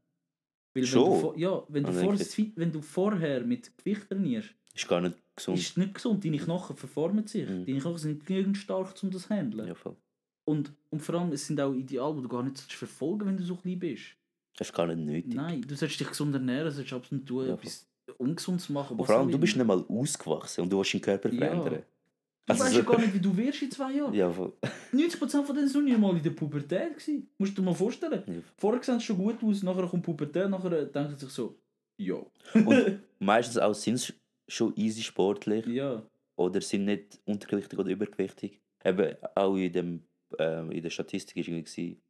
[0.74, 1.12] Weil Schon?
[1.12, 5.02] Wenn du, ja, wenn du, Also vor, wenn du vorher mit Gewicht trainierst, Ist gar
[5.02, 5.58] nicht gesund.
[5.60, 6.24] ist nicht gesund.
[6.24, 7.48] Deine Knochen verformen sich.
[7.48, 7.66] Mhm.
[7.66, 9.68] Deine Knochen sind nicht genügend stark, um das zu handeln.
[9.68, 9.96] Ja, voll.
[10.46, 13.44] Und, und vor allem, es sind auch Ideale, die du gar nicht verfolgen wenn du
[13.44, 14.04] so klein bist.
[14.58, 15.34] Das ist gar nicht nötig.
[15.34, 17.88] Nein, du solltest dich gesund ernähren, du solltest absolut tun, Ja, etwas
[18.18, 18.98] Ungesundes machen.
[18.98, 21.30] Und vor allem, du bist nicht mal ausgewachsen und du willst deinen Körper
[21.74, 21.82] Ja.
[22.46, 24.14] Du Also weißt ja gar nicht, wie du wirst in zwei Jahren.
[24.14, 24.54] Ja, voll.
[24.94, 26.94] 90% von denen sind noch nicht mal in der Pubertät.
[26.94, 27.30] Gewesen.
[27.38, 28.24] Musst du dir mal vorstellen.
[28.26, 28.42] Ja.
[28.58, 31.60] Vorher sehen sie schon gut aus, nachher kommt Pubertät, nachher denken sie sich so,
[31.98, 32.26] ja.
[32.56, 34.14] Und meistens auch sind sie
[34.48, 36.06] schon easy sportlich ja.
[36.36, 38.60] oder sind nicht untergewichtig oder übergewichtig.
[38.84, 40.04] Eben auch in, dem,
[40.40, 42.02] ähm, in der Statistik ist irgendwie gewesen,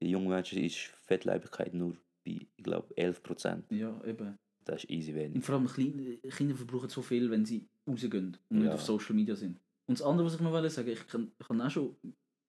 [0.00, 3.64] bei jungen Menschen ist Fettleibigkeit nur bei, ich glaube, 11%.
[3.70, 4.38] Ja, eben.
[4.64, 5.36] Das ist easy wenig.
[5.36, 8.74] Und vor allem Kinder verbrauchen so viel, wenn sie rausgehen und nicht Ja.
[8.74, 9.60] auf Social Media sind.
[9.86, 11.96] Und das andere, was ich noch wollte sagen, ich kann, ich kann auch schon,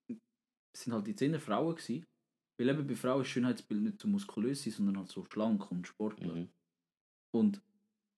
[0.09, 2.05] es sind halt die zehn Frauen gewesen,
[2.57, 5.87] weil eben bei Frauen ist Schönheitsbild nicht so muskulös sein, sondern halt so schlank und
[5.87, 6.33] sportlich.
[6.33, 6.49] Mhm.
[7.31, 7.61] Und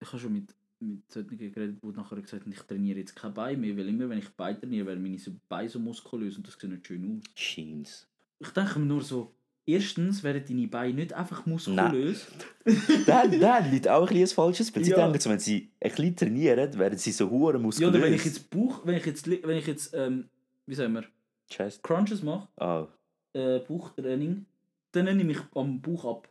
[0.02, 3.34] ich habe schon mit, mit solchen geredet, die nachher gesagt haben, ich trainiere jetzt kein
[3.34, 6.56] Bein mehr, weil immer wenn ich Bein trainiere, werden meine Beine so muskulös und das
[6.60, 7.24] sieht nicht schön aus.
[7.36, 8.08] Scheint's.
[8.40, 12.28] Ich denke mir nur so, erstens werden deine Beine nicht einfach muskulös.
[13.06, 14.86] da, da liegt auch ein ein falsches Bild.
[14.86, 15.08] Sie Ja.
[15.10, 17.90] denken, wenn sie ein bisschen trainieren, werden sie so hure Ja, muskulös.
[17.94, 20.30] oder wenn ich jetzt Bauch, wenn ich jetzt, wenn ich jetzt, ähm,
[20.66, 21.04] wie sagen wir,
[21.52, 21.80] Scheiße.
[21.82, 22.88] Crunches mache, Ah,
[23.34, 24.46] äh, Bauchtraining,
[24.94, 26.28] dann nehme ich am Bauch ab.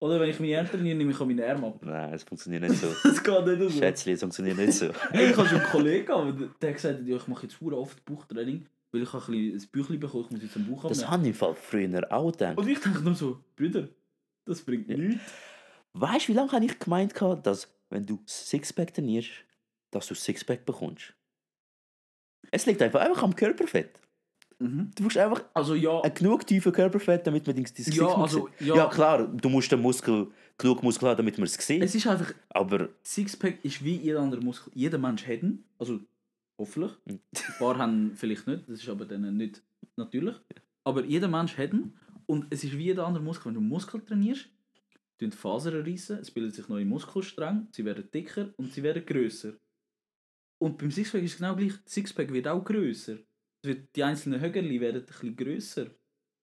[0.00, 1.80] Oder wenn ich meine Arme trainiere, nehme ich an meine Arme ab.
[1.82, 2.86] nein, es funktioniert nicht so.
[3.02, 3.78] Das geht nicht so.
[3.80, 4.86] Schätzchen, es funktioniert nicht so.
[5.12, 7.76] Ich habe schon einen Kollegen, aber der der hat gesagt, ja, ich mache jetzt hure
[7.76, 11.10] oft Bauchtraining, weil ich ein, ein Büchlein bekommen, ich muss jetzt am Bauch Das abnehmen.
[11.10, 12.58] habe ich im Fall früher auch gedacht.
[12.58, 13.88] Und ich denke nur so, Brüder,
[14.44, 14.96] das bringt Ja.
[14.96, 15.22] nichts.
[15.94, 19.30] Weißt du, wie lange habe ich gemeint, dass wenn du Sixpack trainierst,
[19.90, 21.14] dass du Sixpack bekommst?
[22.50, 24.00] Es liegt einfach, einfach am Körperfett.
[24.58, 24.90] Mhm.
[24.94, 28.48] Du brauchst einfach Also ja, ein genug tiefen Körperfett, damit man dein Gesicht ja, also
[28.58, 31.82] ja, ja, klar, du musst den Muskel, genug Muskel haben, damit man es sieht.
[31.82, 34.72] es ist einfach, Aber Sixpack ist wie jeder andere Muskel.
[34.74, 36.00] Jeder Mensch hat ihn, also
[36.58, 36.92] hoffentlich.
[37.06, 37.20] Mhm.
[37.34, 39.62] Ein paar haben vielleicht nicht, das ist aber dann nicht
[39.96, 40.36] natürlich.
[40.84, 41.96] Aber jeder Mensch hat ihn
[42.26, 43.46] und es ist wie jeder andere Muskel.
[43.46, 44.48] Wenn du Muskel trainierst,
[45.18, 49.04] tun die Fasern reissen, es bilden sich neue Muskelstränge, sie werden dicker und sie werden
[49.04, 49.54] grösser.
[50.60, 53.18] Und beim Sixpack ist es genau gleich, das Sixpack wird auch grösser.
[53.64, 55.86] Die einzelnen Högerli werden ein bisschen grösser.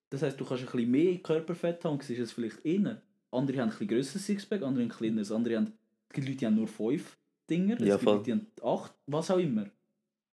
[0.09, 3.01] Das heisst, du kannst ein bisschen mehr Körperfett haben und siehst es vielleicht innen.
[3.31, 5.73] Andere haben ein bisschen grösseres Sixpack, andere ein kleines, andere haben,
[6.09, 7.17] es gibt Leute, die haben nur fünf
[7.49, 8.13] Dinger, es Ja, gibt voll.
[8.17, 9.69] Leute, die haben acht, was auch immer.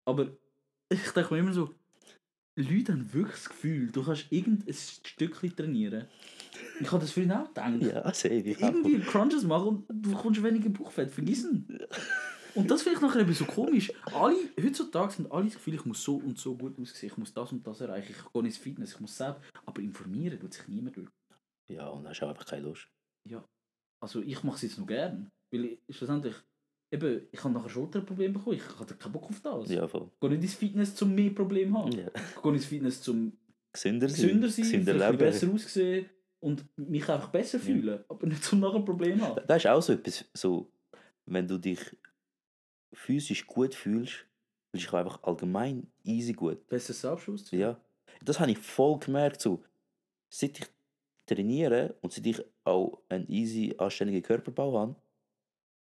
[0.04, 0.36] Aber
[0.90, 1.74] ich denke mir immer so,
[2.56, 6.06] Leute haben wirklich das Gefühl, du kannst irgendein Stückchen trainieren.
[6.80, 7.80] Ich habe das vorhin auch gedacht.
[7.80, 8.62] ja, sehe ich.
[8.62, 8.68] auch.
[8.68, 11.66] Irgendwie Crunches machen und du bekommst weniger Bauchfett, vergiss ihn.
[12.54, 13.90] Und das finde ich nachher eben so komisch.
[14.12, 17.32] Alle, heutzutage sind alle das Gefühl, ich muss so und so gut aussehen, ich muss
[17.32, 19.40] das und das erreichen, ich gehe ins Fitness, ich muss selbst.
[19.64, 21.08] Aber informieren tut sich niemand durch.
[21.70, 22.86] Ja, und hast auch einfach keine Lust.
[24.02, 25.30] Also ich mache es jetzt noch gern.
[25.50, 26.34] Weil ich, schlussendlich,
[26.92, 29.70] eben, ich habe nachher Schulterprobleme bekommen, ich hatte keinen Bock auf das.
[29.70, 30.10] Ja, voll.
[30.14, 31.92] Ich gehe nicht ins Fitness, um mehr Probleme zu haben.
[31.92, 32.06] Ja.
[32.14, 33.32] Ich gehe ins Fitness, um
[33.72, 34.20] Gesünder sein.
[34.20, 35.18] gesünder sein, gesünder leben.
[35.18, 36.06] besser aussehen
[36.40, 38.04] und mich einfach besser fühlen.
[38.08, 39.40] Aber nicht zum nachher ein Problem haben.
[39.46, 40.70] Das ist auch so etwas, so,
[41.24, 41.80] wenn du dich
[42.92, 44.26] physisch gut fühlst, fühlst
[44.72, 46.66] du dich einfach allgemein easy gut.
[46.68, 47.50] Besser Selbstschutz.
[47.50, 47.80] Ja.
[48.22, 49.40] Das habe ich voll gemerkt.
[49.40, 49.64] So,
[50.28, 50.66] seit ich
[51.26, 54.96] trainiere und seit ich auch einen easy, anständigen Körperbau habe,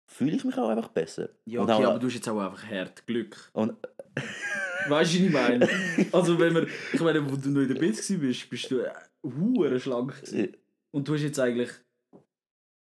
[0.06, 1.30] fühle ich mich auch einfach besser.
[1.46, 3.50] Ja, okay, aber du hast jetzt auch einfach hart Glück.
[3.52, 3.74] Und
[4.88, 5.68] Weißt du, was ich meine?
[6.12, 8.92] Also, wenn wir, ich meine, wo du noch in der Bits warst, bist du äh,
[9.22, 10.20] hure schlank.
[10.20, 10.56] gewesen.
[10.90, 11.70] Und du hast jetzt eigentlich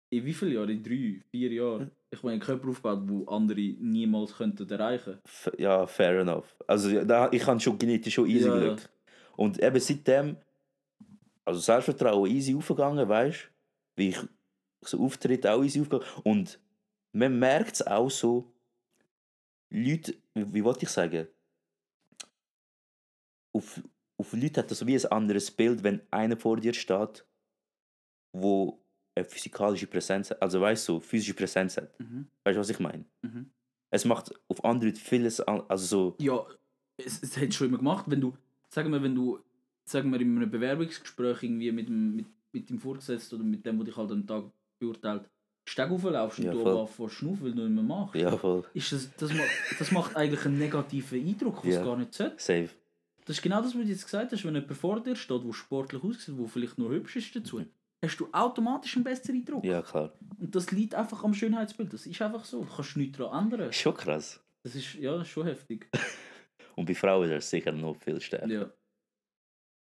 [0.09, 0.69] in wie vielen Jahren?
[0.69, 1.91] In drei, vier Jahren?
[2.11, 5.19] Ich meine, einen Körper aufgebaut, wo andere niemals könnten erreichen.
[5.25, 6.55] f- ja, fair enough.
[6.67, 8.89] Also da, ich habe schon genetisch schon easy Ja, Glück.
[9.35, 10.37] Und eben seitdem,
[11.43, 13.47] also Selbstvertrauen easy aufgegangen, weißt du,
[14.01, 14.17] wie ich
[14.81, 16.05] so auftritt, auch easy aufgegangen.
[16.23, 16.59] Und
[17.15, 18.51] man merkt es auch so,
[19.69, 21.27] Leute, wie, wie wollte ich sagen,
[23.53, 23.81] auf,
[24.17, 27.25] auf Leute hat das wie ein anderes Bild, wenn einer vor dir steht,
[28.33, 28.81] wo
[29.15, 31.97] eine physikalische Präsenz hat, also weißt du, physische Präsenz hat.
[31.99, 32.27] Mhm.
[32.43, 33.05] Weißt du, was ich meine?
[33.21, 33.49] Mhm.
[33.91, 36.45] Es macht auf andere Leute vieles, also so, Ja,
[36.97, 38.37] es, es hat schon immer gemacht, wenn du,
[38.69, 39.39] sagen wir, wenn du,
[39.85, 43.75] sagen wir, in einem Bewerbungsgespräch irgendwie mit, dem- mit mit dem Vorgesetzten oder mit dem,
[43.79, 44.45] der dich halt am Tag
[44.79, 45.29] beurteilt,
[45.67, 48.63] die Steg rauflaufst und Ja, du aber weil du nicht mehr machst, Ja, voll.
[48.73, 51.83] ist das, das, macht, das macht eigentlich einen negativen Eindruck, was Ja.
[51.83, 52.35] gar nicht sollte.
[52.37, 52.69] Safe.
[53.25, 55.53] Das ist genau das, was du jetzt gesagt hast, wenn jemand vor dir steht, der
[55.53, 57.65] sportlich aussieht, der vielleicht noch hübsch ist dazu,
[58.03, 59.63] hast du automatisch einen besseren Eindruck.
[59.63, 59.69] Mhm.
[59.71, 60.13] Ja, klar.
[60.39, 61.91] Und das liegt einfach am Schönheitsbild.
[61.91, 62.63] Das ist einfach so.
[62.63, 63.73] Du kannst nichts daran ändern.
[63.73, 64.39] Schon krass.
[64.63, 65.89] Das ist, ja, das ist schon heftig.
[66.75, 68.47] Und bei Frauen ist das sicher noch viel stärker.
[68.47, 68.69] Ja,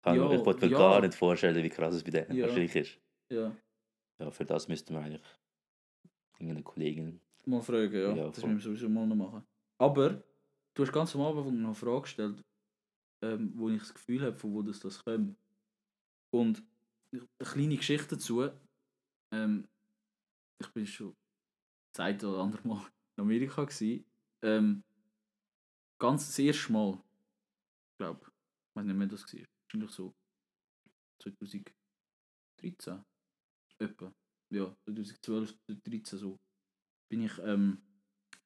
[0.03, 0.79] Kann, Ja, ich wollte mir ja.
[0.79, 2.47] gar nicht vorstellen, wie krass es bei denen Ja.
[2.47, 2.99] wahrscheinlich ist.
[3.31, 3.57] ja.
[4.19, 5.23] Ja, für das müssten wir eigentlich
[6.41, 7.21] irgendeine Kollegin.
[7.47, 8.15] Mal fragen, ja.
[8.15, 8.51] Ja, das voll.
[8.51, 9.45] müssen wir sowieso mal noch machen.
[9.79, 10.23] Aber
[10.75, 12.43] du hast ganz am Anfang noch eine Frage gestellt,
[13.23, 15.37] ähm, wo ich das Gefühl habe, von wo das, das kommt.
[16.33, 16.63] Und
[17.13, 18.51] eine kleine Geschichte dazu.
[19.33, 19.69] Ähm,
[20.61, 21.17] ich bin schon
[21.93, 22.87] das eine oder andere Mal
[23.17, 24.05] in Amerika gewesen.
[24.43, 24.85] Ähm,
[25.99, 29.41] ganz das erste Mal, ich glaube, ich weiß nicht mehr, das war.
[29.65, 30.15] Wahrscheinlich so
[31.23, 33.05] 2013.
[33.79, 34.13] Etwa.
[34.51, 36.39] Ja, 2012, 2013 so.
[37.09, 37.83] Bin ich, ähm,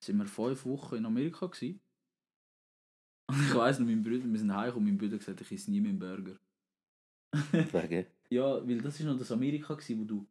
[0.00, 1.80] sind wir fünf Wochen in Amerika gewesen.
[3.28, 5.70] Und ich weiss noch, mein Bruder, wir sind heimgekommen und mein Bruder gesagt, ich esse
[5.70, 6.38] nie mehr einen Burger.
[7.52, 8.06] Wegen.
[8.30, 10.26] Ja, weil das ist noch das Amerika, gewesen, wo du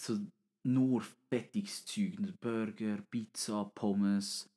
[0.00, 0.18] so
[0.64, 4.48] nur fettiges Zeug, Burger, Pizza, Pommes.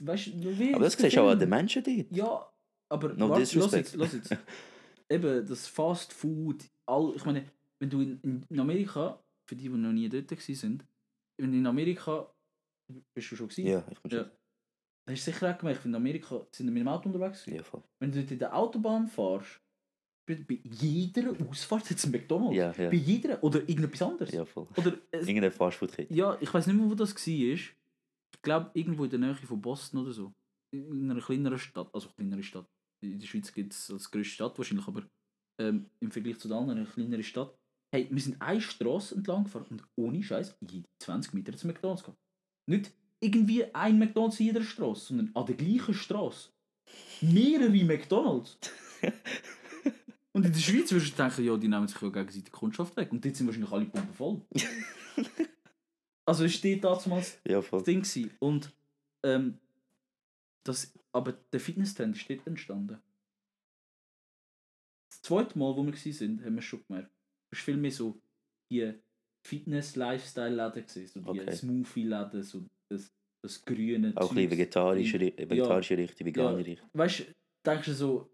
[0.00, 2.12] Weißt du, wie Aber das siehst du auch an den Menschen dort.
[2.12, 2.52] Ja,
[2.88, 4.36] aber No warte, lass jetzt, lass jetzt.
[5.08, 7.50] Eben, das Fast Food, all, ich meine,
[7.80, 10.82] wenn du in, in Amerika, für die, die noch nie dort waren,
[11.38, 12.32] wenn du in Amerika,
[13.14, 13.66] bist du schon gewesen?
[13.66, 14.18] Ja, ich bin Ja.
[14.24, 14.30] schon.
[15.06, 17.58] Da hast du sicher auch gemerkt, in Amerika sind wir mit dem Auto unterwegs gewesen.
[17.58, 17.82] Ja, voll.
[18.00, 19.60] Wenn du dort in der Autobahn fährst,
[20.28, 22.56] bei, bei jeder Ausfahrt es einen McDonalds.
[22.56, 22.90] Ja, ja.
[22.90, 24.32] Bei jeder, oder irgendetwas anderes.
[24.34, 24.66] Ja, voll.
[24.76, 26.12] Oder, es, Irgendeine Fastfood-Kette.
[26.12, 27.22] ja, ich weiß nicht mehr, wo das war.
[27.32, 30.32] Ich glaube, irgendwo in der Nähe von Boston oder so.
[30.74, 31.88] In einer kleineren Stadt.
[31.94, 32.66] Also kleinere Stadt.
[33.04, 35.06] In der Schweiz gibt es als grösste Stadt wahrscheinlich, aber
[35.60, 37.56] ähm, im Vergleich zu den anderen eine kleinere Stadt.
[37.96, 42.02] Hey, wir sind eine Straße entlang gefahren und ohne Scheiß jede 20 Meter zum McDonalds
[42.02, 42.18] gehabt.
[42.66, 46.50] Nicht irgendwie ein McDonalds in jeder Straße, sondern an der gleichen Straße.
[47.22, 48.58] Mehrere McDonalds.
[50.32, 53.10] und in der Schweiz würdest du denken, ja, die nehmen sich ja gegenseitig Kundschaft weg.
[53.12, 54.42] Und dort sind wahrscheinlich alle Pumpen voll.
[56.26, 57.82] also es steht damals Ja, das.
[57.84, 58.30] Ding gewesen.
[58.40, 58.76] Und
[59.22, 59.56] ähm,
[60.64, 62.98] das, aber der Fitness-Trend ist dort entstanden.
[65.08, 67.15] Das zweite Mal, wo wir sind, haben wir schon gemerkt.
[67.56, 68.20] War viel mehr so
[68.70, 68.92] die
[69.70, 71.52] Fitness-Lifestyle-Läden gesehen, so die Okay.
[71.54, 73.10] Smoothie-Läden, so das,
[73.42, 76.64] das grüne Auch ein bisschen vegetarische, Ri- vegetarische Richtung, vegane Ja.
[76.64, 76.88] Richtung.
[76.92, 77.24] Weißt du,
[77.64, 78.30] denkst du so,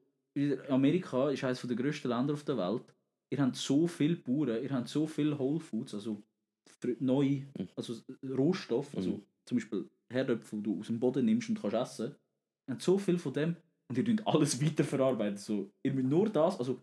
[0.68, 2.84] Amerika ist eines der grössten Länder auf der Welt.
[3.30, 6.22] Ihr habt so viele Bauern, ihr habt so viele Whole Foods, also
[6.80, 7.68] fr- neu, Mhm.
[7.76, 7.94] also
[8.26, 9.22] Rohstoff, also Mhm.
[9.46, 12.14] zum Beispiel Herdöpfel, die du aus dem Boden nimmst und kannst essen.
[12.68, 13.56] Ihr habt so viel von dem
[13.88, 15.36] und ihr könnt alles weiterverarbeiten.
[15.38, 16.82] So, ihr müsst nur das, also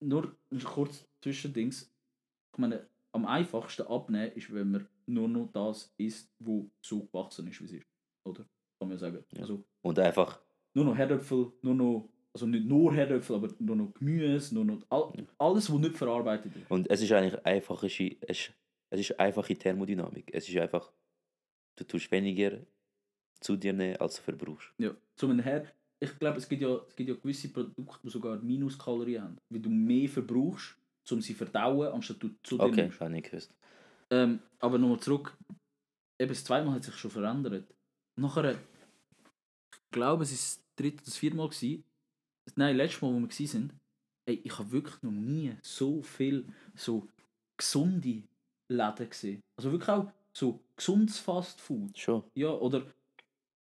[0.00, 1.92] nur kurz Zwischendings.
[2.52, 7.46] Ich meine, am einfachsten abnehmen ist, wenn man nur noch das isst, wo so gewachsen
[7.48, 7.86] ist, wie es ist.
[8.24, 8.46] Oder?
[8.78, 9.24] Kann man sagen.
[9.32, 9.40] Ja.
[9.40, 10.40] Also, Und einfach,
[10.74, 14.82] nur noch Herdöpfel, nur noch, also nicht nur Herdöpfel, aber nur noch Gemüse, nur noch
[14.90, 16.70] all, alles, was nicht verarbeitet ist.
[16.70, 18.50] und es ist eigentlich einfache, es,
[18.90, 20.30] es ist einfache Thermodynamik.
[20.34, 20.92] Es ist einfach,
[21.76, 22.60] du tust weniger
[23.40, 24.72] zu dir nehmen, als du verbrauchst.
[24.78, 24.94] Ja.
[25.14, 25.66] Zum Her
[26.06, 29.60] ich glaube, es gibt, ja, es gibt ja gewisse Produkte, die sogar Minuskalorien haben, weil
[29.60, 30.76] du mehr verbrauchst,
[31.10, 33.00] um sie zu verdauen, anstatt du zu dir Okay, nimmst.
[33.00, 33.54] habe ich gewusst.
[34.10, 35.36] Ähm, aber nochmal zurück.
[36.18, 37.72] Eben das zweite Mal hat sich schon verändert.
[38.18, 41.48] Nachher, ich glaube, es war das dritte oder das vierte Mal.
[41.48, 41.84] Gewesen.
[42.54, 43.72] Nein, letztes Mal, wo wir waren,
[44.26, 47.06] ey, ich habe wirklich noch nie so viel so
[47.56, 48.22] gesunde
[48.68, 49.40] Läden gesehen.
[49.58, 51.96] Also wirklich auch so gesundes Fast Food.
[51.98, 52.22] Schon.
[52.34, 52.86] Ja, oder,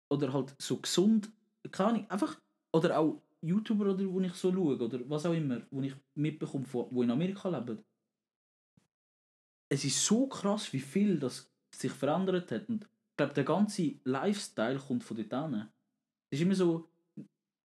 [0.10, 1.30] oder halt so gesund,
[1.72, 2.40] keine Ahnung, einfach,
[2.76, 6.66] oder auch YouTuber, oder, wo ich so schaue, oder was auch immer, wo ich mitbekomme,
[6.72, 7.84] wo in Amerika leben.
[9.70, 12.68] Es ist so krass, wie viel das sich verändert hat.
[12.70, 15.68] Und ich glaube, der ganze Lifestyle kommt von dort hin.
[16.32, 16.90] Es ist immer so,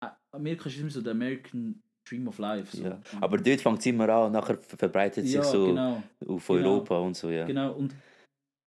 [0.04, 2.76] äh, Amerika ist immer so der American Dream of Life.
[2.76, 2.82] So.
[2.82, 3.00] Ja.
[3.20, 6.02] Aber dort fängt es immer an und nachher ver- verbreitet sich ja, so genau.
[6.26, 6.74] auf genau.
[6.74, 7.46] Europa und so, ja.
[7.46, 7.94] Genau, und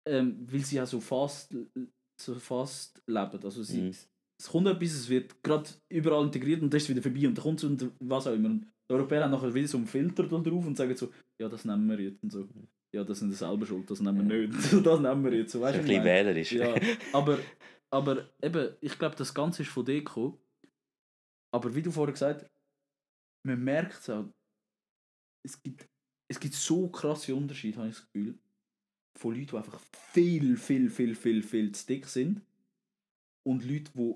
[0.08, 1.54] ähm, weil sie ja so fast,
[2.20, 3.44] so fast leben.
[3.44, 3.96] Also sie, Mhm.
[4.40, 7.44] Es kommt etwas, es wird gerade überall integriert und das ist wieder vorbei und dann
[7.44, 8.50] kommt es und was auch immer.
[8.50, 11.66] Und die Europäer haben nachher wieder so einen Filter drauf und sagen so, ja, das
[11.66, 12.48] nehmen wir jetzt und so.
[12.94, 14.54] Ja, das sind selber schuld, das nehmen wir nicht.
[14.86, 15.52] das nehmen wir jetzt.
[15.52, 16.52] So, weißt ein bisschen wählerisch.
[16.52, 16.76] Ja,
[17.14, 17.40] aber,
[17.90, 20.38] aber eben, ich glaube, das Ganze ist von dir gekommen.
[21.52, 22.52] Aber wie du vorher gesagt hast,
[23.44, 24.26] man merkt es auch,
[25.44, 25.88] es gibt,
[26.30, 28.38] es gibt so krasse Unterschiede, habe ich das Gefühl,
[29.18, 29.80] von Leuten, die einfach
[30.14, 32.42] viel, viel, viel, viel, viel zu dick sind
[33.44, 34.16] und Leute, die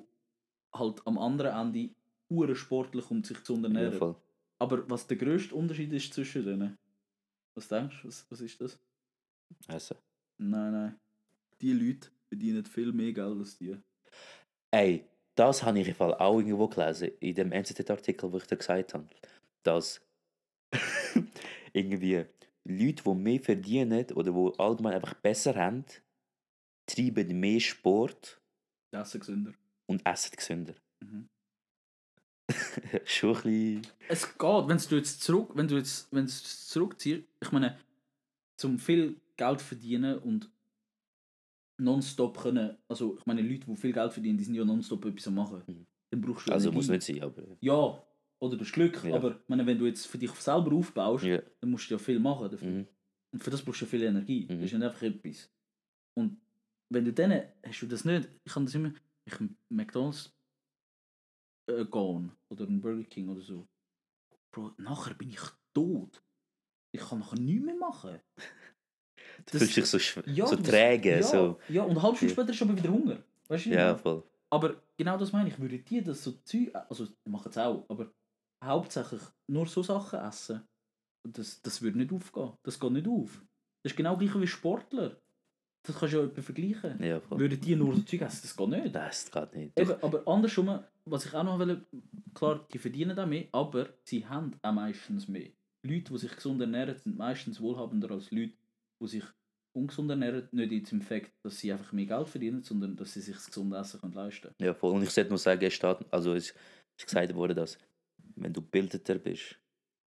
[0.74, 1.94] halt am anderen Ende
[2.30, 3.94] uren sportlich und sich ernähren.
[3.94, 4.16] voll.
[4.60, 6.78] Aber was der grösste Unterschied ist zwischen denen?
[7.56, 8.08] Was denkst du?
[8.08, 8.80] Was, was ist das?
[9.68, 9.96] Also.
[10.38, 11.00] Nein, nein.
[11.60, 13.76] Die Leute verdienen viel mehr Geld als die.
[14.72, 18.58] Ey, das habe ich im Fall auch irgendwo gelesen, in dem NZZ-Artikel, wo ich dir
[18.58, 19.08] gesagt habe,
[19.64, 20.02] dass
[21.74, 22.26] irgendwie
[22.64, 25.86] Leute, die mehr verdienen oder die allgemein einfach besser haben,
[26.86, 28.40] treiben mehr Sport
[28.92, 29.54] Das ist gesünder.
[29.92, 30.76] Und essen gesünder.
[31.02, 31.30] Mhm.
[33.06, 33.88] Schon ein bisschen...
[34.10, 37.78] Es geht, wenn du jetzt zurück, wenn du jetzt, wenn du zurückziehst, ich meine,
[38.58, 40.50] zum viel Geld verdienen und
[41.80, 45.28] nonstop können, also ich meine, Leute, die viel Geld verdienen, die sind ja nonstop etwas
[45.28, 45.64] am machen.
[45.66, 45.86] Mhm.
[46.12, 46.76] Dann brauchst du Also Energie.
[46.78, 47.44] muss nicht sein, aber...
[47.62, 48.04] Ja,
[48.40, 49.16] oder du hast Glück, Ja.
[49.16, 51.42] aber ich meine, wenn du jetzt für dich selber aufbaust, Ja.
[51.62, 52.68] dann musst du ja viel machen dafür.
[52.70, 52.88] Mhm.
[53.34, 54.44] Und für das brauchst du viel Energie.
[54.44, 54.60] Mhm.
[54.62, 55.50] Das ist nicht einfach etwas.
[56.16, 56.38] Und
[56.90, 58.94] wenn du dann, hast du das nicht, ich kann das immer,
[59.26, 59.34] ich
[59.70, 60.34] McDonalds
[61.68, 63.68] äh, gehen oder ein Burger King oder so.
[64.52, 65.42] Bro, nachher bin ich
[65.74, 66.24] tot.
[66.94, 68.20] Ich kann nachher nichts mehr machen.
[69.46, 71.60] Du fühlst dich so, Ja, so träge, ja, so...
[71.70, 73.24] Ja, und eine halbe Stunde später ist aber wieder Hunger.
[73.48, 73.70] Weißt du?
[73.70, 74.24] ich Ja, voll.
[74.52, 77.86] Aber genau das meine ich, würde die das so Zeug, also die machen es auch,
[77.90, 78.12] aber
[78.64, 80.68] hauptsächlich nur so Sachen essen,
[81.24, 82.54] das, das würde nicht aufgehen.
[82.64, 83.42] Das geht nicht auf.
[83.84, 85.20] Das ist genau gleich wie Sportler.
[85.84, 87.04] Das kannst du ja etwa vergleichen.
[87.04, 87.40] Ja, voll.
[87.40, 88.96] Würden die nur so Zeug essen, das geht nicht.
[88.96, 89.80] Das geht nicht.
[89.80, 91.84] Eben, aber andersrum, was ich auch noch will,
[92.36, 95.50] klar, die verdienen auch mehr, aber sie haben auch meistens mehr.
[95.84, 98.54] Leute, die sich gesund ernähren, sind meistens wohlhabender als Leute,
[99.02, 99.24] die sich
[99.74, 100.48] ungesund ernähren.
[100.52, 103.48] Nicht jetzt im Fakt, dass sie einfach mehr Geld verdienen, sondern dass sie sich das
[103.48, 104.56] gesunde Essen können leisten können.
[104.60, 104.94] Ja, voll.
[104.94, 106.54] Und ich sollte nur sagen, es steht, also es
[106.98, 107.80] ist gesagt worden, dass
[108.36, 109.58] wenn du bildeter bist,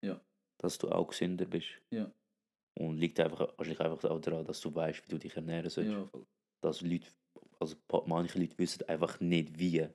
[0.02, 0.22] Ja.
[0.60, 1.68] dass du auch gesünder bist.
[1.91, 2.10] Ja.
[2.79, 5.91] Und liegt einfach wahrscheinlich einfach auch daran, dass du weißt, wie du dich ernähren sollst.
[5.91, 6.07] Ja.
[6.61, 7.07] Dass Leute,
[7.59, 7.75] also
[8.05, 9.87] manche Leute wissen einfach nicht, wie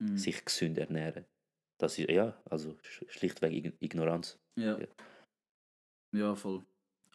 [0.00, 0.16] Mhm.
[0.16, 1.24] sich gesund ernähren.
[1.80, 4.38] Das ist, ja, also sch- schlichtweg Ign- Ignoranz.
[4.56, 4.78] Ja.
[4.78, 4.86] Ja.
[6.12, 6.64] ja, voll.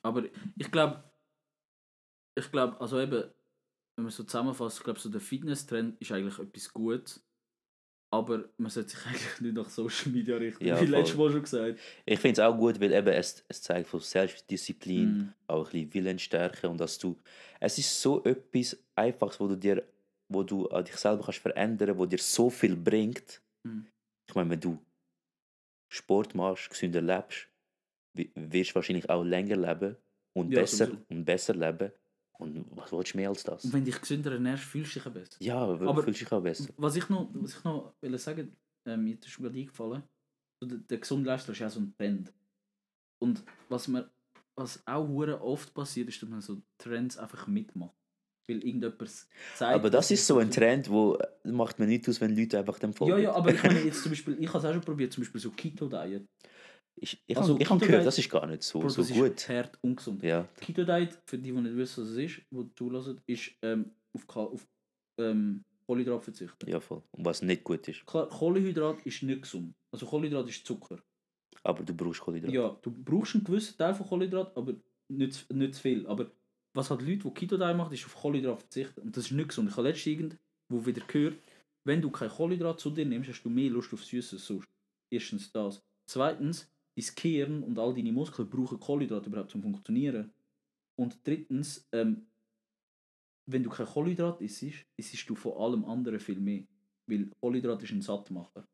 [0.01, 0.25] Aber
[0.57, 1.01] ich glaube,
[2.37, 3.31] ich glaube, also eben,
[3.95, 7.25] wenn man so zusammenfasst, ich glaube, so der Fitness-Trend ist eigentlich etwas Gutes.
[8.13, 11.41] Aber man sollte sich eigentlich nicht nach Social Media richten, Ja, wie letztes Mal schon
[11.41, 11.79] gesagt.
[12.05, 15.33] Ich finde es auch gut, weil eben es, es zeigt von Selbstdisziplin, Mhm.
[15.47, 17.17] auch ein bisschen Willensstärke und dass du,
[17.59, 19.83] es ist so etwas Einfaches, wo du dir,
[20.29, 23.41] wo du an dich selber kannst verändern, wo dir so viel bringt.
[23.65, 23.87] Mhm.
[24.29, 24.77] Ich meine, wenn du
[25.91, 27.47] Sport machst, gesünder lebst,
[28.15, 29.97] wi- wirst du wahrscheinlich auch länger leben
[30.35, 31.05] und Ja, besser sowieso.
[31.09, 31.91] und besser leben.
[32.39, 33.65] Und was willst du mehr als das?
[33.65, 35.37] Und wenn dich gesünder ernährst, fühlst du dich auch besser.
[35.39, 36.73] Ja, aber fühlst dich auch besser.
[36.77, 38.55] Was ich noch, was ich noch will sagen,
[38.85, 40.03] äh, mir ist gerade eingefallen,
[40.63, 42.33] der, der gesunde Lifestyle ist ja so ein Trend.
[43.19, 44.09] Und was mir
[44.55, 45.09] was auch
[45.41, 47.95] oft passiert, ist, dass man so Trends einfach mitmacht.
[48.47, 49.09] Weil irgendjemand
[49.55, 49.73] sagt.
[49.73, 52.77] Aber das ist so ein Trend, wo äh, macht man nicht aus, wenn Leute einfach
[52.77, 53.13] dem folgen.
[53.13, 55.23] Ja, ja, aber ich meine jetzt zum Beispiel, ich habe es auch schon probiert, zum
[55.23, 56.27] Beispiel so Keto-Diet.
[56.95, 59.31] Ich, ich, Also habe gehört, das ist gar nicht so, Bro, so das gut.
[59.35, 60.23] ist hart ungesund.
[60.23, 64.25] Ja, Keto-Diet, für die, die nicht wissen, was es ist, die zulassen, ist ähm, auf,
[64.35, 64.67] auf
[65.19, 66.69] ähm, Kohlenhydrat verzichten.
[66.69, 67.01] ja, voll.
[67.11, 68.05] Und was nicht gut ist.
[68.05, 69.73] Klar, Kohlenhydrat ist nicht gesund.
[69.91, 70.99] Also Kohlenhydrat ist Zucker.
[71.63, 72.55] Aber du brauchst Kohlenhydrate.
[72.55, 74.73] Ja, du brauchst einen gewissen Teil von Kohlenhydrat, aber
[75.09, 76.07] nicht, zu- nicht zu viel.
[76.07, 76.31] Aber
[76.73, 79.01] was halt Leute, die Keto Diet machen, ist auf Kohlenhydrat verzichten.
[79.01, 79.69] Und das ist nicht gesund.
[79.69, 81.35] Ich habe letztens irgendwo wieder gehört,
[81.85, 84.67] wenn du kein Kohlenhydrat zu dir nimmst, hast du mehr Lust auf Süßes sonst.
[85.11, 85.81] Erstens das.
[86.09, 90.33] Zweitens, dein Gehirn und all deine Muskeln brauchen Kohlenhydrat überhaupt zum Funktionieren.
[90.95, 92.27] Und drittens, ähm,
[93.49, 96.65] wenn du kein Kohlenhydrat isst, isst du von allem anderen viel mehr.
[97.07, 98.67] Weil Kohlenhydrat ist ein Sattmacher.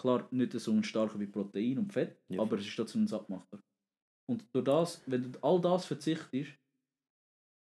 [0.00, 2.40] Klar, nicht so ein starker wie Protein und Fett, Ja.
[2.40, 3.62] aber es ist trotzdem ein Sattmacher.
[4.28, 6.52] Und durch das, wenn du all das verzichtest,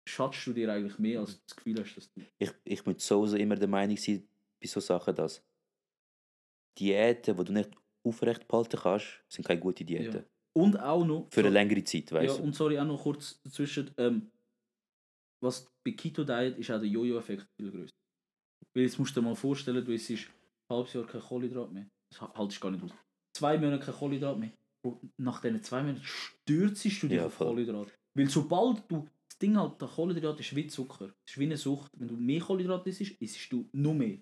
[0.08, 2.22] schadest du dir eigentlich mehr, als du das Gefühl hast, dass du.
[2.40, 4.28] Ich, ich muss sowieso immer der Meinung sein,
[4.62, 5.44] bei so Sachen, dass
[6.80, 7.72] Diäten, die du nicht
[8.06, 10.14] aufrecht behalten kannst, sind keine guten Diäten.
[10.16, 10.24] Ja.
[10.54, 11.28] Und auch noch.
[11.32, 12.44] Für eine längere Zeit, ja, weißt du?
[12.44, 13.92] und sorry, auch noch kurz dazwischen.
[13.98, 14.32] Ähm,
[15.42, 17.94] was bei Keto Diet ist auch der Jojo-Effekt viel größer.
[18.74, 20.20] Weil jetzt musst du dir mal vorstellen, du isst ein
[20.70, 21.88] halbes Jahr kein Kohlenhydrat mehr.
[22.10, 22.92] Das ha- haltest du gar nicht aus.
[23.38, 24.52] Zwei Monate kein Kohlenhydrat mehr.
[24.82, 27.38] Bro, nach diesen zwei Monaten stürzst du dich Ja, auf.
[27.38, 27.92] Kohlenhydrat.
[28.14, 29.08] Weil sobald du.
[29.30, 31.14] Das Ding halt, der Kohlenhydrat ist wie Zucker.
[31.26, 31.92] Es ist wie eine Sucht.
[31.98, 34.20] Wenn du mehr Kohlenhydrat isst, isst du nur mehr.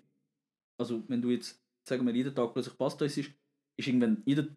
[0.80, 3.30] Also, wenn du jetzt, sagen wir, jeden Tag plötzlich Pasta isst,
[3.76, 4.56] ist irgendwann jeden,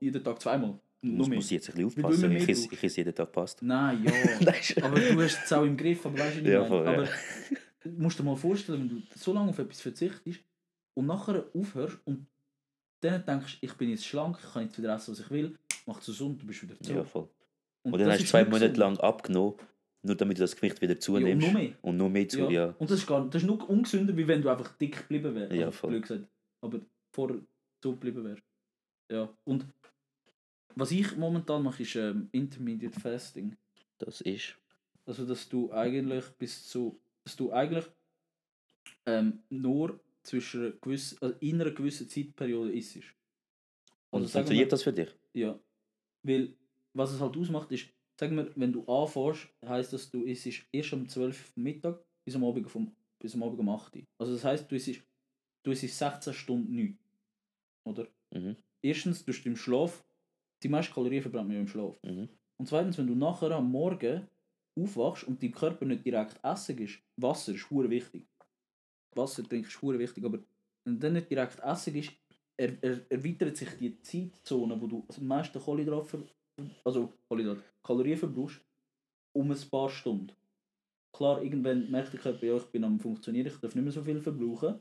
[0.00, 0.78] jeden Tag zweimal.
[1.02, 1.36] Nur musst, mehr.
[1.38, 2.32] musst jetzt ein bisschen aufpassen.
[2.32, 2.72] Ich esse, brauchst.
[2.72, 3.64] ich esse jeden Tag Pasta.
[3.64, 4.12] Nein, ja.
[4.84, 6.92] Aber du hast es auch im Griff, aber weißt du, ich Ja, voll, ja.
[6.92, 7.08] Aber
[7.82, 10.40] du musst dir mal vorstellen, wenn du so lange auf etwas verzichtest
[10.94, 12.26] und nachher aufhörst und
[13.00, 16.00] dann denkst, ich bin jetzt schlank, ich kann jetzt wieder essen, was ich will, mach
[16.00, 17.06] es gesund, du bist wieder Ja, zurück.
[17.06, 17.28] voll.
[17.82, 18.78] und Und dann hast du zwei nicht Monate gesund.
[18.78, 19.54] lang abgenommen,
[20.02, 21.46] nur damit du das Gewicht wieder ja, und zunimmst.
[21.46, 21.70] noch mehr.
[21.82, 22.50] Und noch mehr zu, Ja.
[22.50, 22.74] ja.
[22.78, 25.52] Und das ist, gar, das ist noch ungesünder, wie wenn du einfach dick geblieben wärst.
[25.54, 26.26] Ja, Also, voll.
[26.62, 26.80] Aber
[27.12, 27.36] vorher
[27.82, 28.42] so geblieben wärst.
[29.10, 29.66] Ja, und
[30.74, 33.56] Was ich momentan mache, ist ähm, Intermediate Fasting.
[33.98, 34.56] Das ist.
[35.06, 37.00] Also, dass du eigentlich bis zu.
[37.24, 37.86] Dass du eigentlich
[39.06, 42.96] ähm, nur zwischen einer gewissen, also in einer gewissen Zeitperiode isst.
[42.96, 43.02] Und
[44.22, 45.14] Also sagen funktioniert wir- das für dich?
[45.32, 45.58] Ja.
[46.22, 46.54] Weil,
[46.92, 47.88] was es halt ausmacht, ist,
[48.18, 52.34] sagen wir, wenn du anfährst, heisst das, du isst erst um 12 Uhr Mittag bis
[52.34, 54.02] am Abend, vom, bis am Abend um 8 Uhr.
[54.18, 55.00] Also das heisst, du isst,
[55.62, 57.02] du isst 16 Stunden nichts.
[57.86, 58.08] Oder?
[58.34, 58.56] Mhm.
[58.82, 60.04] Erstens, du im Schlaf,
[60.62, 61.98] die meisten Kalorien verbrennt man im Schlaf.
[62.02, 62.28] Mhm.
[62.58, 64.26] Und zweitens, wenn du nachher am Morgen
[64.78, 68.26] aufwachst und dein Körper nicht direkt essen ist, Wasser ist hure wichtig.
[69.14, 70.38] Wasser, ich, ist hure wichtig, aber
[70.84, 72.12] wenn du dann nicht direkt essen ist,
[72.58, 76.26] er, er, erweitert sich die Zeitzone, wo du am meisten Kohlenhydrate, ver-
[76.84, 78.60] also Kohlenhydrate, Kalorien verbrauchst,
[79.34, 80.32] um ein paar Stunden.
[81.12, 84.02] Klar, irgendwann merkt der Körper, ja, ich bin am Funktionieren, ich darf nicht mehr so
[84.02, 84.80] viel verbrauchen.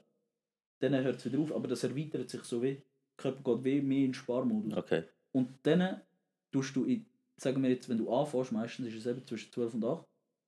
[0.81, 2.81] Dann hört es wieder auf, aber das erweitert sich so wie,
[3.17, 4.75] Körper geht wie mehr in Sparmodus.
[4.75, 5.03] Okay.
[5.31, 6.01] Und dann
[6.51, 7.05] tust du, in,
[7.37, 9.99] sagen wir jetzt, wenn du anfährst, meistens ist es eben zwischen 12 und 8,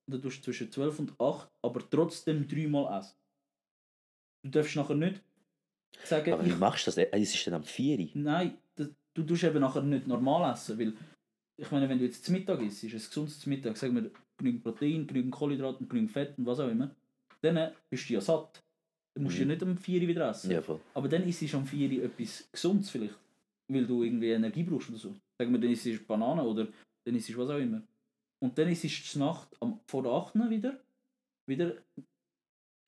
[0.07, 3.17] und dann tust du zwischen 12 und 8, aber trotzdem dreimal essen.
[4.43, 5.21] Du darfst nachher nicht
[6.03, 6.97] sagen, Aber wie ich, machst du das?
[6.97, 8.09] Es ist dann am 4 Uhr.
[8.13, 10.93] nein, das, du tust eben nachher nicht normal essen, weil,
[11.57, 14.63] ich meine, wenn du jetzt zu Mittag isst, ist ein gesundes Mittag, sagen wir, genügend
[14.63, 16.95] Protein, genügend Kohlenhydrate, genügend Fett und was auch immer,
[17.41, 18.63] dann bist du ja satt.
[19.17, 19.49] Dann musst du Mhm.
[19.49, 20.51] ja nicht um 4 Uhr wieder essen.
[20.51, 20.79] Ja, voll.
[20.93, 23.15] Aber dann isst du am 4 Uhr etwas Gesundes vielleicht,
[23.67, 25.15] weil du irgendwie Energie brauchst oder so.
[25.39, 26.67] Sagen wir, dann isst du Banane oder
[27.03, 27.81] dann isst du was auch immer.
[28.39, 30.79] Und dann isst du zur Nacht am, vor der 8 Uhr wieder,
[31.47, 31.73] wieder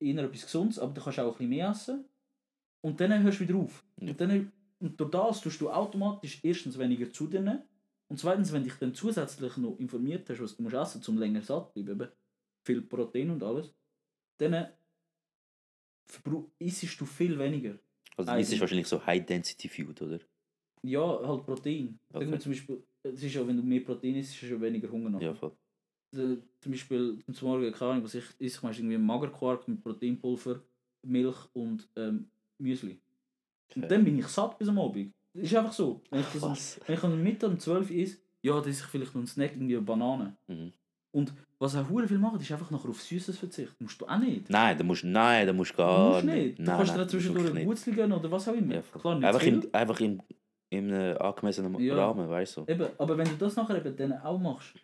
[0.00, 2.04] eher etwas Gesundes, aber du kannst auch ein bisschen mehr essen.
[2.82, 3.84] Und dann hörst du wieder auf.
[4.00, 4.10] Ja.
[4.10, 7.62] Und, dann, und durch das tust du automatisch erstens weniger zu dir nehmen
[8.08, 11.18] und zweitens, wenn dich dann zusätzlich noch informiert hast, was du musst essen musst, um
[11.18, 12.08] länger satt zu bleiben,
[12.64, 13.74] viel Protein und alles,
[14.38, 14.68] dann
[16.58, 17.78] isst du viel weniger.
[18.16, 18.52] Also, Eigentlich.
[18.52, 20.20] ist wahrscheinlich so High-Density-Food, oder?
[20.82, 21.98] Ja, halt Protein.
[22.12, 22.30] Okay.
[22.30, 25.10] wir zum Beispiel, es ist ja, wenn du mehr Protein isst, ist ja weniger Hunger
[25.10, 25.26] nachher.
[25.28, 25.56] Ja, voll.
[26.12, 29.82] Also, zum Beispiel zum Morgen, keine Ahnung, was ich esse, ich meistens irgendwie Magerquark mit
[29.82, 30.60] Proteinpulver,
[31.06, 33.00] Milch und ähm, Müsli.
[33.74, 33.88] Und Okay.
[33.88, 35.12] dann bin ich satt bis am Abend.
[35.32, 36.02] Das ist einfach so.
[36.10, 36.80] Wenn ich, das am, Was?
[36.86, 39.26] wenn ich am Mittag um 12 Uhr esse, ja, dann esse ich vielleicht noch einen
[39.28, 40.36] Snack, irgendwie eine Banane.
[40.48, 40.72] Mhm.
[41.12, 43.84] Und was auch hure viel machen, ist einfach nachher auf Süßes verzichten.
[43.84, 44.48] Musst du auch nicht.
[44.48, 46.58] Nein, da musst, nein, da musst Du gar musst nicht.
[46.58, 47.66] Du Nein, kannst nein, dir zwischendurch nicht.
[47.66, 48.74] Wurzel gönnen oder was auch immer.
[48.76, 48.82] Ja.
[48.82, 50.22] Klar, nicht einfach, in, einfach in,
[50.70, 51.96] in einem angemessenen Ja.
[51.96, 52.64] Rahmen, weißt du?
[52.66, 54.74] Eben, aber wenn du das nachher eben dann auch machst,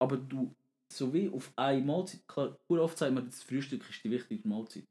[0.00, 0.54] aber du
[0.92, 4.84] so wie auf eine Mahlzeit, klar, oft sagt man, das Frühstück ist die wichtigste Mahlzeit.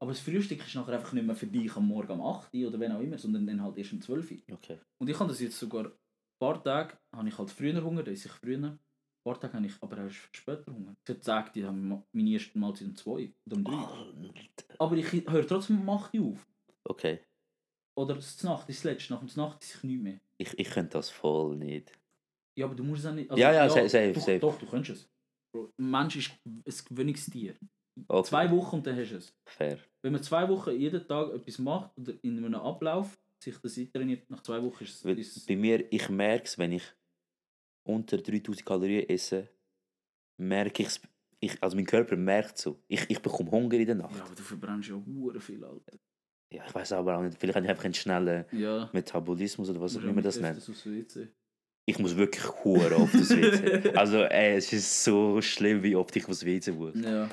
[0.00, 2.68] Aber das Frühstück ist nachher einfach nicht mehr für dich am Morgen um 8 Uhr
[2.68, 4.38] oder wenn auch immer, sondern dann halt erst um 12 Uhr.
[4.54, 4.78] Okay.
[4.98, 5.92] Und ich habe das jetzt sogar, ein
[6.40, 8.78] paar Tage habe ich halt früher Hunger, da esse ich früher.
[9.24, 10.94] Ein paar Tage habe ich aber auch später Hunger.
[11.04, 13.72] Gibt Tage, die haben ma- meine erste Mahlzeit um 2 oder um 3.
[13.76, 14.34] Alter.
[14.78, 16.46] Aber ich höre trotzdem um 8 Uhr auf.
[16.84, 17.20] Okay.
[17.96, 20.20] Oder das Nacht ist das letzte, nach dem Nacht esse ich nichts mehr.
[20.38, 21.92] Ich, ich könnte das voll nicht.
[22.58, 23.30] Ja, aber du musst es auch nicht.
[23.36, 24.38] Ja, ja, safe, safe, du, safe.
[24.40, 25.02] Doch, du könntest
[25.54, 25.60] es.
[25.78, 27.54] Ein Mensch ist ein Gewöhnungstier.
[28.08, 28.28] Okay.
[28.28, 29.34] Zwei Wochen und dann hast du es.
[29.46, 29.78] Fair.
[30.02, 34.28] Wenn man zwei Wochen jeden Tag etwas macht oder in einem Ablauf sich das eintrainiert,
[34.30, 35.36] nach zwei Wochen ist es.
[35.36, 36.84] Ist, bei mir, ich merke es, wenn ich
[37.84, 39.48] unter 3000 Kalorien esse,
[40.38, 41.00] merke ich's,
[41.40, 42.80] ich Also mein Körper merkt so.
[42.88, 44.16] Ich, ich bekomme Hunger in der Nacht.
[44.16, 45.98] ja, aber du verbrennst ja hure viel, Alter.
[46.52, 47.38] Ja, ich weiß aber auch nicht.
[47.38, 48.88] Vielleicht habe ich einfach einen schnellen Ja.
[48.92, 50.58] Metabolismus oder was auch immer das nennt.
[51.84, 53.92] Ich muss wirklich hure oft aufs WC.
[53.96, 56.94] Also ey, es ist so schlimm, wie oft ich aufs WC muss.
[57.00, 57.28] Ja.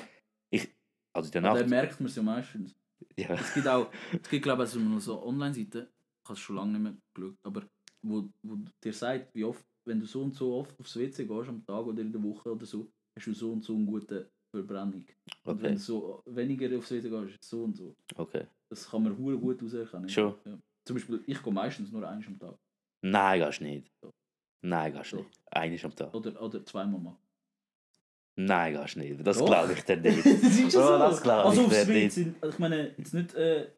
[1.12, 1.60] Also in der Aber Nacht.
[1.62, 2.76] dann merkt man es ja meistens.
[3.16, 3.34] Ja.
[3.34, 3.90] Es gibt auch,
[4.22, 7.36] es gibt glaube ich also so Online-Seiten, ich habe es schon lange nicht mehr geschaut,
[7.42, 7.68] aber
[8.02, 11.48] wo, wo dir sagt, wie oft, wenn du so und so oft aufs WC gehst
[11.48, 14.30] am Tag oder in der Woche oder so, hast du so und so eine gute
[14.54, 15.04] Verbrennung.
[15.44, 15.72] Und wenn Okay.
[15.74, 17.94] du so weniger aufs WC gehst, ist es so und so.
[18.16, 18.46] okay.
[18.68, 20.08] Das kann man hure gut auserkennen.
[20.08, 20.34] Schon?
[20.44, 20.58] Ja.
[20.86, 22.54] Zum Beispiel, ich gehe meistens nur einmal am Tag.
[23.02, 23.88] Nein, gehst nicht.
[24.00, 24.10] Doch.
[24.62, 25.28] Nein, gehst nicht.
[25.50, 26.14] Eines am Tag.
[26.14, 27.16] Oder, oder zweimal mal.
[28.36, 29.26] Nein, gehst nicht.
[29.26, 30.24] Das glaube ich dir nicht.
[30.24, 33.70] das ist Oh, das glaub Also ich dir WC, ich meine, jetzt nicht äh,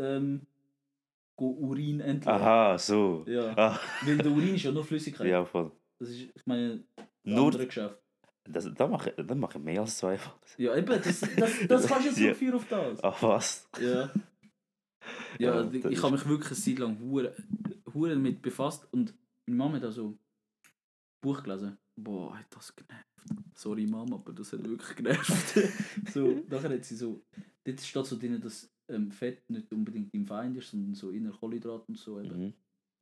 [0.00, 0.40] ähm,
[1.36, 2.40] Urin entleeren.
[2.40, 3.24] Aha, so.
[3.26, 3.52] Ja.
[3.56, 5.26] Ah, Weil der Urin ist ja nur Flüssigkeit.
[5.26, 5.72] ja, voll.
[5.98, 7.98] Das ist, ich meine, ein Nur, anderes Geschäft.
[8.44, 10.18] das, da mache ich, da mache ich mehr als zwei.
[10.58, 12.24] Ja, eben, das, das, das kannst du jetzt Ja.
[12.24, 13.02] zurückführen auf das.
[13.04, 13.68] Ach was?
[13.80, 14.10] Ja.
[15.38, 17.34] Ja, Ja, das ich habe mich wirklich eine Zeit lang hure,
[17.92, 19.14] hure damit befasst und
[19.46, 20.18] meine Mama hat auch so ein
[21.20, 21.76] Buch gelesen.
[21.96, 23.06] Boah, hat das genervt.
[23.54, 25.54] Sorry Mama, aber das hat wirklich genervt.
[26.12, 27.22] so, nachher hat sie so,
[27.64, 31.32] dort steht so drin, dass ähm, Fett nicht unbedingt im Feind ist, sondern so inner
[31.32, 32.20] Kohlenhydrat und so.
[32.20, 32.38] Eben.
[32.46, 32.52] Mhm.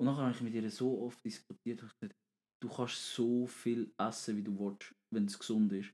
[0.00, 2.14] Und nachher habe ich mit ihr so oft diskutiert, ich gesagt,
[2.62, 5.90] du kannst so viel essen, wie du willst, wenn es gesund ist.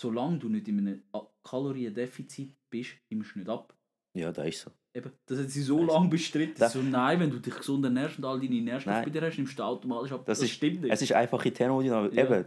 [0.00, 1.02] Solange du nicht in einem
[1.46, 3.74] Kaloriendefizit bist, nimmst du nicht ab.
[4.16, 4.70] Ja, da ist so.
[4.96, 6.54] Eben, das hat sie so Weiss lange bestritten.
[6.58, 9.04] Das- so, nein, wenn du dich gesund ernährst und all deine Nährstoffe Nein.
[9.04, 10.24] bei dir hast, nimmst du automatisch ab.
[10.24, 10.92] Das Das, ist- stimmt nicht.
[10.92, 12.12] Es ist einfach in Thermodynamik.
[12.14, 12.24] Ja.
[12.24, 12.46] Eben,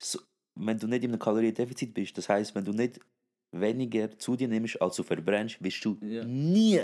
[0.00, 0.20] so,
[0.58, 3.00] wenn du nicht in einem Kaloriendefizit bist, das heißt, wenn du nicht
[3.52, 6.24] weniger zu dir nimmst, als du verbrennst, wirst du Ja.
[6.24, 6.80] nie,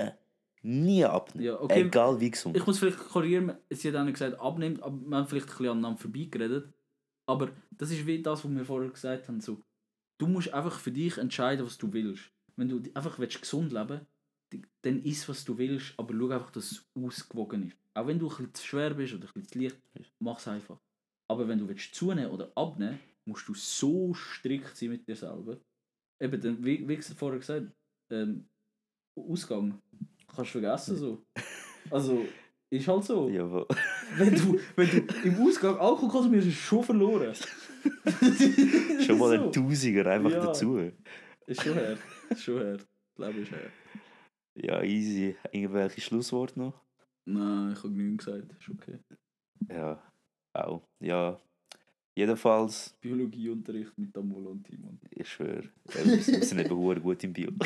[0.63, 1.47] nie abnehmen.
[1.47, 1.83] Ja, okay.
[1.83, 2.57] Egal wie gesund.
[2.57, 5.51] Ich muss vielleicht korrigieren, sie hat auch nicht gesagt, abnimmt, aber wir haben vielleicht ein
[5.51, 6.73] bisschen aneinander vorbeigeredet.
[7.29, 9.41] Aber das ist wie das, was wir vorher gesagt haben.
[9.41, 9.61] So,
[10.19, 12.31] du musst einfach für dich entscheiden, was du willst.
[12.57, 14.01] Wenn du einfach willst, gesund leben
[14.51, 17.77] willst, dann isst, was du willst, aber schau einfach, dass es ausgewogen ist.
[17.95, 19.81] Auch wenn du ein bisschen zu schwer bist oder ein bisschen zu leicht,
[20.21, 20.79] mach es einfach.
[21.29, 25.59] Aber wenn du willst zunehmen oder abnehmen, musst du so strikt sein mit dir selber.
[26.21, 27.67] Eben, dann, wie, wie vorher gesagt,
[28.11, 28.49] ähm,
[29.17, 29.81] Ausgang
[30.27, 31.23] kannst du vergessen so.
[31.91, 32.27] Also,
[32.69, 33.29] ist halt so.
[33.29, 33.67] ja, wo-
[34.17, 37.33] Wenn, du, wenn du im Ausgang Alkohol konsumierst, ist schon verloren.
[39.07, 39.45] Schon mal so.
[39.45, 40.47] ein Tausiger einfach Ja.
[40.47, 40.91] dazu.
[41.47, 41.97] Ist schon her.
[42.31, 42.79] Ist schon her.
[43.19, 43.71] Leben ist her.
[44.57, 45.37] Ja, easy.
[45.53, 46.75] Irgendwelche Schlussworte noch?
[47.25, 48.53] Nein, ich habe genügend gesagt.
[48.59, 48.99] Ist okay.
[49.71, 50.03] Ja,
[50.55, 50.83] auch.
[51.01, 51.39] Ja,
[52.17, 54.99] jedenfalls, Biologieunterricht mit Amol und Timon.
[55.11, 57.51] ich schwöre, wir sind eben verdammt gut im Bio.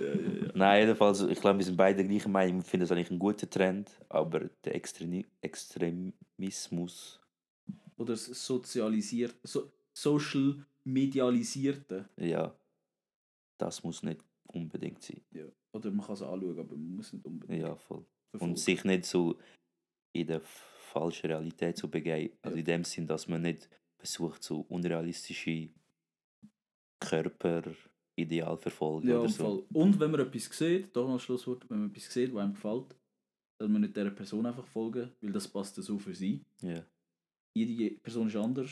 [0.00, 0.14] Ja, ja,
[0.46, 0.52] ja.
[0.54, 2.60] Nein, jedenfalls, ich glaube, wir sind beide gleicher Meinung.
[2.62, 7.20] Ich finde es eigentlich ein guter Trend, aber der Extremi Extremismus,
[7.98, 12.08] Oder das sozialisiert, so, social medialisierte.
[12.16, 12.54] ja,
[13.58, 15.20] das muss nicht unbedingt sein.
[15.32, 15.44] Ja.
[15.72, 18.02] Oder man kann es anschauen, aber man muss nicht unbedingt Ja, voll.
[18.30, 18.52] verfolgen.
[18.52, 19.36] Und sich nicht so
[20.14, 20.40] in der
[20.90, 22.34] falschen Realität zu begeben.
[22.42, 22.60] Also Ja.
[22.60, 23.68] in dem Sinn, dass man nicht
[23.98, 25.68] versucht, so unrealistische
[26.98, 29.44] Körperideal verfolgen Ja, oder so.
[29.44, 29.64] Fall.
[29.72, 32.54] Und wenn man etwas sieht, da noch ein Schlusswort, wenn man etwas sieht, was einem
[32.54, 32.96] gefällt,
[33.58, 36.44] dass man nicht dieser Person einfach folgen, weil das passt ja so für sie.
[36.62, 36.84] Ja.
[37.54, 38.70] Jede Person ist anders.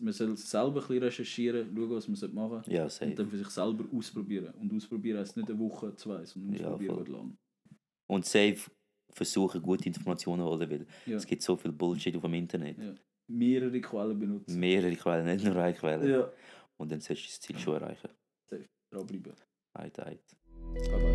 [0.00, 2.72] Man soll selber ein bisschen recherchieren, schauen, was man machen sollte.
[2.72, 4.54] ja, Und dann für sich selber ausprobieren.
[4.54, 7.36] Und ausprobieren heisst nicht eine Woche, zwei, sondern Ja, ausprobieren wird lang.
[8.06, 8.70] Und safe
[9.12, 11.16] versuchen, gute Informationen zu holen, weil Ja.
[11.16, 12.78] es gibt so viel Bullshit auf dem Internet.
[12.78, 12.94] Ja.
[13.28, 14.58] Mehrere Quellen benutzen.
[14.58, 16.10] Mehrere Quellen, nicht nur eine Quelle.
[16.10, 16.32] Ja.
[16.76, 18.08] Und dann solltest du das Ziel schon erreichen.
[18.90, 19.34] Dranbleiben.
[19.74, 20.20] Eit, eit.
[20.74, 21.09] Bye bye.